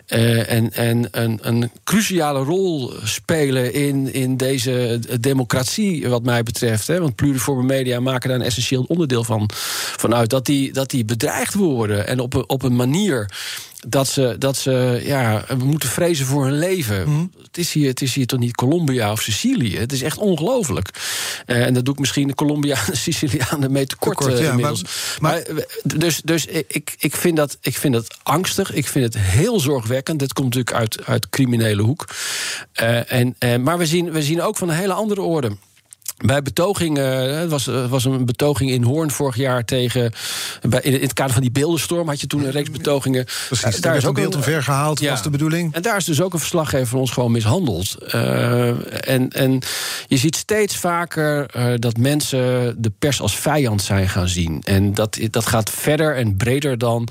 Uh, 0.08 0.52
en 0.52 0.74
en 0.74 1.08
een, 1.12 1.40
een 1.42 1.72
cruciale 1.84 2.44
rol 2.44 2.94
spelen 3.04 3.74
in, 3.74 4.14
in 4.14 4.38
deze 4.38 5.00
democratie, 5.20 6.10
wat 6.10 6.24
mij 6.24 6.44
betreft. 6.44 6.48
Hè, 6.86 7.00
want 7.00 7.16
pluriforme 7.16 7.64
media 7.64 8.00
maken 8.00 8.30
daar 8.30 8.40
een 8.40 8.46
essentieel 8.46 8.86
onderdeel 8.88 9.24
van, 9.24 9.50
van 9.98 10.16
uit. 10.16 10.30
Dat 10.30 10.46
die, 10.46 10.74
dat 10.74 10.90
die 10.90 11.06
bedreigd 11.06 11.54
worden. 11.54 12.08
En 12.08 12.20
op, 12.20 12.44
op 12.48 12.64
een 12.64 12.76
manier 12.76 13.30
dat 13.88 14.08
ze, 14.08 14.36
dat 14.40 14.58
ze 14.58 15.02
ja, 15.04 15.46
moeten 15.64 15.90
vrezen 15.90 16.26
voor 16.26 16.46
hun 16.46 16.58
leven. 16.58 17.10
Mm. 17.10 17.32
Het, 17.44 17.58
is 17.58 17.74
hier, 17.74 17.88
het 17.88 18.02
is 18.02 18.14
hier 18.14 18.28
toch 18.28 18.40
niet 18.40 18.56
Colombia 18.56 19.12
of 19.12 19.22
Sicilië? 19.22 19.78
Het 19.78 19.92
is 19.92 20.02
echt 20.02 20.18
ongelooflijk. 20.18 20.90
Uh, 21.46 21.66
en 21.66 21.74
dat 21.74 21.86
doe 21.86 21.94
ik 21.94 22.00
misschien 22.00 22.28
de 22.28 22.36
Colombianen 22.36 22.88
en 22.88 22.98
Sicilianen 22.98 23.72
mee 23.72 23.86
tekort, 23.86 24.18
kort, 24.18 24.34
uh, 24.34 24.40
ja, 24.40 24.50
inmiddels. 24.50 24.82
Maar, 25.20 25.34
maar, 25.34 25.54
maar, 25.54 25.98
dus 25.98 26.22
dus 26.24 26.46
ik, 26.46 26.96
ik, 27.00 27.16
vind 27.16 27.38
dat, 27.38 27.58
ik 27.62 27.78
vind 27.78 27.94
dat 27.94 28.18
angstig. 28.24 28.74
Ik 28.74 28.88
vind 28.88 29.06
het 29.14 29.24
heel 29.24 29.60
zorgwekkend. 29.60 30.20
Dit 30.20 30.34
komt 30.34 30.56
natuurlijk 30.56 30.76
uit, 30.76 31.06
uit 31.06 31.30
criminele 31.30 31.82
hoek. 31.82 32.08
Uh, 32.82 33.12
en, 33.12 33.64
maar 33.64 33.78
we 33.78 33.86
zien, 33.86 34.12
we 34.12 34.24
zien 34.24 34.42
ook 34.42 34.58
van 34.58 34.70
een 34.70 34.76
hele 34.76 34.94
andere 34.94 35.22
orde. 35.22 35.58
Bij 36.26 36.42
betogingen, 36.42 37.40
het 37.40 37.50
was, 37.50 37.66
was 37.66 38.06
een 38.06 38.26
betoging 38.26 38.72
in 38.72 38.84
Hoorn 38.84 39.12
vorig 39.12 39.36
jaar 39.36 39.66
tegen. 39.66 40.12
Bij, 40.70 40.82
in 40.82 41.02
het 41.02 41.14
kader 41.14 41.34
van 41.34 41.42
die 41.42 41.52
beeldenstorm 41.52 42.08
had 42.08 42.22
je 42.22 42.28
toen 42.28 42.44
een 42.44 42.52
reeks 42.52 42.72
betogingen. 42.72 43.26
Precies, 43.48 43.82
daar 43.82 43.96
is 43.96 44.06
ook 44.06 44.18
een 44.18 44.24
beeld 44.24 44.36
omver 44.36 44.64
gehaald, 44.64 45.00
ja, 45.00 45.10
was 45.10 45.24
de 45.24 45.30
bedoeling. 45.30 45.74
En 45.74 45.82
daar 45.82 45.98
is 45.98 46.06
dus 46.06 46.22
ook 46.22 46.34
een 46.34 46.40
verslaggever 46.40 46.88
van 46.88 47.00
ons 47.00 47.12
gewoon 47.12 47.32
mishandeld. 47.32 47.96
Uh, 48.16 48.68
en, 49.10 49.30
en 49.30 49.60
je 50.08 50.18
ziet 50.18 50.36
steeds 50.36 50.78
vaker 50.78 51.50
uh, 51.58 51.74
dat 51.76 51.98
mensen 51.98 52.76
de 52.82 52.92
pers 53.00 53.22
als 53.22 53.38
vijand 53.38 53.82
zijn 53.82 54.10
gaan 54.10 54.28
zien. 54.28 54.62
En 54.64 54.94
dat, 54.94 55.18
dat 55.30 55.46
gaat 55.46 55.70
verder 55.70 56.16
en 56.16 56.38
breder 56.38 56.78
dan 56.78 57.08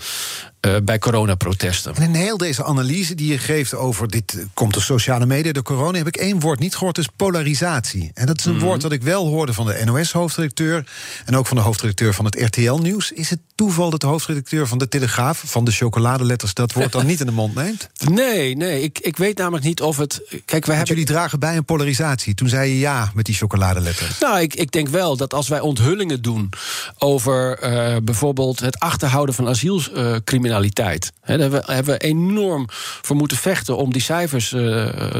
uh, 0.67 0.77
bij 0.85 0.99
coronaprotesten. 0.99 1.95
En 1.95 2.03
in 2.03 2.15
heel 2.15 2.37
deze 2.37 2.65
analyse 2.65 3.15
die 3.15 3.31
je 3.31 3.39
geeft 3.39 3.75
over 3.75 4.09
dit 4.09 4.35
uh, 4.35 4.45
komt 4.55 4.75
de 4.75 4.81
sociale 4.81 5.27
media 5.27 5.53
door 5.53 5.63
corona, 5.63 5.99
heb 5.99 6.07
ik 6.07 6.17
één 6.17 6.41
woord 6.41 6.59
niet 6.59 6.75
gehoord, 6.77 6.95
dus 6.95 7.09
polarisatie. 7.17 8.11
En 8.15 8.27
dat 8.27 8.39
is 8.39 8.45
een 8.45 8.55
Mhm. 8.57 8.65
woord 8.65 8.81
dat 8.81 8.93
ik 8.93 9.03
wel 9.03 9.27
hoorde 9.27 9.53
van 9.53 9.67
de 9.67 9.83
NOS-hoofdredacteur 9.85 10.87
en 11.25 11.37
ook 11.37 11.47
van 11.47 11.57
de 11.57 11.63
hoofdredacteur 11.63 12.15
van 12.15 12.25
het 12.25 12.41
RTL-nieuws. 12.41 13.13
Is 13.13 13.31
het 13.31 13.39
toeval 13.59 13.91
dat 13.91 14.01
de 14.01 14.07
hoofdredacteur 14.07 14.67
van 14.67 14.79
de 14.79 14.89
Telegraaf, 14.89 15.43
van 15.47 15.65
de 15.65 15.71
chocoladeletters, 15.71 16.55
dat 16.55 16.73
woord 16.73 16.93
dan 16.93 17.07
niet 17.07 17.21
in 17.21 17.27
de 17.27 17.33
mond 17.33 17.55
neemt? 17.55 17.89
Nee, 18.09 18.57
nee, 18.57 18.83
ik, 18.83 18.99
ik 18.99 19.17
weet 19.17 19.39
namelijk 19.39 19.65
niet 19.65 19.81
of 19.81 19.97
het. 19.97 20.23
Kijk, 20.45 20.67
wij 20.67 20.77
hebben. 20.77 20.95
jullie 20.95 21.11
dragen 21.11 21.39
bij 21.39 21.57
een 21.57 21.65
polarisatie. 21.65 22.35
Toen 22.35 22.49
zei 22.49 22.71
je 22.71 22.79
ja 22.79 23.11
met 23.15 23.25
die 23.25 23.35
chocoladeletters. 23.35 24.19
Nou, 24.19 24.41
ik, 24.41 24.55
ik 24.55 24.71
denk 24.71 24.89
wel 24.89 25.17
dat 25.17 25.35
als 25.35 25.49
wij 25.49 25.61
onthullingen 25.61 26.23
doen 26.23 26.51
over 26.99 27.59
eh, 27.59 27.97
bijvoorbeeld 28.03 28.61
het 28.61 28.79
achterhouden 28.79 29.35
van 29.35 29.49
asielcriminaliteit. 29.49 31.13
Daar 31.25 31.39
hebben 31.39 31.61
we, 31.67 31.73
hebben 31.73 31.93
we 31.93 32.01
enorm 32.01 32.67
voor 33.03 33.17
moeten 33.17 33.37
vechten 33.37 33.77
om 33.77 33.93
die 33.93 34.03
cijfers 34.03 34.53
eh, 34.53 34.61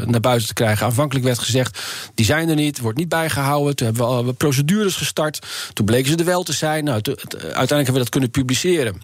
naar 0.05 0.19
buiten 0.19 0.47
te 0.47 0.53
krijgen. 0.53 0.85
Aanvankelijk 0.85 1.25
werd 1.25 1.39
gezegd, 1.39 1.79
die 2.15 2.25
zijn 2.25 2.49
er 2.49 2.55
niet, 2.55 2.79
wordt 2.79 2.97
niet 2.97 3.09
bijgehouden. 3.09 3.75
Toen 3.75 3.87
hebben 3.87 4.05
we 4.05 4.11
al 4.11 4.31
procedures 4.31 4.95
gestart. 4.95 5.39
Toen 5.73 5.85
bleken 5.85 6.11
ze 6.11 6.17
er 6.17 6.25
wel 6.25 6.43
te 6.43 6.53
zijn. 6.53 6.83
Nou, 6.83 7.01
uiteindelijk 7.01 7.69
hebben 7.69 7.93
we 7.93 7.99
dat 7.99 8.09
kunnen 8.09 8.28
publiceren. 8.31 9.01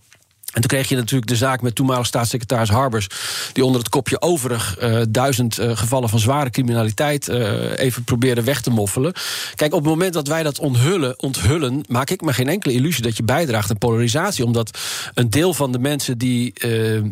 En 0.56 0.62
toen 0.62 0.70
kreeg 0.70 0.90
je 0.90 0.96
natuurlijk 0.96 1.28
de 1.28 1.36
zaak 1.36 1.62
met 1.62 1.76
toenmalig 1.76 2.06
staatssecretaris 2.06 2.70
Harbers... 2.70 3.08
die 3.54 3.66
onder 3.66 3.82
het 3.82 3.90
kopje 3.90 4.22
overig 4.22 4.78
eh, 4.78 5.02
duizend 5.10 5.58
eh, 5.58 5.78
gevallen 5.78 6.10
van 6.10 6.20
zware 6.20 6.50
criminaliteit... 6.50 7.28
eh, 7.28 7.80
even 7.80 8.04
probeerde 8.04 8.44
weg 8.44 8.62
te 8.62 8.70
moffelen. 8.70 9.14
Kijk, 9.56 9.74
op 9.74 9.80
het 9.80 9.90
moment 9.90 10.14
dat 10.14 10.28
wij 10.28 10.44
dat 10.44 10.60
onthullen, 11.18 11.84
maak 11.88 12.10
ik 12.10 12.22
me 12.22 12.34
geen 12.34 12.48
enkele 12.48 12.74
illusie 12.74 13.04
dat 13.04 13.18
je 13.18 13.24
bijdraagt 13.24 13.70
aan 13.70 13.78
polarisatie. 13.78 14.46
Omdat 14.46 14.80
een 15.14 15.30
deel 15.30 15.54
van 15.54 15.72
de 15.72 15.80
mensen 15.80 16.18
die 16.18 16.54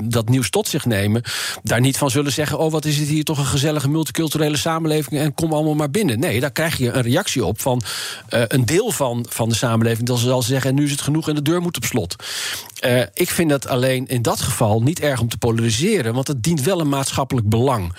dat 0.03 0.29
nieuws 0.29 0.49
tot 0.49 0.67
zich 0.67 0.85
nemen... 0.85 1.21
daar 1.63 1.79
niet 1.79 1.97
van 1.97 2.09
zullen 2.09 2.31
zeggen... 2.31 2.59
oh, 2.59 2.71
wat 2.71 2.85
is 2.85 2.97
het 2.97 3.07
hier 3.07 3.23
toch 3.23 3.37
een 3.37 3.45
gezellige 3.45 3.89
multiculturele 3.89 4.57
samenleving... 4.57 5.21
en 5.21 5.33
kom 5.33 5.53
allemaal 5.53 5.75
maar 5.75 5.91
binnen. 5.91 6.19
Nee, 6.19 6.39
daar 6.39 6.51
krijg 6.51 6.77
je 6.77 6.91
een 6.91 7.01
reactie 7.01 7.45
op 7.45 7.61
van 7.61 7.81
een 8.29 8.65
deel 8.65 8.91
van, 8.91 9.25
van 9.29 9.49
de 9.49 9.55
samenleving... 9.55 10.07
dat 10.07 10.19
ze 10.19 10.25
zal 10.25 10.41
zeggen, 10.41 10.69
en 10.69 10.75
nu 10.75 10.83
is 10.83 10.91
het 10.91 11.01
genoeg 11.01 11.29
en 11.29 11.35
de 11.35 11.41
deur 11.41 11.61
moet 11.61 11.77
op 11.77 11.85
slot. 11.85 12.15
Ik 13.13 13.29
vind 13.33 13.49
dat 13.49 13.67
alleen 13.67 14.07
in 14.07 14.21
dat 14.21 14.41
geval 14.41 14.81
niet 14.81 14.99
erg 14.99 15.21
om 15.21 15.29
te 15.29 15.37
polariseren, 15.37 16.13
want 16.13 16.27
het 16.27 16.43
dient 16.43 16.61
wel 16.61 16.79
een 16.79 16.89
maatschappelijk 16.89 17.49
belang. 17.49 17.93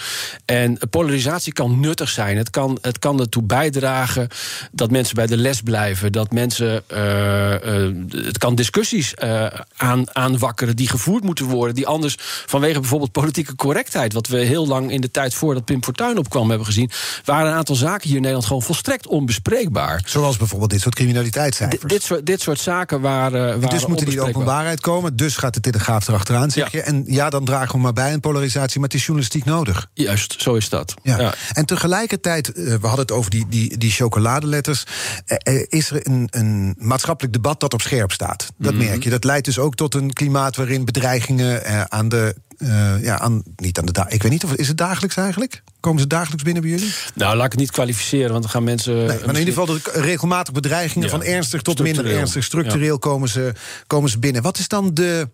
En 0.44 0.78
polarisatie 0.90 1.52
kan 1.52 1.80
nuttig 1.80 2.08
zijn. 2.08 2.36
Het 2.36 2.50
kan, 2.50 2.78
het 2.80 2.98
kan 2.98 3.20
ertoe 3.20 3.42
bijdragen 3.42 4.28
dat 4.72 4.90
mensen 4.90 5.14
bij 5.14 5.26
de 5.26 5.36
les 5.36 5.60
blijven, 5.60 6.12
dat 6.12 6.32
mensen. 6.32 6.82
eh, 6.86 7.54
eh, 7.54 7.94
het 8.10 8.38
kan 8.38 8.54
discussies 8.54 9.14
eh, 9.14 9.46
aan, 9.76 10.14
aanwakkeren 10.16 10.76
die 10.76 10.88
gevoerd 10.88 11.24
moeten 11.24 11.46
worden, 11.46 11.74
die 11.74 11.86
anders 11.86 12.16
vanwege 12.46 12.80
bijvoorbeeld 12.80 13.12
politieke 13.12 13.54
correctheid, 13.54 14.12
wat 14.12 14.26
we 14.26 14.38
heel 14.38 14.66
lang 14.66 14.90
in 14.90 15.00
de 15.00 15.10
tijd 15.10 15.34
voordat 15.34 15.64
Pim 15.64 15.84
Fortuyn 15.84 16.18
opkwam 16.18 16.48
hebben 16.48 16.66
gezien, 16.66 16.90
waren 17.24 17.50
een 17.50 17.56
aantal 17.56 17.74
zaken 17.74 18.06
hier 18.06 18.16
in 18.16 18.20
Nederland 18.20 18.46
gewoon 18.46 18.62
volstrekt 18.62 19.06
onbespreekbaar. 19.06 20.02
Zoals 20.06 20.36
bijvoorbeeld 20.36 20.70
dit 20.70 20.80
soort 20.80 20.94
criminaliteitscijfers. 20.94 21.80
Dit, 21.80 21.90
dit, 21.90 22.02
soort, 22.02 22.26
dit 22.26 22.40
soort 22.40 22.60
zaken 22.60 23.00
waren. 23.00 23.60
waren 23.60 23.68
dus 23.68 23.86
moeten 23.86 24.06
die 24.06 24.20
openbaarheid 24.20 24.80
komen. 24.80 25.16
Dus 25.24 25.36
gaat 25.36 25.54
de 25.54 25.60
Telegraaf 25.60 26.08
erachteraan, 26.08 26.50
zeg 26.50 26.72
Ja. 26.72 26.78
je. 26.78 26.84
En 26.84 27.04
ja, 27.06 27.30
dan 27.30 27.44
dragen 27.44 27.74
we 27.74 27.80
maar 27.80 27.92
bij 27.92 28.12
een 28.12 28.20
polarisatie, 28.20 28.80
maar 28.80 28.88
het 28.88 28.96
is 28.98 29.04
journalistiek 29.04 29.44
nodig. 29.44 29.86
Juist, 29.94 30.42
zo 30.42 30.54
is 30.54 30.68
dat. 30.68 30.94
Ja. 31.02 31.20
Ja. 31.20 31.34
En 31.52 31.64
tegelijkertijd, 31.66 32.52
eh, 32.52 32.64
we 32.64 32.86
hadden 32.86 32.98
het 33.06 33.12
over 33.12 33.30
die, 33.30 33.46
die, 33.48 33.78
die 33.78 33.90
chocoladeletters. 33.90 34.84
eh, 35.26 35.54
eh, 35.56 35.66
is 35.68 35.90
er 35.90 36.06
een, 36.06 36.28
een 36.30 36.74
maatschappelijk 36.78 37.32
debat 37.34 37.60
dat 37.60 37.72
op 37.74 37.80
scherp 37.80 38.12
staat. 38.12 38.52
Dat 38.58 38.74
Mhm. 38.74 38.84
merk 38.84 39.02
je. 39.04 39.10
Dat 39.10 39.24
leidt 39.24 39.44
dus 39.44 39.58
ook 39.58 39.74
tot 39.74 39.94
een 39.94 40.12
klimaat 40.12 40.56
waarin 40.56 40.84
bedreigingen 40.84 41.90
aan 41.90 42.08
de. 42.08 42.34
Eh, 42.58 43.02
ja, 43.02 43.18
aan, 43.18 43.42
niet 43.56 43.78
aan 43.78 43.86
de 43.86 44.04
Ik 44.08 44.22
weet 44.22 44.32
niet 44.32 44.44
of 44.44 44.54
is 44.54 44.68
het 44.68 44.76
dagelijks 44.76 45.16
eigenlijk? 45.16 45.62
Komen 45.80 46.00
ze 46.00 46.06
dagelijks 46.06 46.42
binnen 46.42 46.62
bij 46.62 46.70
jullie? 46.70 46.92
Nou, 47.14 47.36
laat 47.36 47.44
ik 47.44 47.52
het 47.52 47.60
niet 47.60 47.70
kwalificeren, 47.70 48.30
want 48.30 48.42
dan 48.42 48.50
gaan 48.50 48.64
mensen. 48.64 48.94
Nee, 48.94 49.06
maar 49.06 49.34
in 49.34 49.46
ieder 49.46 49.54
geval 49.54 49.66
de 49.66 49.80
regelmatig 50.00 50.54
bedreigingen 50.54 51.08
Ja, 51.08 51.14
van 51.14 51.24
ernstig 51.24 51.62
tot 51.62 51.82
minder 51.82 52.06
ernstig. 52.06 52.44
Structureel 52.44 52.98
komen, 52.98 53.28
ze, 53.28 53.52
komen 53.86 54.10
ze 54.10 54.18
binnen. 54.18 54.42
Wat 54.42 54.58
is 54.58 54.68
dan 54.68 54.94
de 54.94 55.28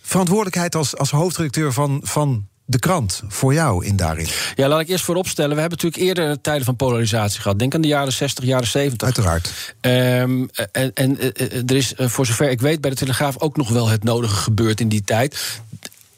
verantwoordelijkheid 0.00 0.74
als, 0.74 0.96
als 0.96 1.10
hoofdredacteur 1.10 1.72
van, 1.72 2.00
van 2.04 2.46
de 2.64 2.78
krant 2.78 3.22
voor 3.28 3.54
jou 3.54 3.84
in 3.84 3.96
daarin? 3.96 4.26
Ja, 4.54 4.68
laat 4.68 4.80
ik 4.80 4.88
eerst 4.88 5.04
vooropstellen. 5.04 5.54
We 5.54 5.60
hebben 5.60 5.78
natuurlijk 5.82 6.08
eerder 6.08 6.40
tijden 6.40 6.64
van 6.64 6.76
polarisatie 6.76 7.40
gehad. 7.40 7.58
Denk 7.58 7.74
aan 7.74 7.80
de 7.80 7.88
jaren 7.88 8.12
60, 8.12 8.44
jaren 8.44 8.66
70. 8.66 9.06
Uiteraard. 9.06 9.74
Ehm, 9.80 10.46
en 10.72 10.90
en 10.94 11.18
eh, 11.18 11.28
eh, 11.34 11.62
er 11.66 11.76
is, 11.76 11.94
eh, 11.94 12.08
voor 12.08 12.26
zover 12.26 12.50
ik 12.50 12.60
weet, 12.60 12.80
bij 12.80 12.90
de 12.90 12.96
Telegraaf 12.96 13.38
ook 13.38 13.56
nog 13.56 13.68
wel 13.68 13.88
het 13.88 14.04
nodige 14.04 14.34
gebeurd 14.34 14.80
in 14.80 14.88
die 14.88 15.02
tijd. 15.04 15.60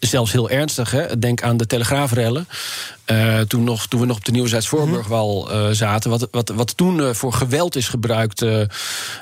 Zelfs 0.07 0.33
heel 0.33 0.51
ernstig. 0.51 0.91
Hè? 0.91 1.19
Denk 1.19 1.43
aan 1.43 1.57
de 1.57 1.67
Telegraafrellen. 1.67 2.49
Eh, 3.05 3.41
toen, 3.41 3.65
nog, 3.65 3.87
toen 3.87 4.01
we 4.01 4.07
nog 4.07 4.17
op 4.17 4.25
de 4.25 4.33
Nieuwzijds 4.33 4.69
Voorburgwal 4.69 5.51
eh, 5.51 5.69
zaten. 5.71 6.11
Wat, 6.11 6.29
wat, 6.31 6.49
wat 6.55 6.77
toen 6.77 7.01
eh, 7.01 7.15
voor 7.15 7.33
geweld 7.33 7.77
is 7.77 7.89
gebruikt. 7.89 8.43
eh, 8.43 8.61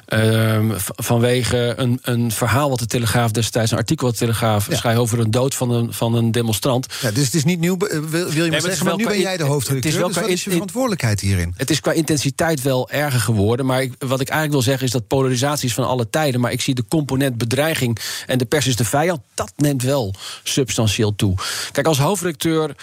ehm, 0.06 0.70
vanwege 0.96 1.74
een, 1.76 1.98
een 2.02 2.30
verhaal 2.32 2.68
wat 2.68 2.78
de 2.78 2.86
Telegraaf 2.86 3.30
destijds. 3.30 3.70
een 3.70 3.78
artikel 3.78 4.06
wat 4.06 4.14
de 4.18 4.24
Telegraaf 4.24 4.68
Ja. 4.70 4.76
schreef 4.76 4.96
over 4.96 5.18
een 5.18 5.30
dood 5.30 5.54
van 5.54 5.70
een, 5.70 5.92
van 5.92 6.14
een 6.14 6.30
demonstrant. 6.32 6.86
Ja, 7.00 7.10
dus 7.10 7.24
het 7.24 7.34
is 7.34 7.44
niet 7.44 7.60
nieuw, 7.60 7.76
wil, 7.76 8.00
wil 8.10 8.28
je 8.30 8.40
maar 8.40 8.50
maar 8.50 8.60
zeggen, 8.60 8.86
maar 8.86 8.96
nu 8.96 9.06
ben 9.06 9.20
jij 9.20 9.24
de 9.24 9.30
het 9.30 9.40
is 9.42 9.48
hoofdredacteur. 9.48 9.98
wel 10.00 10.08
dus 10.08 10.26
is 10.26 10.44
je 10.44 10.50
verantwoordelijkheid 10.50 11.20
hierin? 11.20 11.54
Het 11.56 11.70
is 11.70 11.80
qua 11.80 11.92
intensiteit 11.92 12.62
wel 12.62 12.90
erger 12.90 13.20
geworden. 13.20 13.66
Maar 13.66 13.82
ik, 13.82 13.92
wat 13.98 14.20
ik 14.20 14.28
eigenlijk 14.28 14.52
wil 14.52 14.62
zeggen 14.62 14.86
is 14.86 14.92
dat 14.92 15.06
polarisatie 15.06 15.68
is 15.68 15.74
van 15.74 15.86
alle 15.86 16.10
tijden. 16.10 16.40
Maar 16.40 16.52
ik 16.52 16.60
zie 16.60 16.74
de 16.74 16.84
component 16.88 17.38
bedreiging 17.38 17.98
en 18.26 18.38
de 18.38 18.44
pers 18.44 18.66
is 18.66 18.76
de 18.76 18.84
vijand. 18.84 19.20
Dat 19.34 19.52
neemt 19.56 19.82
wel 19.82 20.14
substantieel 20.42 21.14
toe. 21.16 21.34
Kijk, 21.72 21.86
als 21.86 21.98
hoofdredacteur 21.98 22.74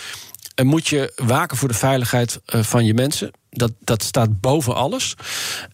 moet 0.66 0.88
je 0.88 1.14
waken 1.16 1.58
voor 1.58 1.68
de 1.68 1.74
veiligheid 1.74 2.42
eh, 2.46 2.64
van 2.64 2.86
je 2.86 2.94
mensen. 2.94 3.32
Dat, 3.52 3.72
dat 3.80 4.04
staat 4.04 4.42
boven 4.42 4.76
alles. 4.76 5.16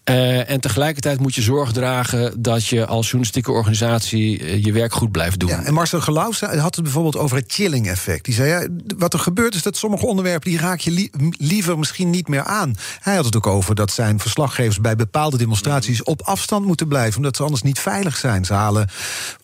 Eh, 0.04 0.50
en 0.50 0.60
tegelijkertijd 0.62 1.20
moet 1.20 1.36
je 1.36 1.42
zorg 1.42 1.72
dragen 1.72 2.42
dat 2.42 2.66
je 2.68 2.86
als 2.86 3.06
journalistieke 3.06 3.52
organisatie 3.52 4.40
eh, 4.40 4.64
je 4.64 4.72
werk 4.72 4.94
goed 4.94 5.12
blijft 5.12 5.40
doen. 5.40 5.50
Ja, 5.50 5.64
en 5.64 5.74
Marcel 5.74 6.02
Gelauw 6.02 6.32
zei- 6.32 6.60
had 6.60 6.76
het 6.76 6.84
bijvoorbeeld 6.84 7.18
over 7.18 7.38
het 7.38 7.52
chilling-effect. 7.52 8.26
Die 8.26 8.34
zei, 8.34 8.50
ja, 8.50 8.68
wat 8.98 9.14
er 9.14 9.20
gebeurt 9.20 9.56
is 9.56 9.62
dat 9.64 9.78
sommige 9.78 10.06
onderwerpen... 10.06 10.50
die 10.50 10.60
raak 10.60 10.80
je 10.80 10.92
li- 10.92 11.10
liever 11.38 11.78
misschien 11.78 12.10
niet 12.10 12.28
meer 12.28 12.44
aan. 12.44 12.76
Hij 13.00 13.16
had 13.16 13.26
het 13.26 13.36
ook 13.36 13.48
over 13.48 13.76
dat 13.76 13.92
zijn 13.92 14.20
verslaggevers... 14.20 14.80
bij 14.82 14.96
bepaalde 14.96 15.38
demonstraties 15.38 16.04
op 16.04 16.22
afstand 16.22 16.66
moeten 16.66 16.88
blijven... 16.88 17.18
omdat 17.18 17.36
ze 17.36 17.44
anders 17.44 17.62
niet 17.62 17.80
veilig 17.80 18.18
zijn. 18.18 18.46
Ze 18.46 18.54
halen 18.54 18.88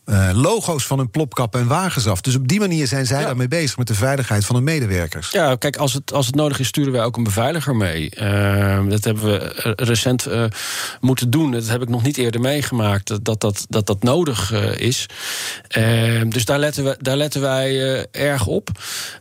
eh, 0.06 0.30
logo's 0.34 0.86
van 0.86 0.98
hun 0.98 1.10
plopkap 1.12 1.56
en 1.56 1.68
wagens 1.68 2.08
af. 2.08 2.22
Dus 2.22 2.36
op 2.36 2.48
die 2.48 2.60
manier 2.60 2.88
zijn 2.88 3.06
zij 3.06 3.20
Ja. 3.20 3.26
daarmee 3.26 3.48
bezig... 3.48 3.78
met 3.78 3.88
de 3.88 3.96
veiligheid 3.96 4.46
van 4.46 4.56
hun 4.56 4.64
medewerkers. 4.64 5.32
Ja, 5.32 5.56
kijk, 5.56 5.76
als 5.78 5.94
het, 5.94 6.14
als 6.14 6.26
het 6.26 6.36
nodig 6.36 6.60
is, 6.60 6.68
sturen 6.68 6.92
wij 6.92 7.04
ook 7.04 7.18
een 7.18 7.24
beveiliger 7.24 7.76
mee. 7.76 8.10
Eh, 8.22 8.80
dat 8.88 9.04
hebben 9.04 9.24
we 9.24 9.38
eh, 9.38 9.72
recent 9.76 10.26
eh, 10.26 10.44
moeten 11.00 11.30
doen. 11.30 11.52
Dat 11.52 11.68
heb 11.68 11.82
ik 11.82 11.90
nog 11.90 12.04
niet 12.04 12.18
eerder 12.18 12.42
meegemaakt, 12.42 13.08
dat 13.08 13.26
dat, 13.26 13.42
dat, 13.42 13.66
dat, 13.70 13.88
dat 13.88 14.04
nodig 14.04 14.52
eh, 14.52 14.78
is. 14.78 15.06
Eh, 15.68 16.22
dus 16.28 16.46
daar 16.46 16.60
letten, 16.60 16.84
we, 16.84 16.98
daar 17.00 17.18
letten 17.18 17.42
wij 17.42 18.06
erg 18.12 18.48
op. 18.48 18.70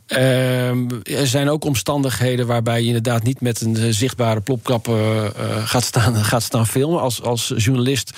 Eh, 0.07 0.69
er 1.19 1.27
zijn 1.27 1.49
ook 1.49 1.65
omstandigheden 1.65 2.47
waarbij 2.47 2.81
je 2.81 2.87
inderdaad 2.87 3.23
niet 3.23 3.41
met 3.41 3.61
een 3.61 3.95
zichtbare 3.95 4.41
plopkap 4.41 4.91
gaat, 5.65 5.85
staan, 5.85 6.15
gaat 6.33 6.43
staan 6.43 6.67
filmen. 6.67 7.01
Als, 7.01 7.23
als 7.23 7.53
journalist 7.57 8.11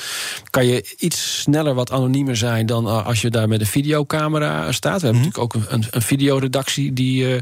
kan 0.51 0.67
je 0.67 0.95
iets 0.99 1.41
sneller 1.41 1.75
wat 1.75 1.91
anoniemer 1.91 2.37
zijn 2.37 2.67
dan 2.67 3.05
als 3.05 3.21
je 3.21 3.31
daar 3.31 3.49
met 3.49 3.61
een 3.61 3.67
videocamera 3.67 4.73
staat. 4.73 5.01
We 5.01 5.07
hebben 5.07 5.25
natuurlijk 5.25 5.55
ook 5.55 5.55
een, 5.55 5.75
een, 5.75 5.85
een 5.91 6.03
videoredactie 6.03 6.93
die. 6.93 7.41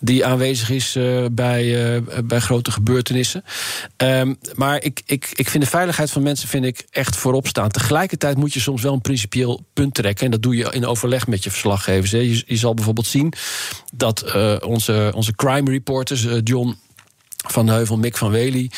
Die 0.00 0.26
aanwezig 0.26 0.70
is 0.70 0.96
eh, 0.96 1.24
bij, 1.32 1.94
eh, 1.94 2.02
bij 2.24 2.40
grote 2.40 2.70
gebeurtenissen. 2.70 3.44
Ehm, 3.96 4.34
maar 4.54 4.82
ik, 4.82 5.02
ik, 5.06 5.32
ik 5.34 5.48
vind 5.48 5.64
de 5.64 5.70
veiligheid 5.70 6.10
van 6.10 6.22
mensen 6.22 6.48
vind 6.48 6.64
ik 6.64 6.86
echt 6.90 7.16
voorop 7.16 7.46
staan. 7.46 7.68
Tegelijkertijd 7.68 8.36
moet 8.36 8.54
je 8.54 8.60
soms 8.60 8.82
wel 8.82 8.92
een 8.92 9.00
principieel 9.00 9.64
punt 9.72 9.94
trekken. 9.94 10.24
En 10.24 10.30
dat 10.30 10.42
doe 10.42 10.56
je 10.56 10.70
in 10.70 10.86
overleg 10.86 11.26
met 11.26 11.44
je 11.44 11.50
verslaggevers. 11.50 12.10
Hè. 12.10 12.18
Je, 12.18 12.42
je 12.46 12.56
zal 12.56 12.74
bijvoorbeeld 12.74 13.06
zien 13.06 13.32
dat 13.94 14.22
eh, 14.22 14.56
onze, 14.60 15.12
onze 15.14 15.34
crime 15.34 15.70
reporters, 15.70 16.26
John 16.44 16.76
van 17.48 17.68
Heuvel, 17.68 17.96
Mick 17.96 18.16
van 18.16 18.30
Wely. 18.30 18.70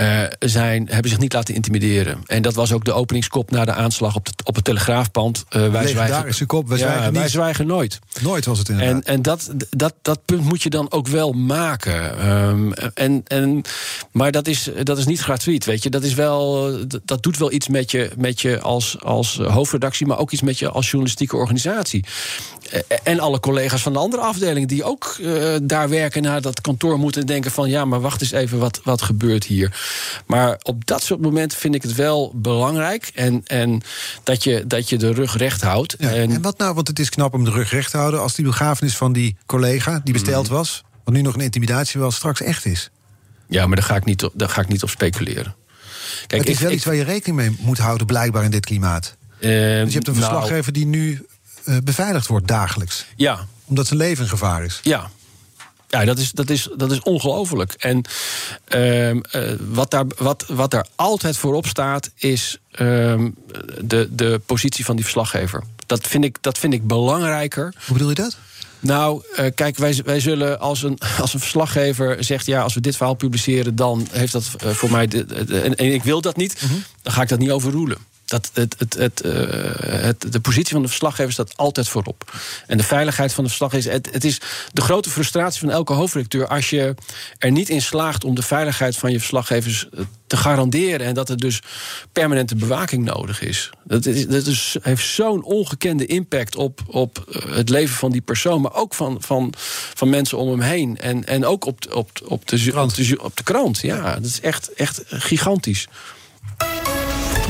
Eh, 0.00 0.22
zijn, 0.38 0.88
hebben 0.90 1.10
zich 1.10 1.20
niet 1.20 1.32
laten 1.32 1.54
intimideren. 1.54 2.22
En 2.26 2.42
dat 2.42 2.54
was 2.54 2.72
ook 2.72 2.84
de 2.84 2.92
openingskop 2.92 3.50
na 3.50 3.64
de 3.64 3.72
aanslag 3.72 4.14
op, 4.14 4.26
de, 4.26 4.32
op 4.44 4.54
het 4.54 4.64
telegraafpand. 4.64 5.44
Eh, 5.48 5.70
wij 5.70 5.84
Legendarische 5.84 6.46
kop, 6.46 6.68
wij 6.68 6.78
ja, 6.78 6.84
zwijgen 6.84 7.12
wij 7.12 7.28
zwijgen 7.28 7.66
nooit. 7.66 7.98
Nooit 8.20 8.44
was 8.44 8.58
het 8.58 8.68
inderdaad. 8.68 8.94
En, 8.94 9.02
en 9.04 9.22
dat, 9.22 9.50
dat, 9.70 9.94
dat 10.02 10.24
punt 10.24 10.44
moet 10.44 10.62
je 10.62 10.70
dan 10.70 10.92
ook 10.92 11.06
wel 11.06 11.32
maken. 11.32 12.18
Ehm, 12.18 12.72
en, 12.94 13.22
en, 13.26 13.62
maar 14.12 14.32
dat 14.32 14.46
is, 14.46 14.70
dat 14.82 14.98
is 14.98 15.06
niet 15.06 15.20
gratuit, 15.20 15.64
weet 15.64 15.82
je. 15.82 15.90
Dat, 15.90 16.02
is 16.02 16.14
wel, 16.14 16.72
dat- 17.04 17.22
doet 17.22 17.38
wel 17.38 17.52
iets 17.52 17.68
met 17.68 17.90
je, 17.90 18.10
met 18.16 18.40
je 18.40 18.60
als, 18.60 18.96
als 19.02 19.36
hoofdredactie... 19.36 20.06
maar 20.06 20.18
ook 20.18 20.30
iets 20.30 20.42
met 20.42 20.58
je 20.58 20.70
als 20.70 20.86
journalistieke 20.86 21.36
organisatie. 21.36 22.04
Eh, 22.70 22.80
En 23.02 23.20
alle 23.20 23.40
collega's 23.40 23.82
van 23.82 23.92
de 23.92 23.98
andere 23.98 24.22
afdelingen... 24.22 24.68
die 24.68 24.84
ook 24.84 25.16
daar 25.62 25.88
werken 25.88 26.22
naar 26.22 26.40
dat 26.40 26.60
kantoor 26.60 26.98
moeten 26.98 27.26
denken 27.26 27.50
van... 27.50 27.68
ja, 27.68 27.84
maar 27.84 28.00
wacht 28.00 28.20
eens 28.20 28.32
even, 28.32 28.58
wat, 28.58 28.80
wat 28.84 29.02
gebeurt 29.02 29.44
hier? 29.44 29.72
Maar 30.26 30.58
op 30.62 30.86
dat 30.86 31.02
soort 31.02 31.20
momenten 31.20 31.58
vind 31.58 31.74
ik 31.74 31.82
het 31.82 31.94
wel 31.94 32.32
belangrijk. 32.34 33.10
En, 33.14 33.42
en 33.46 33.82
dat, 34.22 34.44
je, 34.44 34.64
dat 34.66 34.88
je 34.88 34.96
de 34.96 35.12
rug 35.12 35.36
recht 35.36 35.62
houdt. 35.62 35.94
Ja, 35.98 36.08
en, 36.10 36.30
en 36.30 36.42
wat 36.42 36.58
nou, 36.58 36.74
want 36.74 36.88
het 36.88 36.98
is 36.98 37.08
knap 37.08 37.34
om 37.34 37.44
de 37.44 37.50
rug 37.50 37.70
recht 37.70 37.90
te 37.90 37.96
houden... 37.96 38.20
als 38.20 38.34
die 38.34 38.44
begrafenis 38.44 38.96
van 38.96 39.12
die 39.12 39.36
collega, 39.46 40.00
die 40.04 40.12
besteld 40.12 40.44
Mhm. 40.46 40.54
was... 40.54 40.82
wat 41.04 41.14
nu 41.14 41.22
nog 41.22 41.34
een 41.34 41.40
intimidatie 41.40 42.00
was, 42.00 42.14
straks 42.14 42.40
echt 42.42 42.64
is. 42.66 42.90
ja, 43.48 43.66
maar 43.66 43.76
daar 43.76 43.84
ga 43.84 43.96
ik 43.96 44.04
niet 44.04 44.24
op, 44.24 44.32
daar 44.36 44.48
ga 44.48 44.60
ik 44.60 44.68
niet 44.68 44.82
op 44.82 44.90
speculeren. 44.90 45.54
Kijk, 46.26 46.40
het 46.40 46.48
is 46.50 46.54
ik- 46.54 46.60
wel 46.60 46.70
ik- 46.70 46.76
iets 46.76 46.84
waar 46.84 46.94
je 46.94 47.04
rekening 47.04 47.36
mee 47.36 47.56
moet 47.60 47.78
houden, 47.78 48.06
blijkbaar 48.06 48.44
in 48.44 48.50
dit 48.50 48.64
klimaat. 48.66 49.16
eh, 49.38 49.48
Dus 49.48 49.50
je 49.50 49.54
hebt 49.74 49.94
een 49.94 50.00
nou, 50.02 50.16
verslaggever 50.16 50.72
die 50.72 50.86
nu 50.86 51.26
eh, 51.64 51.76
beveiligd 51.84 52.26
wordt 52.26 52.46
dagelijks. 52.48 53.04
ja, 53.16 53.46
Omdat 53.64 53.86
zijn 53.86 53.98
leven 53.98 54.24
in 54.24 54.30
gevaar 54.30 54.64
is. 54.64 54.80
Ja. 54.82 55.10
Ja, 55.90 56.04
dat 56.04 56.18
is, 56.18 56.30
dat 56.30 56.50
is, 56.50 56.68
dat 56.76 56.92
is 56.92 57.00
ongelooflijk. 57.00 57.72
En 57.72 58.02
ehm, 58.64 59.20
eh, 59.30 59.42
wat, 59.68 59.90
daar, 59.90 60.04
wat, 60.18 60.44
wat 60.48 60.70
daar 60.70 60.86
altijd 60.94 61.36
voorop 61.36 61.66
staat, 61.66 62.10
is 62.16 62.58
ehm, 62.70 63.30
de, 63.80 64.08
de 64.10 64.40
positie 64.46 64.84
van 64.84 64.94
die 64.94 65.04
verslaggever. 65.04 65.62
Dat 65.86 66.06
vind 66.06 66.24
ik, 66.24 66.36
dat 66.40 66.58
vind 66.58 66.72
ik 66.72 66.86
belangrijker. 66.86 67.74
Hoe 67.86 67.92
bedoel 67.92 68.08
je 68.08 68.14
dat? 68.14 68.36
Nou, 68.80 69.22
eh, 69.34 69.46
kijk, 69.54 69.76
wij, 69.76 70.00
wij 70.04 70.20
zullen 70.20 70.60
als 70.60 70.82
een, 70.82 70.98
als 71.20 71.34
een 71.34 71.40
verslaggever 71.40 72.24
zegt... 72.24 72.46
ja, 72.46 72.62
als 72.62 72.74
we 72.74 72.80
dit 72.80 72.96
verhaal 72.96 73.14
publiceren, 73.14 73.76
dan 73.76 74.08
heeft 74.10 74.32
dat 74.32 74.44
eh, 74.58 74.70
voor 74.70 74.90
mij... 74.90 75.06
De, 75.06 75.24
de- 75.44 75.60
en, 75.60 75.74
en 75.76 75.92
ik 75.92 76.02
wil 76.02 76.20
dat 76.20 76.36
niet, 76.36 76.62
dan 77.02 77.12
ga 77.12 77.22
ik 77.22 77.28
dat 77.28 77.38
niet 77.38 77.50
overroelen. 77.50 77.96
Dat, 78.30 78.50
het, 78.54 78.74
het, 78.78 78.94
het, 78.94 79.20
eh, 79.20 79.32
het, 80.02 80.32
de 80.32 80.40
positie 80.40 80.72
van 80.72 80.82
de 80.82 80.88
verslaggever 80.88 81.32
staat 81.32 81.56
altijd 81.56 81.88
voorop. 81.88 82.32
En 82.66 82.76
de 82.76 82.82
veiligheid 82.82 83.32
van 83.32 83.42
de 83.44 83.50
verslaggever... 83.50 83.92
Het, 83.92 84.08
het 84.12 84.24
is 84.24 84.40
de 84.72 84.80
grote 84.80 85.10
frustratie 85.10 85.60
van 85.60 85.70
elke 85.70 85.92
hoofdredacteur... 85.92 86.46
als 86.46 86.70
je 86.70 86.94
er 87.38 87.50
niet 87.50 87.68
in 87.68 87.82
slaagt 87.82 88.24
om 88.24 88.34
de 88.34 88.42
veiligheid 88.42 88.96
van 88.96 89.12
je 89.12 89.18
verslaggevers 89.18 89.88
eh, 89.92 90.00
te 90.26 90.36
garanderen... 90.36 91.06
en 91.06 91.14
dat 91.14 91.28
er 91.28 91.36
dus 91.36 91.60
permanente 92.12 92.54
bewaking 92.56 93.04
nodig 93.04 93.40
is. 93.42 93.70
Dat, 93.84 94.06
is, 94.06 94.26
dat 94.26 94.46
is, 94.46 94.76
heeft 94.82 95.06
zo'n 95.06 95.42
ongekende 95.44 96.06
impact 96.06 96.56
op, 96.56 96.80
op 96.86 97.24
eh, 97.32 97.56
het 97.56 97.68
leven 97.68 97.96
van 97.96 98.10
die 98.12 98.20
persoon... 98.20 98.60
maar 98.60 98.74
ook 98.74 98.94
van, 98.94 99.16
van, 99.22 99.52
van 99.94 100.08
mensen 100.08 100.38
om 100.38 100.48
hem 100.50 100.60
heen. 100.60 100.98
En, 100.98 101.24
en 101.26 101.44
ook 101.46 101.64
op, 101.64 101.80
de- 101.80 101.94
op, 101.94 102.16
de- 102.18 102.28
op, 102.28 102.46
de, 102.48 103.16
op 103.20 103.36
de 103.36 103.42
krant. 103.42 103.80
Ja, 103.80 104.14
dat 104.14 104.24
is 104.24 104.40
echt, 104.40 104.72
echt 104.74 105.02
gigantisch. 105.06 105.86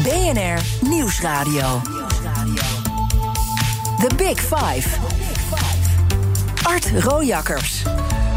BNR 0.02 0.88
Nieuwsradio. 0.88 1.82
The 3.98 4.14
Big 4.16 4.40
Five. 4.40 4.88
Art 6.62 6.90
Rojakkers. 6.98 7.82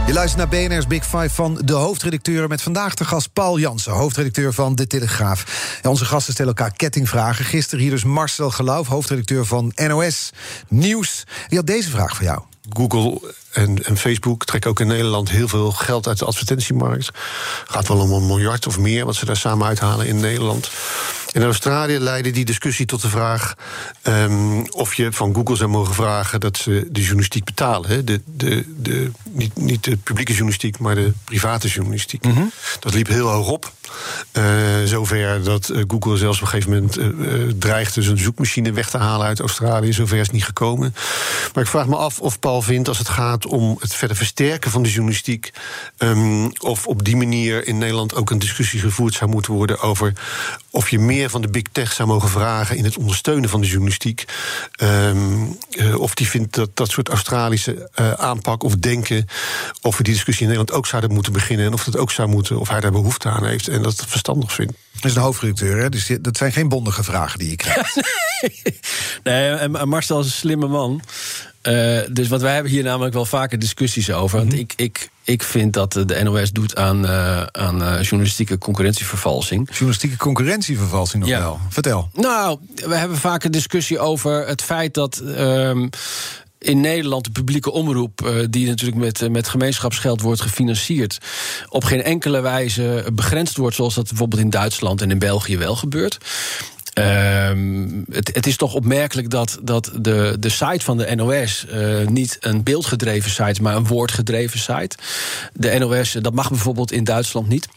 Je 0.07 0.13
luistert 0.13 0.37
naar 0.37 0.67
BNR's 0.67 0.87
Big 0.87 1.03
Five 1.03 1.29
van 1.29 1.61
de 1.65 1.73
hoofdredacteuren... 1.73 2.49
met 2.49 2.61
vandaag 2.61 2.93
de 2.93 3.05
gast 3.05 3.33
Paul 3.33 3.59
Jansen, 3.59 3.91
hoofdredacteur 3.91 4.53
van 4.53 4.75
De 4.75 4.87
Telegraaf. 4.87 5.77
Ja, 5.81 5.89
onze 5.89 6.05
gasten 6.05 6.33
stellen 6.33 6.55
elkaar 6.55 6.75
kettingvragen. 6.75 7.45
Gisteren 7.45 7.81
hier 7.81 7.91
dus 7.91 8.03
Marcel 8.03 8.49
Geloof, 8.49 8.87
hoofdredacteur 8.87 9.45
van 9.45 9.71
NOS 9.75 10.29
Nieuws. 10.67 11.23
Die 11.47 11.57
had 11.57 11.67
deze 11.67 11.89
vraag 11.89 12.15
voor 12.15 12.25
jou. 12.25 12.41
Google 12.69 13.33
en, 13.51 13.83
en 13.83 13.97
Facebook 13.97 14.45
trekken 14.45 14.69
ook 14.69 14.79
in 14.79 14.87
Nederland 14.87 15.29
heel 15.29 15.47
veel 15.47 15.71
geld 15.71 16.07
uit 16.07 16.19
de 16.19 16.25
advertentiemarkt. 16.25 17.09
Gaat 17.67 17.87
wel 17.87 17.99
om 17.99 18.11
een 18.11 18.27
miljard 18.27 18.67
of 18.67 18.79
meer 18.79 19.05
wat 19.05 19.15
ze 19.15 19.25
daar 19.25 19.37
samen 19.37 19.67
uithalen 19.67 20.07
in 20.07 20.19
Nederland. 20.19 20.69
In 21.33 21.43
Australië 21.43 21.99
leidde 21.99 22.31
die 22.31 22.45
discussie 22.45 22.85
tot 22.85 23.01
de 23.01 23.09
vraag 23.09 23.55
ehm, 24.01 24.63
of 24.69 24.93
je 24.93 25.11
van 25.11 25.33
Google 25.33 25.55
zou 25.55 25.69
mogen 25.69 25.93
vragen 25.93 26.39
dat 26.39 26.57
ze 26.57 26.87
de 26.91 26.99
journalistiek 26.99 27.43
betalen. 27.43 27.89
Hè? 27.89 28.03
De, 28.03 28.21
de, 28.25 28.65
de, 28.77 29.11
niet, 29.29 29.55
niet 29.55 29.83
de 29.83 29.97
publieke 29.97 30.31
journalistiek, 30.31 30.79
maar 30.79 30.95
de 30.95 31.13
private 31.23 31.67
journalistiek. 31.67 32.23
Dat 32.79 32.93
liep 32.93 33.07
heel 33.07 33.27
hoog 33.27 33.49
op. 33.49 33.71
Eh, 34.31 34.43
zover 34.85 35.43
dat 35.43 35.69
eh, 35.69 35.81
Google 35.87 36.17
zelfs 36.17 36.37
op 36.37 36.43
een 36.43 36.49
gegeven 36.49 36.71
moment 36.71 36.97
eh, 36.97 37.55
dreigde 37.59 38.01
zijn 38.01 38.17
zoekmachine 38.17 38.71
weg 38.71 38.89
te 38.89 38.97
halen 38.97 39.27
uit 39.27 39.39
Australië. 39.39 39.93
Zover 39.93 40.17
is 40.17 40.23
het 40.23 40.31
niet 40.31 40.45
gekomen. 40.45 40.95
Maar 41.53 41.63
ik 41.63 41.69
vraag 41.69 41.87
me 41.87 41.95
af 41.95 42.19
of 42.19 42.39
Paul 42.39 42.61
vindt, 42.61 42.87
als 42.87 42.97
het 42.97 43.09
gaat 43.09 43.45
om 43.45 43.77
het 43.79 43.93
verder 43.93 44.17
versterken 44.17 44.71
van 44.71 44.83
de 44.83 44.89
journalistiek, 44.89 45.51
ehm, 45.97 46.49
of 46.59 46.87
op 46.87 47.05
die 47.05 47.15
manier 47.15 47.67
in 47.67 47.77
Nederland 47.77 48.15
ook 48.15 48.29
een 48.29 48.39
discussie 48.39 48.79
gevoerd 48.79 49.13
zou 49.13 49.29
moeten 49.29 49.53
worden 49.53 49.79
over 49.79 50.13
of 50.69 50.89
je 50.89 50.99
meer 50.99 51.22
van 51.29 51.41
de 51.41 51.47
big 51.47 51.63
tech 51.71 51.93
zou 51.93 52.07
mogen 52.07 52.29
vragen 52.29 52.77
in 52.77 52.83
het 52.83 52.97
ondersteunen 52.97 53.49
van 53.49 53.61
de 53.61 53.67
journalistiek. 53.67 54.25
Ehm, 54.75 55.43
eh, 55.71 55.99
of 55.99 56.13
die 56.13 56.27
vindt 56.27 56.55
dat 56.55 56.69
dat 56.73 56.89
soort 56.89 57.09
Australische 57.09 57.89
eh, 57.93 58.11
aanpak 58.11 58.63
of 58.63 58.75
denken, 58.75 59.25
of 59.81 59.97
we 59.97 60.03
die 60.03 60.13
discussie 60.13 60.43
in 60.45 60.51
Nederland 60.51 60.77
ook 60.77 60.87
zouden 60.87 61.13
moeten 61.13 61.33
beginnen 61.33 61.65
en 61.65 61.73
of 61.73 61.83
dat 61.83 61.97
ook 61.97 62.11
zou 62.11 62.27
moeten, 62.29 62.59
of 62.59 62.69
hij 62.69 62.79
daar 62.79 62.91
behoefte 62.91 63.29
aan 63.29 63.45
heeft 63.45 63.67
en 63.67 63.81
dat 63.81 63.97
het 63.97 64.09
verstandig 64.09 64.53
vindt. 64.53 64.73
Dat 64.93 65.05
is 65.11 65.15
een 65.15 65.21
hoofdredacteur, 65.21 65.77
hè? 65.77 65.89
dus 65.89 66.05
die- 66.05 66.21
dat 66.21 66.37
zijn 66.37 66.51
geen 66.51 66.69
bondige 66.69 67.03
vragen 67.03 67.39
die 67.39 67.49
je 67.49 67.55
krijgt. 67.55 68.01
Nee, 69.23 69.49
en 69.51 69.89
Marcel 69.89 70.19
is 70.19 70.25
een 70.25 70.31
slimme 70.31 70.67
man. 70.67 71.01
Eh, 71.63 71.99
dus 72.11 72.27
wat 72.27 72.41
wij 72.41 72.53
hebben 72.53 72.71
hier 72.71 72.83
namelijk 72.83 73.13
wel 73.13 73.25
vaker 73.25 73.59
discussies 73.59 74.11
over. 74.11 74.37
Want 74.37 74.53
ik, 74.53 74.73
ik, 74.75 75.09
ik 75.23 75.43
vind 75.43 75.73
dat 75.73 75.93
de 75.93 76.19
NOS 76.23 76.51
doet 76.51 76.75
aan, 76.75 77.05
eh, 77.07 77.41
aan 77.43 77.83
eh, 77.83 78.01
journalistieke 78.01 78.57
concurrentievervalsing. 78.57 79.67
Journalistieke 79.69 80.17
concurrentievervalsing 80.17 81.21
nog 81.23 81.31
Ja. 81.31 81.39
wel. 81.39 81.59
Vertel. 81.69 82.09
Nou, 82.13 82.57
we 82.75 82.95
hebben 82.95 83.17
vaak 83.17 83.43
een 83.43 83.51
discussie 83.51 83.99
over 83.99 84.47
het 84.47 84.61
feit 84.61 84.93
dat. 84.93 85.17
ehm, 85.35 85.87
in 86.59 86.79
Nederland 86.81 87.23
de 87.23 87.31
publieke 87.31 87.71
omroep, 87.71 88.21
eh, 88.25 88.35
die 88.49 88.67
natuurlijk 88.67 88.97
met, 88.99 89.21
eh, 89.21 89.29
met 89.29 89.47
gemeenschapsgeld 89.47 90.21
wordt 90.21 90.41
gefinancierd, 90.41 91.17
op 91.69 91.83
geen 91.83 92.03
enkele 92.03 92.41
wijze 92.41 93.05
begrensd 93.13 93.57
wordt, 93.57 93.75
zoals 93.75 93.95
dat 93.95 94.07
bijvoorbeeld 94.07 94.41
in 94.41 94.49
Duitsland 94.49 95.01
en 95.01 95.11
in 95.11 95.19
België 95.19 95.57
wel 95.57 95.75
gebeurt. 95.75 96.17
Ehm, 96.93 98.01
het, 98.11 98.29
het 98.33 98.47
is 98.47 98.57
toch 98.57 98.73
opmerkelijk 98.73 99.29
dat, 99.29 99.59
dat 99.61 99.91
de, 99.99 100.35
de 100.39 100.49
site 100.49 100.85
van 100.85 100.97
de 100.97 101.15
NOS 101.15 101.65
eh, 101.65 102.07
niet 102.07 102.37
een 102.39 102.63
beeldgedreven 102.63 103.31
site 103.31 103.61
maar 103.61 103.75
een 103.75 103.87
woordgedreven 103.87 104.59
site. 104.59 104.95
De 105.53 105.77
NOS, 105.79 106.11
dat 106.11 106.33
mag 106.33 106.49
bijvoorbeeld 106.49 106.91
in 106.91 107.03
Duitsland 107.03 107.47
niet. 107.47 107.67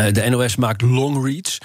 Eh, 0.00 0.12
de 0.12 0.28
NOS 0.28 0.56
maakt 0.56 0.82
long 0.82 1.24
reads. 1.24 1.58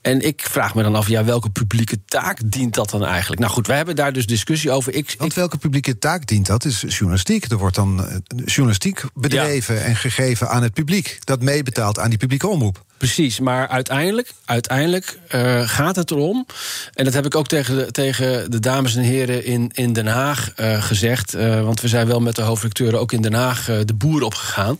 En 0.00 0.20
ik 0.20 0.46
vraag 0.50 0.74
me 0.74 0.82
dan 0.82 0.94
af, 0.94 1.08
ja, 1.08 1.24
welke 1.24 1.50
publieke 1.50 1.98
taak 2.04 2.38
dient 2.44 2.74
dat 2.74 2.90
dan 2.90 3.04
eigenlijk? 3.04 3.40
Nou 3.40 3.52
goed, 3.52 3.66
we 3.66 3.72
hebben 3.72 3.96
daar 3.96 4.12
dus 4.12 4.26
discussie 4.26 4.70
over. 4.70 4.94
Ik, 4.94 5.14
Want 5.18 5.30
ik, 5.30 5.36
welke 5.36 5.56
publieke 5.58 5.98
taak 5.98 6.26
dient 6.26 6.46
dat? 6.46 6.64
Is 6.64 6.84
journalistiek. 6.88 7.50
Er 7.50 7.58
wordt 7.58 7.76
dan 7.76 8.04
eh, 8.04 8.16
journalistiek 8.44 9.02
bedreven 9.14 9.84
en 9.84 9.96
gegeven 9.96 10.48
aan 10.48 10.62
het 10.62 10.72
publiek. 10.72 11.18
Dat 11.24 11.42
meebetaalt 11.42 11.98
aan 11.98 12.08
die 12.08 12.18
publieke 12.18 12.48
omroep. 12.48 12.84
precies, 12.96 13.40
maar 13.40 13.68
uiteindelijk, 13.68 14.32
uiteindelijk 14.44 15.18
eh, 15.28 15.68
gaat 15.68 15.96
het 15.96 16.10
erom. 16.10 16.46
En 16.94 17.04
dat 17.04 17.14
heb 17.14 17.26
ik 17.26 17.34
ook 17.34 17.46
tegen 17.46 17.76
de, 17.76 17.90
tegen 17.90 18.50
de 18.50 18.60
dames 18.60 18.96
en 18.96 19.02
heren 19.02 19.44
in, 19.44 19.70
in 19.74 19.92
Den 19.92 20.06
Haag 20.06 20.52
gezegd. 20.56 21.32
want 21.32 21.80
we 21.80 21.88
zijn 21.88 22.06
wel 22.06 22.20
met 22.20 22.36
de 22.36 22.42
hoofdredacteuren 22.42 23.00
ook 23.00 23.12
in 23.12 23.22
Den 23.22 23.34
Haag 23.34 23.64
de 23.64 23.94
boer 23.94 24.22
opgegaan. 24.22 24.78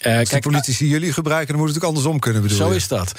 Eh, 0.00 0.18
Als 0.18 0.28
de 0.28 0.38
politici 0.38 0.88
jullie 0.88 1.12
gebruiken, 1.12 1.48
dan 1.48 1.56
moet 1.62 1.68
het 1.68 1.82
ook 1.82 1.88
andersom 1.88 2.18
kunnen 2.18 2.42
bedoelen. 2.42 2.66
Zo 2.66 2.74
is 2.74 2.88
dat. 2.88 3.12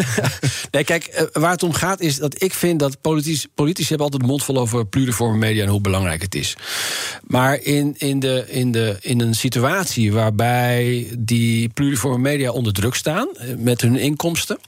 nee, 0.70 0.84
kijk, 0.84 1.04
eh, 1.04 1.24
waar 1.32 1.50
het 1.50 1.62
om 1.62 1.72
gaat 1.72 2.00
is 2.00 2.16
dat 2.16 2.42
ik 2.42 2.54
vind 2.54 2.78
dat 2.78 3.00
politici, 3.00 3.46
politici 3.54 3.88
hebben 3.88 4.06
altijd 4.06 4.30
mond 4.30 4.44
vol 4.44 4.58
over 4.58 4.86
pluriforme 4.86 5.38
media 5.38 5.62
en 5.62 5.68
hoe 5.68 5.80
belangrijk 5.80 6.22
het 6.22 6.34
is. 6.34 6.56
Maar 7.26 7.60
in, 7.62 7.94
in, 7.98 8.20
de, 8.20 8.44
in, 8.48 8.72
de, 8.72 8.96
in 9.00 9.20
een 9.20 9.34
situatie 9.34 10.12
waarbij 10.12 11.08
die 11.18 11.68
pluriforme 11.68 12.18
media 12.18 12.50
onder 12.50 12.72
druk 12.72 12.94
staan 12.94 13.28
eh, 13.36 13.48
met 13.56 13.80
hun 13.80 13.96
inkomsten, 13.96 14.58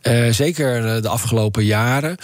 eh, 0.00 0.28
zeker 0.30 0.94
eh, 0.94 1.02
de 1.02 1.08
afgelopen 1.08 1.64
jaren, 1.64 2.16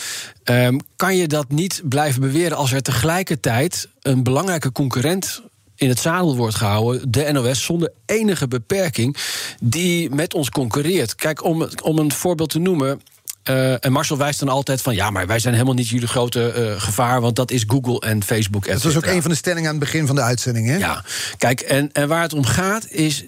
ehm, 0.44 0.78
kan 0.96 1.16
je 1.16 1.28
dat 1.28 1.48
niet 1.48 1.82
blijven 1.84 2.20
beweren 2.20 2.56
als 2.56 2.72
er 2.72 2.82
tegelijkertijd 2.82 3.88
een 4.02 4.22
belangrijke 4.22 4.72
concurrent 4.72 5.42
in 5.80 5.88
het 5.88 6.00
zadel 6.00 6.36
wordt 6.36 6.54
gehouden, 6.54 7.10
de 7.10 7.32
NOS, 7.32 7.64
zonder 7.64 7.92
enige 8.06 8.48
beperking, 8.48 9.16
die 9.62 10.10
met 10.10 10.34
ons 10.34 10.50
concurreert. 10.50 11.14
Kijk, 11.14 11.44
om, 11.44 11.68
om 11.82 11.98
een 11.98 12.12
voorbeeld 12.12 12.50
te 12.50 12.58
noemen. 12.58 13.00
eh, 13.42 13.84
en 13.84 13.92
Marcel 13.92 14.16
wijst 14.16 14.38
dan 14.38 14.48
altijd 14.48 14.82
van 14.82 14.94
ja, 14.94 15.10
maar 15.10 15.26
wij 15.26 15.38
zijn 15.38 15.54
helemaal 15.54 15.74
niet 15.74 15.88
jullie 15.88 16.08
grote 16.08 16.50
eh, 16.52 16.80
gevaar, 16.80 17.20
want 17.20 17.36
dat 17.36 17.50
is 17.50 17.64
Google 17.66 18.00
en 18.00 18.22
Facebook. 18.24 18.66
Dat 18.66 18.82
was 18.82 18.96
ook 18.96 19.06
een 19.06 19.22
van 19.22 19.30
de 19.30 19.36
stellingen 19.36 19.68
aan 19.70 19.76
het 19.76 19.84
begin 19.84 20.06
van 20.06 20.14
de 20.14 20.22
uitzending, 20.22 20.66
hè? 20.66 20.76
Ja, 20.76 21.04
kijk, 21.38 21.60
en, 21.60 21.92
en 21.92 22.08
waar 22.08 22.22
het 22.22 22.32
om 22.32 22.44
gaat 22.44 22.90
is, 22.90 23.24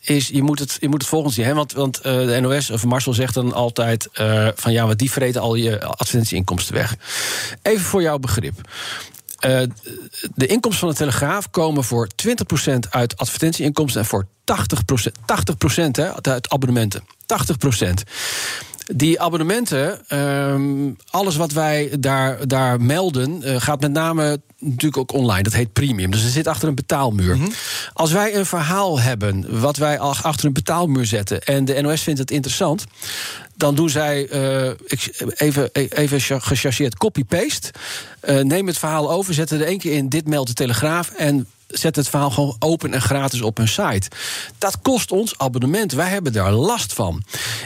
is 0.00 0.28
je, 0.28 0.42
moet 0.42 0.58
het, 0.58 0.76
je 0.80 0.88
moet 0.88 1.00
het 1.00 1.10
volgende 1.10 1.34
zien. 1.34 1.44
Hè? 1.44 1.54
Want, 1.54 1.72
want 1.72 2.00
eh, 2.00 2.12
de 2.12 2.40
NOS, 2.40 2.70
of 2.70 2.84
Marcel 2.84 3.14
zegt 3.14 3.34
dan 3.34 3.52
altijd 3.52 4.08
van 4.54 4.72
ja, 4.72 4.86
maar 4.86 4.96
die 4.96 5.10
vreten 5.10 5.40
al 5.40 5.54
je 5.54 5.84
advertentieinkomsten 5.84 6.74
weg. 6.74 6.96
Even 7.62 7.84
voor 7.84 8.02
jouw 8.02 8.18
begrip. 8.18 8.68
Eh, 9.40 9.60
de 10.34 10.46
inkomsten 10.46 10.80
van 10.80 10.88
de 10.88 10.94
Telegraaf 10.94 11.50
komen 11.50 11.84
voor 11.84 12.08
20% 12.14 12.90
uit 12.90 13.16
advertentieinkomsten 13.16 14.00
en 14.00 14.06
voor 14.06 14.26
80%, 14.44 15.12
80% 15.26 15.96
hè, 15.96 16.22
uit 16.22 16.50
abonnementen. 16.50 17.04
80%. 17.26 18.02
Die 18.94 19.20
abonnementen, 19.20 20.08
ehm, 20.08 20.90
alles 21.10 21.36
wat 21.36 21.52
wij 21.52 21.96
daar, 22.00 22.48
daar 22.48 22.80
melden, 22.80 23.42
eh, 23.42 23.60
gaat 23.60 23.80
met 23.80 23.92
name 23.92 24.40
natuurlijk 24.58 24.96
ook 24.96 25.12
online. 25.12 25.42
Dat 25.42 25.52
heet 25.52 25.72
premium. 25.72 26.10
Dus 26.10 26.24
er 26.24 26.30
zit 26.30 26.46
achter 26.46 26.68
een 26.68 26.74
betaalmuur. 26.74 27.36
Mhm. 27.36 27.50
Als 27.92 28.12
wij 28.12 28.36
een 28.36 28.46
verhaal 28.46 29.00
hebben 29.00 29.60
wat 29.60 29.76
wij 29.76 29.98
achter 29.98 30.46
een 30.46 30.52
betaalmuur 30.52 31.06
zetten 31.06 31.42
en 31.42 31.64
de 31.64 31.80
NOS 31.80 32.02
vindt 32.02 32.20
het 32.20 32.30
interessant, 32.30 32.84
dan 33.60 33.74
doen 33.74 33.90
zij 33.90 34.28
eh, 34.28 34.70
even, 35.34 35.70
even 35.72 36.20
gechargeerd 36.20 36.96
copy-paste. 36.96 37.70
Eh, 38.20 38.40
neem 38.40 38.66
het 38.66 38.78
verhaal 38.78 39.10
over, 39.10 39.34
zet 39.34 39.50
er 39.50 39.62
één 39.62 39.78
keer 39.78 39.92
in. 39.92 40.08
Dit 40.08 40.28
meldt 40.28 40.48
de 40.48 40.54
Telegraaf. 40.54 41.10
En 41.10 41.46
zet 41.70 41.96
het 41.96 42.08
verhaal 42.08 42.30
gewoon 42.30 42.56
open 42.58 42.94
en 42.94 43.02
gratis 43.02 43.40
op 43.40 43.56
hun 43.56 43.68
site. 43.68 44.08
Dat 44.58 44.80
kost 44.82 45.12
ons 45.12 45.38
abonnement. 45.38 45.92
Wij 45.92 46.08
hebben 46.08 46.32
daar 46.32 46.52
last 46.52 46.92
van. 46.92 47.22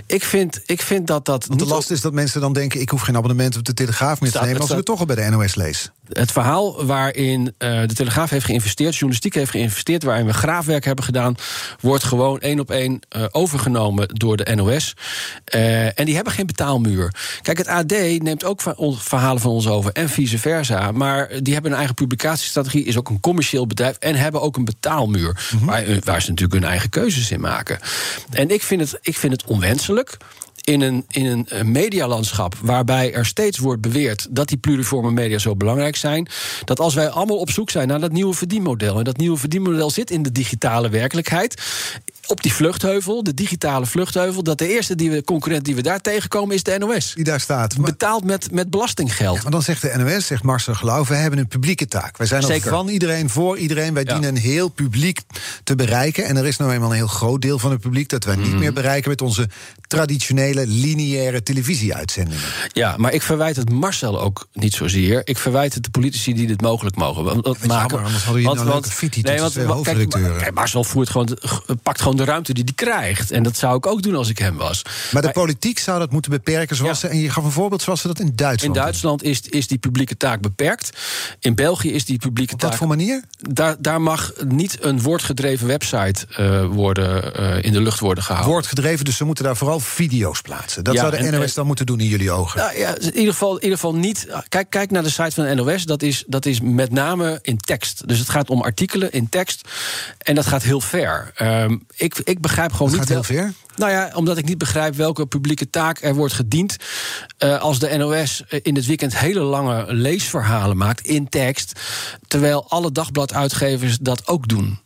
Ik 0.06 0.24
vind, 0.24 0.60
ik 0.66 0.82
vind 0.82 1.06
dat 1.06 1.24
dat. 1.24 1.46
Want 1.46 1.60
de 1.60 1.66
last 1.66 1.90
is 1.90 2.00
dat 2.00 2.12
mensen 2.12 2.40
dan 2.40 2.52
denken... 2.52 2.80
ik 2.80 2.88
hoef 2.88 3.00
geen 3.00 3.16
abonnement 3.16 3.56
op 3.56 3.64
de 3.64 3.74
Telegraaf 3.74 4.20
meer 4.20 4.30
te 4.30 4.40
nemen... 4.40 4.60
als 4.60 4.70
ik 4.70 4.76
het 4.76 4.84
toch 4.84 5.00
al 5.00 5.06
bij 5.06 5.16
de 5.16 5.30
NOS 5.30 5.54
lees. 5.54 5.90
het 6.08 6.32
verhaal 6.32 6.84
waarin 6.84 7.54
eh, 7.58 7.80
de 7.80 7.94
Telegraaf 7.94 8.30
heeft 8.30 8.44
geïnvesteerd, 8.44 8.92
journalistiek 8.92 9.34
heeft 9.34 9.50
geïnvesteerd, 9.50 10.02
waarin 10.02 10.26
we 10.26 10.32
graafwerk 10.32 10.84
hebben 10.84 11.04
gedaan, 11.04 11.34
wordt 11.80 12.04
gewoon 12.04 12.40
één 12.40 12.60
op 12.60 12.70
één 12.70 13.00
eh, 13.08 13.24
overgenomen 13.30 14.08
door 14.08 14.36
de 14.36 14.54
NOS. 14.54 14.94
Eh, 15.44 15.98
en 15.98 16.04
die 16.04 16.14
hebben 16.14 16.32
geen 16.32 16.46
betaalmuur. 16.46 17.14
Kijk, 17.42 17.58
het 17.58 17.68
AD 17.68 17.90
neemt 18.18 18.44
ook 18.44 18.60
verhalen 18.98 19.40
van 19.40 19.50
ons 19.50 19.66
over 19.66 19.92
en 19.92 20.08
vice 20.08 20.38
versa. 20.38 20.92
Maar 20.92 21.42
die 21.42 21.52
hebben 21.52 21.70
een 21.70 21.76
eigen 21.76 21.94
publicatiestrategie, 21.94 22.84
is 22.84 22.98
ook 22.98 23.08
een 23.08 23.20
commercieel 23.20 23.66
bedrijf 23.66 23.93
en 23.98 24.14
hebben 24.14 24.40
ook 24.40 24.56
een 24.56 24.64
betaalmuur. 24.64 25.52
waar, 25.60 25.84
waar 26.04 26.22
ze 26.22 26.28
natuurlijk 26.28 26.60
hun 26.60 26.70
eigen 26.70 26.90
keuzes 26.90 27.30
in 27.30 27.40
maken. 27.40 27.78
En 28.30 28.50
ik 28.50 28.62
vind 28.62 28.80
het, 28.80 28.98
ik 29.00 29.16
vind 29.16 29.32
het 29.32 29.44
onwenselijk 29.44 30.16
in 30.64 30.80
een, 30.80 31.04
in 31.08 31.26
een 31.26 31.48
eh, 31.48 31.62
medialandschap 31.62 32.54
waarbij 32.62 33.14
er 33.14 33.26
steeds 33.26 33.58
wordt 33.58 33.80
beweerd 33.80 34.26
dat 34.30 34.48
die 34.48 34.58
pluriforme 34.58 35.10
media 35.10 35.38
zo 35.38 35.56
belangrijk 35.56 35.96
zijn, 35.96 36.28
dat 36.64 36.80
als 36.80 36.94
wij 36.94 37.08
allemaal 37.08 37.38
op 37.38 37.50
zoek 37.50 37.70
zijn 37.70 37.88
naar 37.88 38.00
dat 38.00 38.12
nieuwe 38.12 38.34
verdienmodel, 38.34 38.98
en 38.98 39.04
dat 39.04 39.16
nieuwe 39.16 39.36
verdienmodel 39.36 39.90
zit 39.90 40.10
in 40.10 40.22
de 40.22 40.32
digitale 40.32 40.88
werkelijkheid, 40.88 41.62
op 42.26 42.42
die 42.42 42.52
vluchtheuvel, 42.54 43.22
de 43.22 43.34
digitale 43.34 43.86
vluchtheuvel, 43.86 44.42
dat 44.42 44.58
de 44.58 44.68
eerste 44.68 44.94
die 44.94 45.10
we, 45.10 45.24
concurrent 45.24 45.64
die 45.64 45.74
we 45.74 45.82
daar 45.82 46.00
tegenkomen 46.00 46.54
is 46.54 46.62
de 46.62 46.76
NOS. 46.78 47.12
Die 47.14 47.24
daar 47.24 47.40
staat. 47.40 47.76
Maar, 47.76 47.90
Betaald 47.90 48.24
met, 48.24 48.50
met 48.52 48.70
belastinggeld. 48.70 49.42
maar 49.42 49.50
dan 49.52 49.62
zegt 49.62 49.82
de 49.82 49.94
NOS, 49.96 50.26
zegt 50.26 50.42
Marcel 50.42 50.74
Geloof... 50.74 51.08
we 51.08 51.14
hebben 51.14 51.38
een 51.38 51.48
publieke 51.48 51.86
taak. 51.86 52.16
Wij 52.16 52.26
zijn 52.26 52.42
er 52.42 52.46
Zeker. 52.46 52.70
van 52.70 52.88
iedereen, 52.88 53.30
voor 53.30 53.58
iedereen. 53.58 53.94
Wij 53.94 54.02
Ja. 54.06 54.12
dienen 54.12 54.28
een 54.28 54.40
heel 54.42 54.68
publiek 54.68 55.20
te 55.64 55.74
bereiken. 55.74 56.24
En 56.24 56.36
er 56.36 56.46
is 56.46 56.56
nou 56.56 56.72
eenmaal 56.72 56.90
een 56.90 56.96
heel 56.96 57.06
groot 57.06 57.42
deel 57.42 57.58
van 57.58 57.70
het 57.70 57.80
publiek... 57.80 58.08
dat 58.08 58.24
wij 58.24 58.36
Mhm. 58.36 58.44
niet 58.48 58.58
meer 58.58 58.72
bereiken 58.72 59.10
met 59.10 59.22
onze 59.22 59.48
traditionele 59.86 60.66
lineaire 60.66 61.42
televisieuitzendingen. 61.42 62.42
Ja, 62.72 62.94
maar 62.96 63.12
ik 63.12 63.22
verwijt 63.22 63.56
het 63.56 63.70
Marcel 63.70 64.20
ook 64.20 64.48
niet 64.52 64.74
zozeer. 64.74 65.20
Ik 65.24 65.38
verwijt 65.38 65.74
het 65.74 65.82
de 65.84 65.90
politici 65.90 66.34
die 66.34 66.46
dit 66.46 66.60
mogelijk 66.60 66.96
mogen 66.96 67.24
want- 67.24 67.44
want 67.44 67.56
jammer, 67.58 67.76
maken. 67.76 67.98
anders 67.98 68.24
hadden 68.24 68.42
jullie 68.42 68.56
nou 68.56 68.66
een 68.68 68.72
leuke 68.74 68.90
fitti 68.90 69.22
tussen 69.22 69.50
twee 69.50 70.06
kijk, 70.38 70.54
Marcel 70.54 70.84
voert 70.84 71.08
gewoon, 71.10 71.38
pakt 71.82 72.00
gewoon 72.00 72.13
de 72.16 72.24
ruimte 72.24 72.52
die 72.54 72.64
hij 72.64 72.74
krijgt. 72.74 73.30
En 73.30 73.42
dat 73.42 73.56
zou 73.56 73.76
ik 73.76 73.86
ook 73.86 74.02
doen 74.02 74.14
als 74.14 74.28
ik 74.28 74.38
hem 74.38 74.56
was. 74.56 74.82
Maar 75.12 75.22
de 75.22 75.30
politiek 75.30 75.78
zou 75.78 75.98
dat 75.98 76.12
moeten 76.12 76.30
beperken 76.30 76.76
zoals 76.76 77.00
Ja. 77.00 77.08
ze... 77.08 77.14
en 77.14 77.20
je 77.20 77.30
gaf 77.30 77.44
een 77.44 77.50
voorbeeld 77.50 77.82
zoals 77.82 78.00
ze 78.00 78.06
dat 78.06 78.18
in 78.20 78.26
In 78.26 78.32
Duitsland 78.36 78.74
doen. 78.74 78.82
Duitsland 78.82 79.22
is, 79.22 79.40
is 79.40 79.66
die 79.66 79.78
publieke 79.78 80.16
taak 80.16 80.40
beperkt. 80.40 80.90
In 81.40 81.54
België 81.54 81.92
is 81.92 82.04
die 82.04 82.18
publieke 82.18 82.54
Op 82.54 82.60
wat 82.60 82.70
taak. 82.70 82.78
voor 82.78 82.88
manier? 82.88 83.22
Daar, 83.38 83.76
daar 83.78 84.00
mag 84.00 84.32
niet 84.46 84.78
een 84.80 85.00
woordgedreven 85.00 85.66
website 85.66 86.26
eh, 86.36 86.64
worden, 86.66 87.34
eh, 87.34 87.62
in 87.64 87.72
de 87.72 87.80
lucht 87.80 88.00
worden 88.00 88.24
gehouden. 88.24 88.52
Woordgedreven, 88.52 89.04
dus 89.04 89.16
ze 89.16 89.24
moeten 89.24 89.44
daar 89.44 89.56
vooral 89.56 89.80
video's 89.80 90.40
plaatsen. 90.40 90.84
Dat 90.84 90.94
Ja, 90.94 91.00
zou 91.00 91.10
de 91.12 91.16
en- 91.16 91.40
NOS 91.40 91.54
dan 91.54 91.66
moeten 91.66 91.86
doen 91.86 92.00
in 92.00 92.06
jullie 92.06 92.30
ogen. 92.30 92.58
Nou 92.60 92.78
ja, 92.78 92.96
in 92.98 93.16
ieder 93.16 93.32
geval, 93.32 93.56
in 93.56 93.62
ieder 93.62 93.78
geval 93.78 93.94
niet. 93.94 94.26
Kijk, 94.48 94.70
kijk 94.70 94.90
naar 94.90 95.02
de 95.02 95.10
site 95.10 95.30
van 95.30 95.44
de 95.44 95.54
NOS. 95.54 95.84
Dat 95.84 96.02
is, 96.02 96.24
dat 96.26 96.46
is 96.46 96.60
met 96.60 96.92
name 96.92 97.38
in 97.42 97.56
tekst. 97.58 98.08
Dus 98.08 98.18
het 98.18 98.28
gaat 98.28 98.50
om 98.50 98.60
artikelen 98.62 99.12
in 99.12 99.28
tekst. 99.28 99.68
En 100.18 100.34
dat 100.34 100.46
gaat 100.46 100.62
heel 100.62 100.80
ver. 100.80 101.30
Ehm, 101.34 101.76
ik, 102.04 102.18
ik 102.24 102.40
begrijp 102.40 102.72
gewoon 102.72 102.90
Dat 102.90 103.00
niet. 103.00 103.08
gaat 103.08 103.26
heel 103.26 103.36
ver? 103.36 103.52
Nou 103.76 103.90
ja, 103.92 104.10
omdat 104.14 104.38
ik 104.38 104.44
niet 104.44 104.58
begrijp 104.58 104.94
welke 104.94 105.26
publieke 105.26 105.70
taak 105.70 105.98
er 106.02 106.14
wordt 106.14 106.34
gediend. 106.34 106.76
eh, 107.38 107.60
als 107.60 107.78
de 107.78 107.96
NOS 107.96 108.42
in 108.62 108.76
het 108.76 108.86
weekend 108.86 109.18
hele 109.18 109.40
lange 109.40 109.84
leesverhalen 109.94 110.76
maakt 110.76 111.06
in 111.06 111.28
tekst. 111.28 111.80
Terwijl 112.28 112.68
alle 112.68 112.92
dagbladuitgevers 112.92 113.98
dat 113.98 114.26
ook 114.26 114.48
doen. 114.48 114.78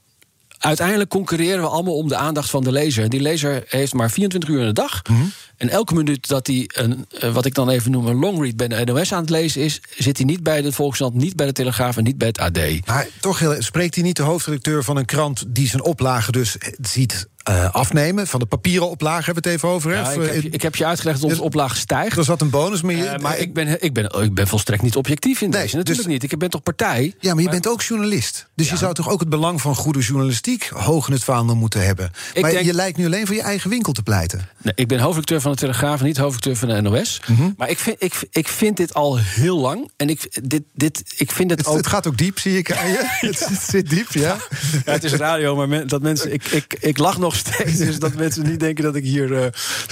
Uiteindelijk 0.59 1.11
concurreren 1.11 1.63
we 1.63 1.69
allemaal 1.69 1.97
om 1.97 2.09
de 2.09 2.17
aandacht 2.17 2.51
van 2.51 2.65
de 2.65 2.73
lezer. 2.73 3.05
En 3.05 3.11
die 3.11 3.21
lezer 3.21 3.65
heeft 3.69 3.95
maar 3.95 4.11
24 4.11 4.51
uur 4.51 4.61
in 4.61 4.67
de 4.67 4.73
dag. 4.73 5.03
Mhm. 5.11 5.23
En 5.57 5.69
elke 5.69 5.95
minuut 5.95 6.29
dat 6.29 6.47
hij 6.47 6.71
een, 6.75 7.07
eh, 7.21 7.33
wat 7.33 7.45
ik 7.45 7.55
dan 7.55 7.69
even 7.69 7.91
noem, 7.91 8.07
een 8.07 8.19
longread 8.19 8.57
bij 8.57 8.69
de 8.69 8.85
NOS 8.85 9.13
aan 9.13 9.21
het 9.21 9.31
lezen 9.31 9.63
is, 9.63 9.81
zit 9.97 10.17
hij 10.17 10.27
niet 10.27 10.43
bij 10.43 10.63
de 10.63 10.73
Volkskrant, 10.73 11.15
niet 11.15 11.37
bij 11.37 11.47
de 11.47 11.53
Telegraaf 11.53 11.97
en 11.97 12.05
niet 12.05 12.19
bij 12.19 12.29
het 12.29 12.39
AD. 12.39 12.87
Maar 12.87 13.07
toch 13.21 13.39
heel, 13.39 13.63
spreekt 13.63 13.95
hij 13.95 14.05
niet 14.05 14.17
de 14.17 14.23
hoofdredacteur 14.23 14.85
van 14.85 14.97
een 14.97 15.05
krant 15.05 15.45
die 15.49 15.69
zijn 15.69 15.83
oplage 15.83 16.33
dus 16.33 16.57
ziet 16.81 17.29
eh, 17.49 17.75
afnemen? 17.75 18.27
Van 18.27 18.41
de 18.41 18.47
papieren 18.47 18.89
oplage 18.91 19.25
hebben 19.25 19.43
we 19.43 19.49
het 19.49 19.59
even 19.59 19.69
over. 19.69 19.91
hè? 19.91 19.97
Ja, 19.97 20.03
Of, 20.03 20.15
ik, 20.15 20.21
heb, 20.23 20.31
eh, 20.35 20.43
je- 20.43 20.49
ik 20.51 20.63
heb 20.63 20.77
je 20.77 20.87
uitgelegd 20.87 21.21
dat 21.21 21.31
onze 21.31 21.43
oplage 21.43 21.77
stijgt. 21.77 22.11
dat 22.15 22.19
is 22.19 22.27
wat 22.31 22.41
een 22.41 22.51
bonus. 22.51 22.83
Maar, 22.83 22.95
je, 22.95 23.05
Eh, 23.07 23.19
maar 23.19 23.39
ik 23.39 23.55
ben, 23.55 23.83
ik, 23.83 23.93
ben, 23.93 24.23
ik 24.23 24.35
ben 24.35 24.49
volstrekt 24.49 24.83
niet 24.83 24.97
objectief 24.97 25.41
in 25.41 25.51
Nee, 25.51 25.63
deze. 25.63 25.77
Natuurlijk 25.77 26.07
dus- 26.09 26.17
niet. 26.21 26.33
Ik 26.33 26.39
ben 26.39 26.51
toch 26.51 26.63
partij? 26.63 27.15
ja, 27.21 27.35
maar 27.35 27.43
je 27.43 27.49
bent 27.49 27.69
ook 27.69 27.83
journalist. 27.83 28.47
Dus 28.55 28.69
je 28.71 28.77
zou 28.77 28.95
toch 28.95 29.09
ook 29.11 29.21
het 29.21 29.29
belang 29.29 29.61
van 29.61 29.75
goede 29.75 29.99
journalistiek 29.99 30.71
hoog 30.75 31.07
in 31.07 31.13
het 31.13 31.25
vaandel 31.25 31.57
moeten 31.57 31.85
hebben. 31.87 32.11
Ik 32.35 32.43
maar 32.43 32.51
denk- 32.51 32.65
je 32.65 32.75
lijkt 32.75 32.99
nu 32.99 33.05
alleen 33.07 33.27
voor 33.27 33.35
je 33.37 33.43
eigen 33.43 33.71
winkel 33.71 33.93
te 33.93 34.03
pleiten. 34.03 34.49
Nee, 34.63 34.73
ik 34.77 34.89
ben 34.89 34.99
hoofdredacteur 34.99 35.41
van 35.41 35.51
de 35.51 35.57
Telegraaf 35.57 36.03
niet 36.03 36.17
hoofdredacteur 36.17 36.57
van 36.57 36.69
de 36.85 36.91
NOS. 36.91 37.21
Mhm. 37.27 37.51
Maar 37.57 37.71
ik 37.71 37.79
vind, 37.79 37.97
ik, 38.03 38.15
ik 38.31 38.49
vind 38.49 38.77
dit 38.77 38.95
al 38.95 39.19
heel 39.19 39.59
lang. 39.59 39.91
En 39.97 40.09
ik, 40.09 40.41
dit, 40.49 40.63
dit, 40.75 41.03
ik 41.17 41.31
vind 41.33 41.51
het 41.51 41.59
Het, 41.59 41.69
ook. 41.69 41.77
het 41.77 41.87
gaat 41.87 42.07
ook 42.07 42.17
diep, 42.19 42.39
zie 42.39 42.59
ik 42.59 42.73
aan 42.73 42.89
je. 42.89 43.01
het, 43.21 43.39
het 43.49 43.61
zit 43.69 43.91
diep, 43.91 44.09
ja. 44.13 44.37
Ja, 44.85 44.93
het 44.93 45.05
is 45.05 45.13
radio, 45.13 45.57
maar 45.57 45.69
men- 45.69 45.89
dat 45.89 46.03
mensen. 46.03 46.33
Ik, 46.33 46.45
ik, 46.45 46.77
ik 46.81 46.99
lach 46.99 47.19
nog 47.19 47.37
steeds. 47.39 47.77
Dus 47.77 47.99
dat 47.99 48.15
mensen 48.15 48.47
niet 48.51 48.61
denken 48.61 48.85
dat 48.85 48.95
ik 48.95 49.05
hier 49.05 49.35
eh, 49.35 49.41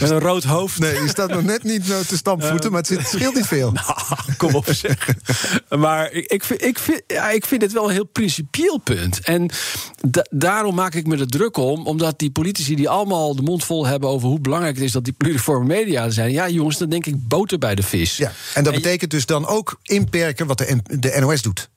met 0.00 0.10
een 0.10 0.18
rood 0.20 0.44
hoofd. 0.44 0.78
Nee, 0.78 0.94
je 1.02 1.08
staat 1.08 1.28
nog 1.30 1.42
net 1.42 1.62
niet 1.62 1.90
eh, 1.90 1.98
te 1.98 2.16
stampvoeten, 2.16 2.70
maar 2.70 2.78
het, 2.80 2.88
zit- 2.88 2.98
het 2.98 3.08
scheelt 3.08 3.34
niet 3.34 3.46
veel. 3.46 3.72
Ah, 3.74 4.10
Kom 4.36 4.54
op, 4.54 4.66
zeg. 4.70 5.08
Maar 5.68 6.12
ik, 6.12 6.26
ik, 6.26 6.44
vind, 6.44 6.62
ik, 6.64 6.78
vind, 6.78 7.02
ja, 7.06 7.30
ik 7.30 7.46
vind 7.46 7.62
het 7.62 7.72
wel 7.72 7.84
een 7.84 7.92
heel 7.92 8.06
principieel 8.06 8.78
punt. 8.78 9.20
En 9.20 9.50
da- 10.08 10.26
daarom 10.30 10.74
maak 10.74 10.94
ik 10.94 11.06
me 11.06 11.16
er 11.18 11.26
druk 11.28 11.56
om. 11.56 11.86
Omdat 11.86 12.18
die 12.18 12.30
politici 12.30 12.74
die 12.74 12.88
allemaal 12.88 13.36
de 13.36 13.42
mond 13.42 13.64
vol 13.64 13.86
hebben 13.86 14.08
over 14.08 14.28
hoe 14.28 14.40
belangrijk 14.40 14.74
het 14.74 14.84
is 14.84 14.92
dat 14.92 15.04
die 15.04 15.12
pluriforme 15.12 15.66
media 15.66 16.04
er 16.04 16.12
zijn. 16.12 16.30
Ja, 16.32 16.48
jongens, 16.48 16.78
dan 16.78 16.88
denk 16.88 17.06
ik 17.06 17.28
boter 17.28 17.58
bij 17.58 17.74
de 17.74 17.82
vis. 17.82 18.16
Ja, 18.16 18.32
en 18.54 18.64
dat 18.64 18.72
En- 18.74 18.82
betekent 18.82 19.10
dus 19.10 19.26
dan 19.26 19.46
ook 19.46 19.78
inperken 19.82 20.46
wat 20.46 20.58
de, 20.58 20.78
de 20.98 21.16
NOS 21.20 21.42
doet. 21.42 21.68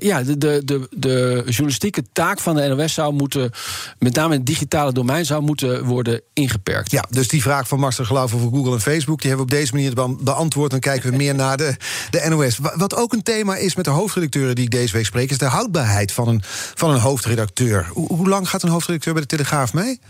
Ja, 0.00 0.22
de, 0.22 0.38
de, 0.38 0.62
de, 0.64 0.88
de 0.90 1.42
journalistieke 1.46 2.04
taak 2.12 2.40
van 2.40 2.54
de 2.56 2.68
NOS 2.68 2.94
zou 2.94 3.12
moeten, 3.12 3.50
met 3.98 4.14
name 4.14 4.32
in 4.32 4.38
het 4.38 4.46
digitale 4.46 4.92
domein, 4.92 5.26
zou 5.26 5.42
moeten 5.42 5.84
worden 5.84 6.20
ingeperkt. 6.32 6.90
Ja, 6.90 7.04
dus 7.10 7.28
die 7.28 7.42
vraag 7.42 7.68
van 7.68 7.78
Marcel 7.78 8.04
Geloof 8.04 8.34
over 8.34 8.48
Google 8.50 8.72
en 8.72 8.80
Facebook... 8.80 9.20
die 9.20 9.28
hebben 9.30 9.46
we 9.46 9.52
op 9.54 9.58
deze 9.60 9.74
manier 9.74 9.94
be- 9.94 10.24
beantwoord. 10.24 10.70
Dan 10.70 10.80
kijken 10.80 11.10
we 11.10 11.16
meer 11.16 11.34
naar 11.34 11.56
de, 11.56 11.76
de 12.10 12.26
NOS. 12.28 12.58
Wa- 12.58 12.76
Wat 12.76 12.94
ook 12.96 13.12
een 13.12 13.22
thema 13.22 13.56
is 13.56 13.74
met 13.74 13.84
de 13.84 13.90
hoofdredacteuren 13.90 14.54
die 14.54 14.64
ik 14.64 14.70
deze 14.70 14.92
week 14.92 15.06
spreek... 15.06 15.30
is 15.30 15.38
de 15.38 15.44
houdbaarheid 15.44 16.12
van 16.12 16.28
een, 16.28 16.40
van 16.74 16.90
een 16.90 17.00
hoofdredacteur. 17.00 17.88
Hoe, 17.92 18.06
hoe 18.14 18.28
lang 18.28 18.48
gaat 18.48 18.62
een 18.62 18.68
hoofdredacteur 18.68 19.12
bij 19.12 19.22
de 19.22 19.28
Telegraaf 19.28 19.72
mee? 19.72 20.00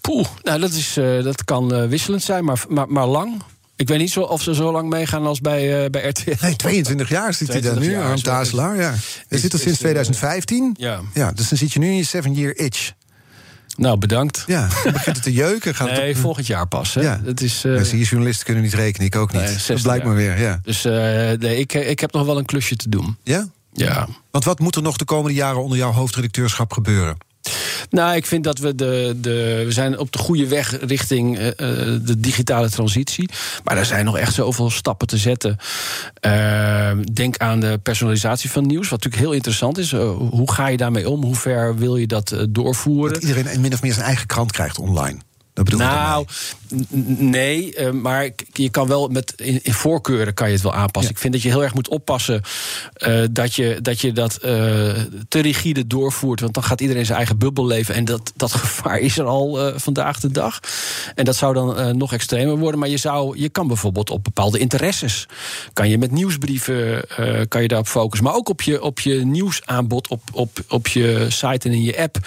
Poeh, 0.00 0.26
nou, 0.42 0.60
dat, 0.60 0.72
is, 0.72 0.96
eh, 0.96 1.22
dat 1.22 1.44
kan 1.44 1.74
eh, 1.74 1.88
wisselend 1.88 2.22
zijn, 2.22 2.44
maar, 2.44 2.64
maar, 2.68 2.88
maar 2.88 3.06
lang. 3.06 3.42
Ik 3.82 3.88
weet 3.88 3.98
niet 3.98 4.10
zo, 4.10 4.20
of 4.20 4.42
ze 4.42 4.54
zo 4.54 4.72
lang 4.72 4.88
meegaan 4.88 5.26
als 5.26 5.40
bij, 5.40 5.84
eh, 5.84 5.90
bij 5.90 6.08
RTL. 6.08 6.30
Nee, 6.46 6.56
22 6.56 7.08
jaar 7.08 7.34
zit 7.34 7.48
hij 7.48 7.60
daar 7.60 7.72
22 7.72 8.04
nu, 8.04 8.10
aan 8.10 8.20
Tazelaar. 8.20 8.76
Ja. 8.76 8.94
Hij 9.28 9.38
zit 9.38 9.52
er 9.52 9.58
sinds 9.58 9.74
eh, 9.74 9.80
2015. 9.80 10.74
Ja. 10.78 11.00
Ja, 11.14 11.32
dus 11.32 11.48
dan 11.48 11.58
zit 11.58 11.72
je 11.72 11.78
nu 11.78 11.86
in 11.86 11.96
je 11.96 12.04
seven-year 12.04 12.56
itch. 12.56 12.92
Nou, 13.76 13.98
bedankt. 13.98 14.44
Ja, 14.46 14.68
dan 14.84 14.92
begint 14.92 15.16
het 15.16 15.24
te 15.24 15.32
jeuken. 15.32 15.74
Gaat 15.74 15.88
het 15.88 15.98
Nee, 15.98 16.10
op- 16.14 16.16
volgend 16.20 16.46
jaar 16.46 16.66
pas. 16.68 16.94
Hè. 16.94 17.00
Ja. 17.00 17.20
Het 17.24 17.40
is, 17.40 17.64
eh, 17.64 17.72
Mensen 17.72 17.96
hier 17.96 18.06
journalisten 18.06 18.44
kunnen 18.44 18.62
niet 18.62 18.74
rekenen, 18.74 19.06
ik 19.06 19.16
ook 19.16 19.32
niet. 19.32 19.40
Nee, 19.42 19.50
dat 19.52 19.60
60 19.60 19.82
blijkt 19.82 20.04
maar 20.04 20.20
jaar. 20.20 20.34
weer, 20.36 20.44
ja. 20.46 20.60
Dus 20.62 20.84
eh, 20.84 20.92
nee, 21.38 21.58
ik, 21.58 21.72
ik 21.74 22.00
heb 22.00 22.12
nog 22.12 22.26
wel 22.26 22.38
een 22.38 22.44
klusje 22.44 22.76
te 22.76 22.88
doen. 22.88 23.16
ja. 23.24 23.48
Ja. 23.74 24.08
Want 24.30 24.44
wat 24.44 24.58
moet 24.58 24.76
er 24.76 24.82
nog 24.82 24.96
de 24.96 25.04
komende 25.04 25.34
jaren 25.36 25.62
onder 25.62 25.78
jouw 25.78 25.92
hoofdredacteurschap 25.92 26.72
gebeuren? 26.72 27.16
Nou, 27.90 28.16
ik 28.16 28.26
vind 28.26 28.44
dat 28.44 28.58
we 28.58 28.74
de, 28.74 29.16
de 29.20 29.62
we 29.64 29.72
zijn 29.72 29.98
op 29.98 30.12
de 30.12 30.18
goede 30.18 30.48
weg 30.48 30.78
richting 30.80 31.38
eh, 31.38 31.48
eh, 31.48 31.54
de 32.02 32.20
digitale 32.20 32.70
transitie. 32.70 33.28
Maar 33.64 33.76
er 33.76 33.86
zijn 33.86 34.04
nog 34.04 34.16
echt 34.16 34.34
zoveel 34.34 34.70
stappen 34.70 35.06
te 35.06 35.16
zetten. 35.16 35.56
Eh, 36.20 36.90
denk 37.12 37.36
aan 37.36 37.60
de 37.60 37.80
personalisatie 37.82 38.50
van 38.50 38.66
nieuws, 38.66 38.88
wat 38.88 39.02
natuurlijk 39.02 39.22
heel 39.22 39.32
interessant 39.32 39.78
is. 39.78 39.92
Eh, 39.92 40.10
hoe 40.16 40.52
ga 40.52 40.66
je 40.66 40.76
daarmee 40.76 41.08
om? 41.08 41.22
Hoe 41.22 41.34
ver 41.34 41.76
wil 41.76 41.96
je 41.96 42.06
dat 42.06 42.46
doorvoeren? 42.48 43.12
Dat 43.12 43.22
iedereen 43.22 43.60
min 43.60 43.72
of 43.72 43.82
meer 43.82 43.92
zijn 43.92 44.06
eigen 44.06 44.26
krant 44.26 44.52
krijgt 44.52 44.78
online. 44.78 45.18
Dat 45.54 45.64
bedoel 45.64 45.80
nou, 45.80 46.26
nee, 47.18 47.74
uh, 47.78 47.90
maar 47.90 48.30
je 48.52 48.70
kan 48.70 48.88
wel 48.88 49.08
met 49.08 49.32
in, 49.36 49.62
in, 49.62 49.72
voorkeuren 49.72 50.34
kan 50.34 50.46
je 50.46 50.52
het 50.52 50.62
wel 50.62 50.74
aanpassen. 50.74 51.10
Ja. 51.10 51.16
Ik 51.16 51.18
vind 51.18 51.32
dat 51.32 51.42
je 51.42 51.48
heel 51.48 51.62
erg 51.62 51.74
moet 51.74 51.88
oppassen 51.88 52.42
uh, 53.06 53.24
dat, 53.30 53.54
je, 53.54 53.78
dat 53.82 54.00
je 54.00 54.12
dat 54.12 54.38
uh, 54.44 54.50
te 55.28 55.40
rigide 55.40 55.86
doorvoert. 55.86 56.40
Want 56.40 56.54
dan 56.54 56.62
gaat 56.62 56.80
iedereen 56.80 57.04
zijn 57.04 57.18
eigen 57.18 57.38
bubbel 57.38 57.66
leven. 57.66 57.94
En 57.94 58.04
dat, 58.04 58.32
dat 58.36 58.52
gevaar 58.62 58.98
is 58.98 59.18
er 59.18 59.24
al 59.24 59.72
vandaag 59.76 60.20
de 60.20 60.30
dag. 60.30 60.60
En 61.14 61.24
dat 61.24 61.36
zou 61.36 61.54
dan 61.54 61.96
nog 61.96 62.12
extremer 62.12 62.58
worden. 62.58 62.80
Maar 62.80 62.88
je, 62.88 62.96
zou, 62.96 63.38
je 63.38 63.48
kan 63.48 63.66
bijvoorbeeld 63.66 64.10
op 64.10 64.24
bepaalde 64.24 64.58
interesses. 64.58 65.28
Kan 65.72 65.88
je 65.88 65.98
met 65.98 66.10
nieuwsbrieven 66.10 67.04
kan 67.48 67.62
je 67.62 67.68
daarop 67.68 67.88
focussen. 67.88 68.26
Maar 68.26 68.36
ook 68.36 68.48
op 68.48 68.62
je, 68.62 68.82
op 68.82 69.00
je 69.00 69.14
nieuwsaanbod, 69.14 70.08
op, 70.08 70.22
op, 70.32 70.58
op 70.68 70.88
je 70.88 71.26
site 71.28 71.68
en 71.68 71.74
in 71.74 71.82
je 71.82 71.98
app. 71.98 72.18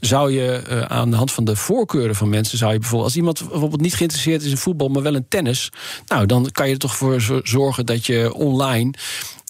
Zou 0.00 0.32
je 0.32 0.84
aan 0.88 1.10
de 1.10 1.16
hand 1.16 1.32
van 1.32 1.44
de 1.44 1.56
voorkeuren 1.56 2.14
van 2.14 2.28
mensen 2.28 2.58
zou 2.58 2.72
je 2.72 2.78
bijvoorbeeld, 2.78 3.10
als 3.10 3.16
iemand 3.16 3.48
bijvoorbeeld 3.48 3.80
niet 3.84 3.94
geïnteresseerd 3.94 4.42
is 4.42 4.50
in 4.50 4.56
voetbal, 4.56 4.88
maar 4.88 5.02
wel 5.02 5.14
in 5.14 5.26
tennis, 5.28 5.72
nou 6.06 6.26
dan 6.26 6.50
kan 6.50 6.66
je 6.66 6.72
er 6.72 6.78
toch 6.78 6.96
voor 6.96 7.40
zorgen 7.42 7.86
dat 7.86 8.06
je 8.06 8.34
online 8.34 8.92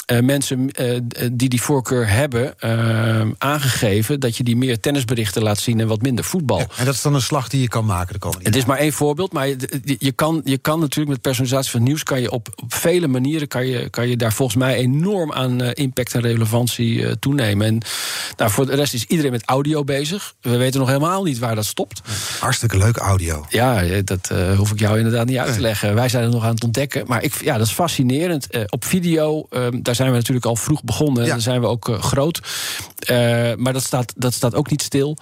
uh, 0.06 0.20
mensen 0.20 0.70
uh, 0.80 0.98
die 1.32 1.48
die 1.48 1.62
voorkeur 1.62 2.08
hebben 2.08 2.54
uh, 2.60 3.20
aangegeven... 3.38 4.20
dat 4.20 4.36
je 4.36 4.44
die 4.44 4.56
meer 4.56 4.80
tennisberichten 4.80 5.42
laat 5.42 5.58
zien 5.58 5.80
en 5.80 5.86
wat 5.86 6.02
minder 6.02 6.24
voetbal. 6.24 6.58
Ja, 6.58 6.66
en 6.76 6.84
dat 6.84 6.94
is 6.94 7.02
dan 7.02 7.14
een 7.14 7.22
slag 7.22 7.48
die 7.48 7.60
je 7.60 7.68
kan 7.68 7.84
maken 7.84 8.12
de 8.12 8.18
komende 8.18 8.44
Het 8.44 8.56
is 8.56 8.64
maar 8.64 8.78
één 8.78 8.92
voorbeeld, 8.92 9.32
maar 9.32 9.48
je, 9.48 9.56
je, 9.98 10.12
kan, 10.12 10.40
je 10.44 10.58
kan 10.58 10.80
natuurlijk 10.80 11.10
met 11.10 11.20
personalisatie 11.20 11.70
van 11.70 11.82
nieuws... 11.82 12.02
kan 12.02 12.20
je 12.20 12.30
op, 12.30 12.48
op 12.54 12.74
vele 12.74 13.08
manieren 13.08 13.48
kan 13.48 13.66
je, 13.66 13.90
kan 13.90 14.08
je 14.08 14.16
daar 14.16 14.32
volgens 14.32 14.58
mij 14.58 14.74
enorm 14.74 15.32
aan 15.32 15.62
impact 15.62 16.14
en 16.14 16.20
relevantie 16.20 17.18
toenemen. 17.18 17.66
En 17.66 17.80
nou, 18.36 18.50
voor 18.50 18.66
de 18.66 18.74
rest 18.74 18.94
is 18.94 19.04
iedereen 19.04 19.32
met 19.32 19.42
audio 19.44 19.84
bezig. 19.84 20.34
We 20.40 20.56
weten 20.56 20.80
nog 20.80 20.88
helemaal 20.88 21.22
niet 21.22 21.38
waar 21.38 21.54
dat 21.54 21.64
stopt. 21.64 22.02
Hartstikke 22.40 22.78
leuk 22.78 22.96
audio. 22.96 23.46
Ja, 23.48 23.82
dat 24.04 24.32
hoef 24.56 24.70
ik 24.70 24.78
jou 24.78 24.96
inderdaad 24.96 25.26
niet 25.26 25.38
uit 25.38 25.54
te 25.54 25.60
leggen. 25.60 25.94
Wij 25.94 26.08
zijn 26.08 26.24
er 26.24 26.30
nog 26.30 26.44
aan 26.44 26.54
het 26.54 26.64
ontdekken. 26.64 27.04
Maar 27.06 27.22
ik, 27.22 27.34
ja, 27.42 27.58
dat 27.58 27.66
is 27.66 27.72
fascinerend. 27.72 28.48
op 28.68 28.84
video, 28.84 29.46
ehm, 29.50 29.82
daar 29.96 30.06
zijn 30.06 30.10
we 30.10 30.16
natuurlijk 30.16 30.46
al 30.46 30.56
vroeg 30.56 30.82
begonnen. 30.82 31.24
Ja. 31.24 31.30
Dan 31.30 31.40
zijn 31.40 31.60
we 31.60 31.66
ook 31.66 31.88
uh, 31.88 32.02
groot. 32.02 32.40
Uh, 33.10 33.16
maar 33.56 33.72
dat 33.72 33.82
staat, 33.82 34.12
dat 34.16 34.34
staat 34.34 34.54
ook 34.54 34.70
niet 34.70 34.82
stil. 34.82 35.16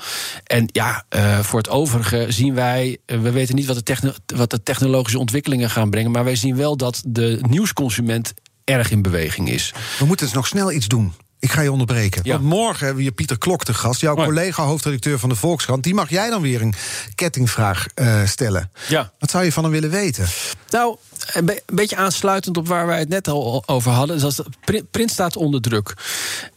En 0.45 0.69
ja, 0.73 1.05
uh, 1.17 1.39
voor 1.39 1.59
het 1.59 1.69
overige 1.69 2.27
zien 2.29 2.55
wij. 2.55 2.99
we 3.07 3.31
weten 3.31 3.55
niet 3.55 3.67
wat 3.67 3.87
de, 3.87 4.15
wat 4.37 4.51
de 4.51 4.63
technologische 4.63 5.19
ontwikkelingen 5.19 5.71
gaan 5.71 5.91
brengen. 5.91 6.11
Maar 6.11 6.25
wij 6.25 6.37
zien 6.37 6.57
wel 6.57 6.77
dat 6.77 7.03
de 7.07 7.39
nieuwsconsument 7.49 8.35
erg 8.65 8.91
in 8.91 9.03
beweging 9.03 9.51
is. 9.51 9.75
We 9.99 10.05
moeten 10.05 10.27
dus 10.27 10.35
nog 10.35 10.47
snel 10.47 10.73
iets 10.73 10.89
doen. 10.89 11.13
Ik 11.43 11.53
ga 11.53 11.61
je 11.61 11.73
onderbreken. 11.73 12.21
Ja. 12.25 12.33
Want 12.33 12.45
morgen 12.45 12.79
hebben 12.79 12.97
we 12.97 13.03
hier 13.03 13.13
Pieter 13.13 13.39
Klok 13.39 13.65
te 13.65 13.75
gast. 13.75 14.01
Jouw 14.01 14.15
collega, 14.15 14.63
hoofdredacteur 14.63 15.19
van 15.19 15.29
de 15.29 15.35
Volkskrant. 15.35 15.83
Die 15.83 15.95
mag 15.95 16.11
jij 16.11 16.31
dan 16.31 16.43
weer 16.43 16.63
een 16.63 16.75
kettingvraag 17.15 17.87
uh, 17.95 18.27
stellen. 18.27 18.71
Ja. 18.89 19.13
Wat 19.19 19.31
zou 19.31 19.45
je 19.45 19.53
van 19.53 19.63
hem 19.63 19.73
willen 19.73 19.91
weten? 19.91 20.27
Nou, 20.71 20.97
een, 21.33 21.45
be 21.45 21.63
een, 21.67 21.77
beetje 21.77 21.97
aansluitend 21.97 22.57
op 22.57 22.69
waar 22.69 22.87
wij 22.87 22.99
het 22.99 23.09
net 23.09 23.29
al 23.29 23.63
over 23.67 23.91
hadden. 23.91 24.19
Dus 24.21 24.35
dat 24.35 24.49
print 24.91 25.11
staat 25.11 25.37
onder 25.37 25.61
druk. 25.61 25.95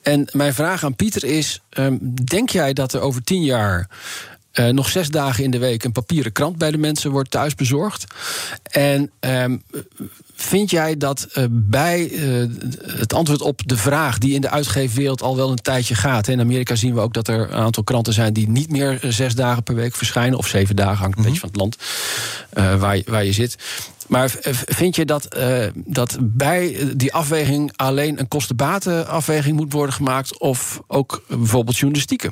En 0.01 0.29
mijn 0.31 0.53
vraag 0.53 0.83
aan 0.83 0.95
Pieter 0.95 1.23
is: 1.23 1.61
um, 1.69 1.99
denk 2.25 2.49
jij 2.49 2.73
dat 2.73 2.93
er 2.93 3.01
over 3.01 3.23
tien 3.23 3.43
jaar. 3.43 3.89
Uh, 4.59 4.67
nog 4.67 4.89
zes 4.89 5.09
dagen 5.09 5.43
in 5.43 5.51
de 5.51 5.57
week 5.57 5.83
een 5.83 5.91
papieren 5.91 6.31
krant 6.31 6.57
bij 6.57 6.71
de 6.71 6.77
mensen 6.77 7.11
wordt 7.11 7.31
thuis 7.31 7.55
bezorgd. 7.55 8.05
En 8.71 9.11
um, 9.19 9.63
vind 10.35 10.69
jij 10.69 10.97
dat 10.97 11.27
uh, 11.33 11.45
bij 11.49 12.09
uh, 12.09 12.45
het 12.85 13.13
antwoord 13.13 13.41
op 13.41 13.61
de 13.65 13.77
vraag 13.77 14.17
die 14.17 14.33
in 14.33 14.41
de 14.41 14.49
uitgeefwereld 14.49 15.21
al 15.21 15.35
wel 15.35 15.51
een 15.51 15.61
tijdje 15.61 15.95
gaat. 15.95 16.25
Hè? 16.25 16.31
In 16.31 16.39
Amerika 16.39 16.75
zien 16.75 16.93
we 16.93 16.99
ook 16.99 17.13
dat 17.13 17.27
er 17.27 17.39
een 17.39 17.59
aantal 17.59 17.83
kranten 17.83 18.13
zijn 18.13 18.33
die 18.33 18.49
niet 18.49 18.69
meer 18.69 18.99
zes 19.01 19.35
dagen 19.35 19.63
per 19.63 19.75
week 19.75 19.95
verschijnen, 19.95 20.37
of 20.37 20.47
zeven 20.47 20.75
dagen, 20.75 20.97
hangt 20.97 21.17
een 21.17 21.23
mm 21.23 21.27
-hmm. 21.27 21.39
beetje 21.39 21.39
van 21.39 21.49
het 21.49 21.57
land 21.57 22.79
waar, 22.79 22.97
je, 22.97 23.03
waar 23.05 23.25
je 23.25 23.33
zit. 23.33 23.57
Maar 24.07 24.35
vind 24.65 24.95
je 24.95 25.05
dat, 25.05 25.35
uh, 25.37 25.65
dat 25.75 26.17
bij 26.21 26.77
die 26.95 27.13
afweging 27.13 27.71
alleen 27.75 28.19
een 28.19 28.27
kostenbatenafweging 28.27 29.55
moet 29.55 29.73
worden 29.73 29.95
gemaakt, 29.95 30.39
of 30.39 30.81
ook 30.87 31.23
bijvoorbeeld 31.27 31.77
journalistieke? 31.77 32.31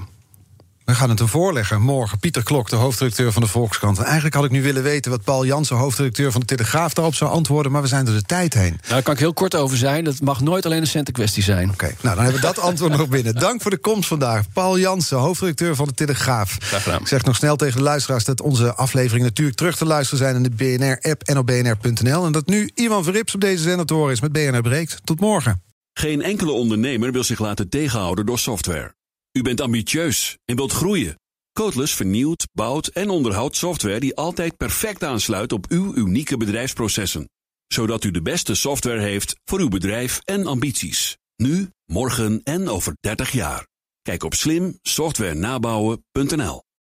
We 0.86 0.96
gaan 0.96 1.10
het 1.10 1.20
hem 1.20 1.28
voorleggen 1.28 1.82
morgen. 1.82 2.20
Pieter 2.20 2.44
Klok, 2.44 2.70
de 2.70 2.76
hoofdredacteur 2.76 3.32
van 3.32 3.42
de 3.42 3.48
Volkskrant. 3.48 3.98
En 3.98 4.04
eigenlijk 4.04 4.36
had 4.36 4.46
ik 4.46 4.52
nu 4.52 4.62
willen 4.62 4.84
weten 4.84 5.12
wat 5.12 5.24
Paul 5.24 5.46
Jansen, 5.46 5.76
hoofdredacteur 5.76 6.32
van 6.32 6.42
de 6.42 6.48
Telegraaf, 6.48 6.94
daarop 6.94 7.16
zou 7.16 7.32
antwoorden. 7.32 7.72
Maar 7.72 7.82
we 7.82 7.88
zijn 7.88 8.08
er 8.08 8.14
de 8.14 8.22
tijd 8.22 8.54
heen. 8.54 8.70
Nou, 8.70 8.82
daar 8.88 9.02
kan 9.02 9.14
ik 9.14 9.20
heel 9.20 9.34
kort 9.34 9.56
over 9.56 9.78
zijn. 9.78 10.04
Dat 10.04 10.22
mag 10.22 10.42
nooit 10.42 10.66
alleen 10.66 10.82
een 10.82 10.88
centenkwestie 10.88 11.44
zijn. 11.44 11.70
Oké, 11.70 11.74
okay. 11.74 11.96
nou 12.02 12.16
dan 12.16 12.24
hebben 12.24 12.42
we 12.42 12.48
dat 12.48 12.60
antwoord 12.70 12.98
nog 12.98 13.08
binnen. 13.08 13.36
Dank 13.36 13.62
voor 13.62 13.72
de 13.72 13.78
komst 13.78 14.08
vandaag. 14.08 14.46
Paul 14.54 14.80
Jansen, 14.80 15.18
hoofdredacteur 15.18 15.76
van 15.76 15.88
de 15.88 15.94
Telegraaf. 15.94 16.58
Graag 16.60 16.84
gedaan. 16.84 17.02
Ik 17.02 17.08
zeg 17.08 17.24
nog 17.24 17.36
snel 17.36 17.56
tegen 17.56 17.78
de 17.78 17.84
luisteraars 17.84 18.26
dat 18.26 18.42
onze 18.42 18.76
aflevering 18.76 19.26
natuurlijk 19.26 19.58
terug 19.58 19.78
te 19.78 19.86
luisteren 19.86 20.20
zijn 20.20 20.36
in 20.36 20.44
de 20.44 20.50
BNR-app 20.50 21.24
en 21.24 21.38
op 21.38 21.46
bnr.nl. 21.46 22.26
En 22.26 22.32
dat 22.32 22.48
nu 22.48 22.72
Ivan 22.74 23.04
Verrips 23.04 23.34
op 23.34 23.42
deze 23.42 23.64
zender 23.64 23.86
te 23.86 23.94
horen 23.94 24.12
is 24.12 24.22
met 24.22 24.32
BNR 24.32 24.62
Breekt. 24.62 25.00
Tot 25.04 25.20
morgen. 25.20 25.62
Geen 25.94 26.22
enkele 26.22 26.52
ondernemer 26.52 27.12
wil 27.12 27.24
zich 27.24 27.40
laten 27.40 27.70
tegenhouden 27.70 28.26
door 28.26 28.40
software. 28.40 28.94
U 29.38 29.42
bent 29.42 29.62
ambitieus 29.62 30.38
en 30.46 30.56
wilt 30.56 30.72
groeien. 30.72 31.20
Codeless 31.54 31.94
vernieuwt, 31.94 32.48
bouwt 32.52 32.88
en 32.88 33.10
onderhoudt 33.10 33.56
software 33.56 34.00
die 34.00 34.16
altijd 34.16 34.58
perfect 34.58 35.04
aansluit 35.04 35.52
op 35.52 35.66
uw 35.70 35.96
unieke 35.96 36.38
bedrijfsprocessen. 36.38 37.30
Zodat 37.68 38.04
u 38.04 38.12
de 38.12 38.22
beste 38.22 38.56
software 38.56 39.02
heeft 39.02 39.36
voor 39.44 39.60
uw 39.60 39.70
bedrijf 39.70 40.20
en 40.24 40.46
ambities. 40.46 41.18
Nu, 41.36 41.70
morgen 41.86 42.42
en 42.44 42.70
over 42.70 42.98
30 43.00 43.32
jaar. 43.32 43.68
Kijk 44.02 44.24
op 44.24 44.34
slimsoftwarenabouwen.nl 44.34 46.64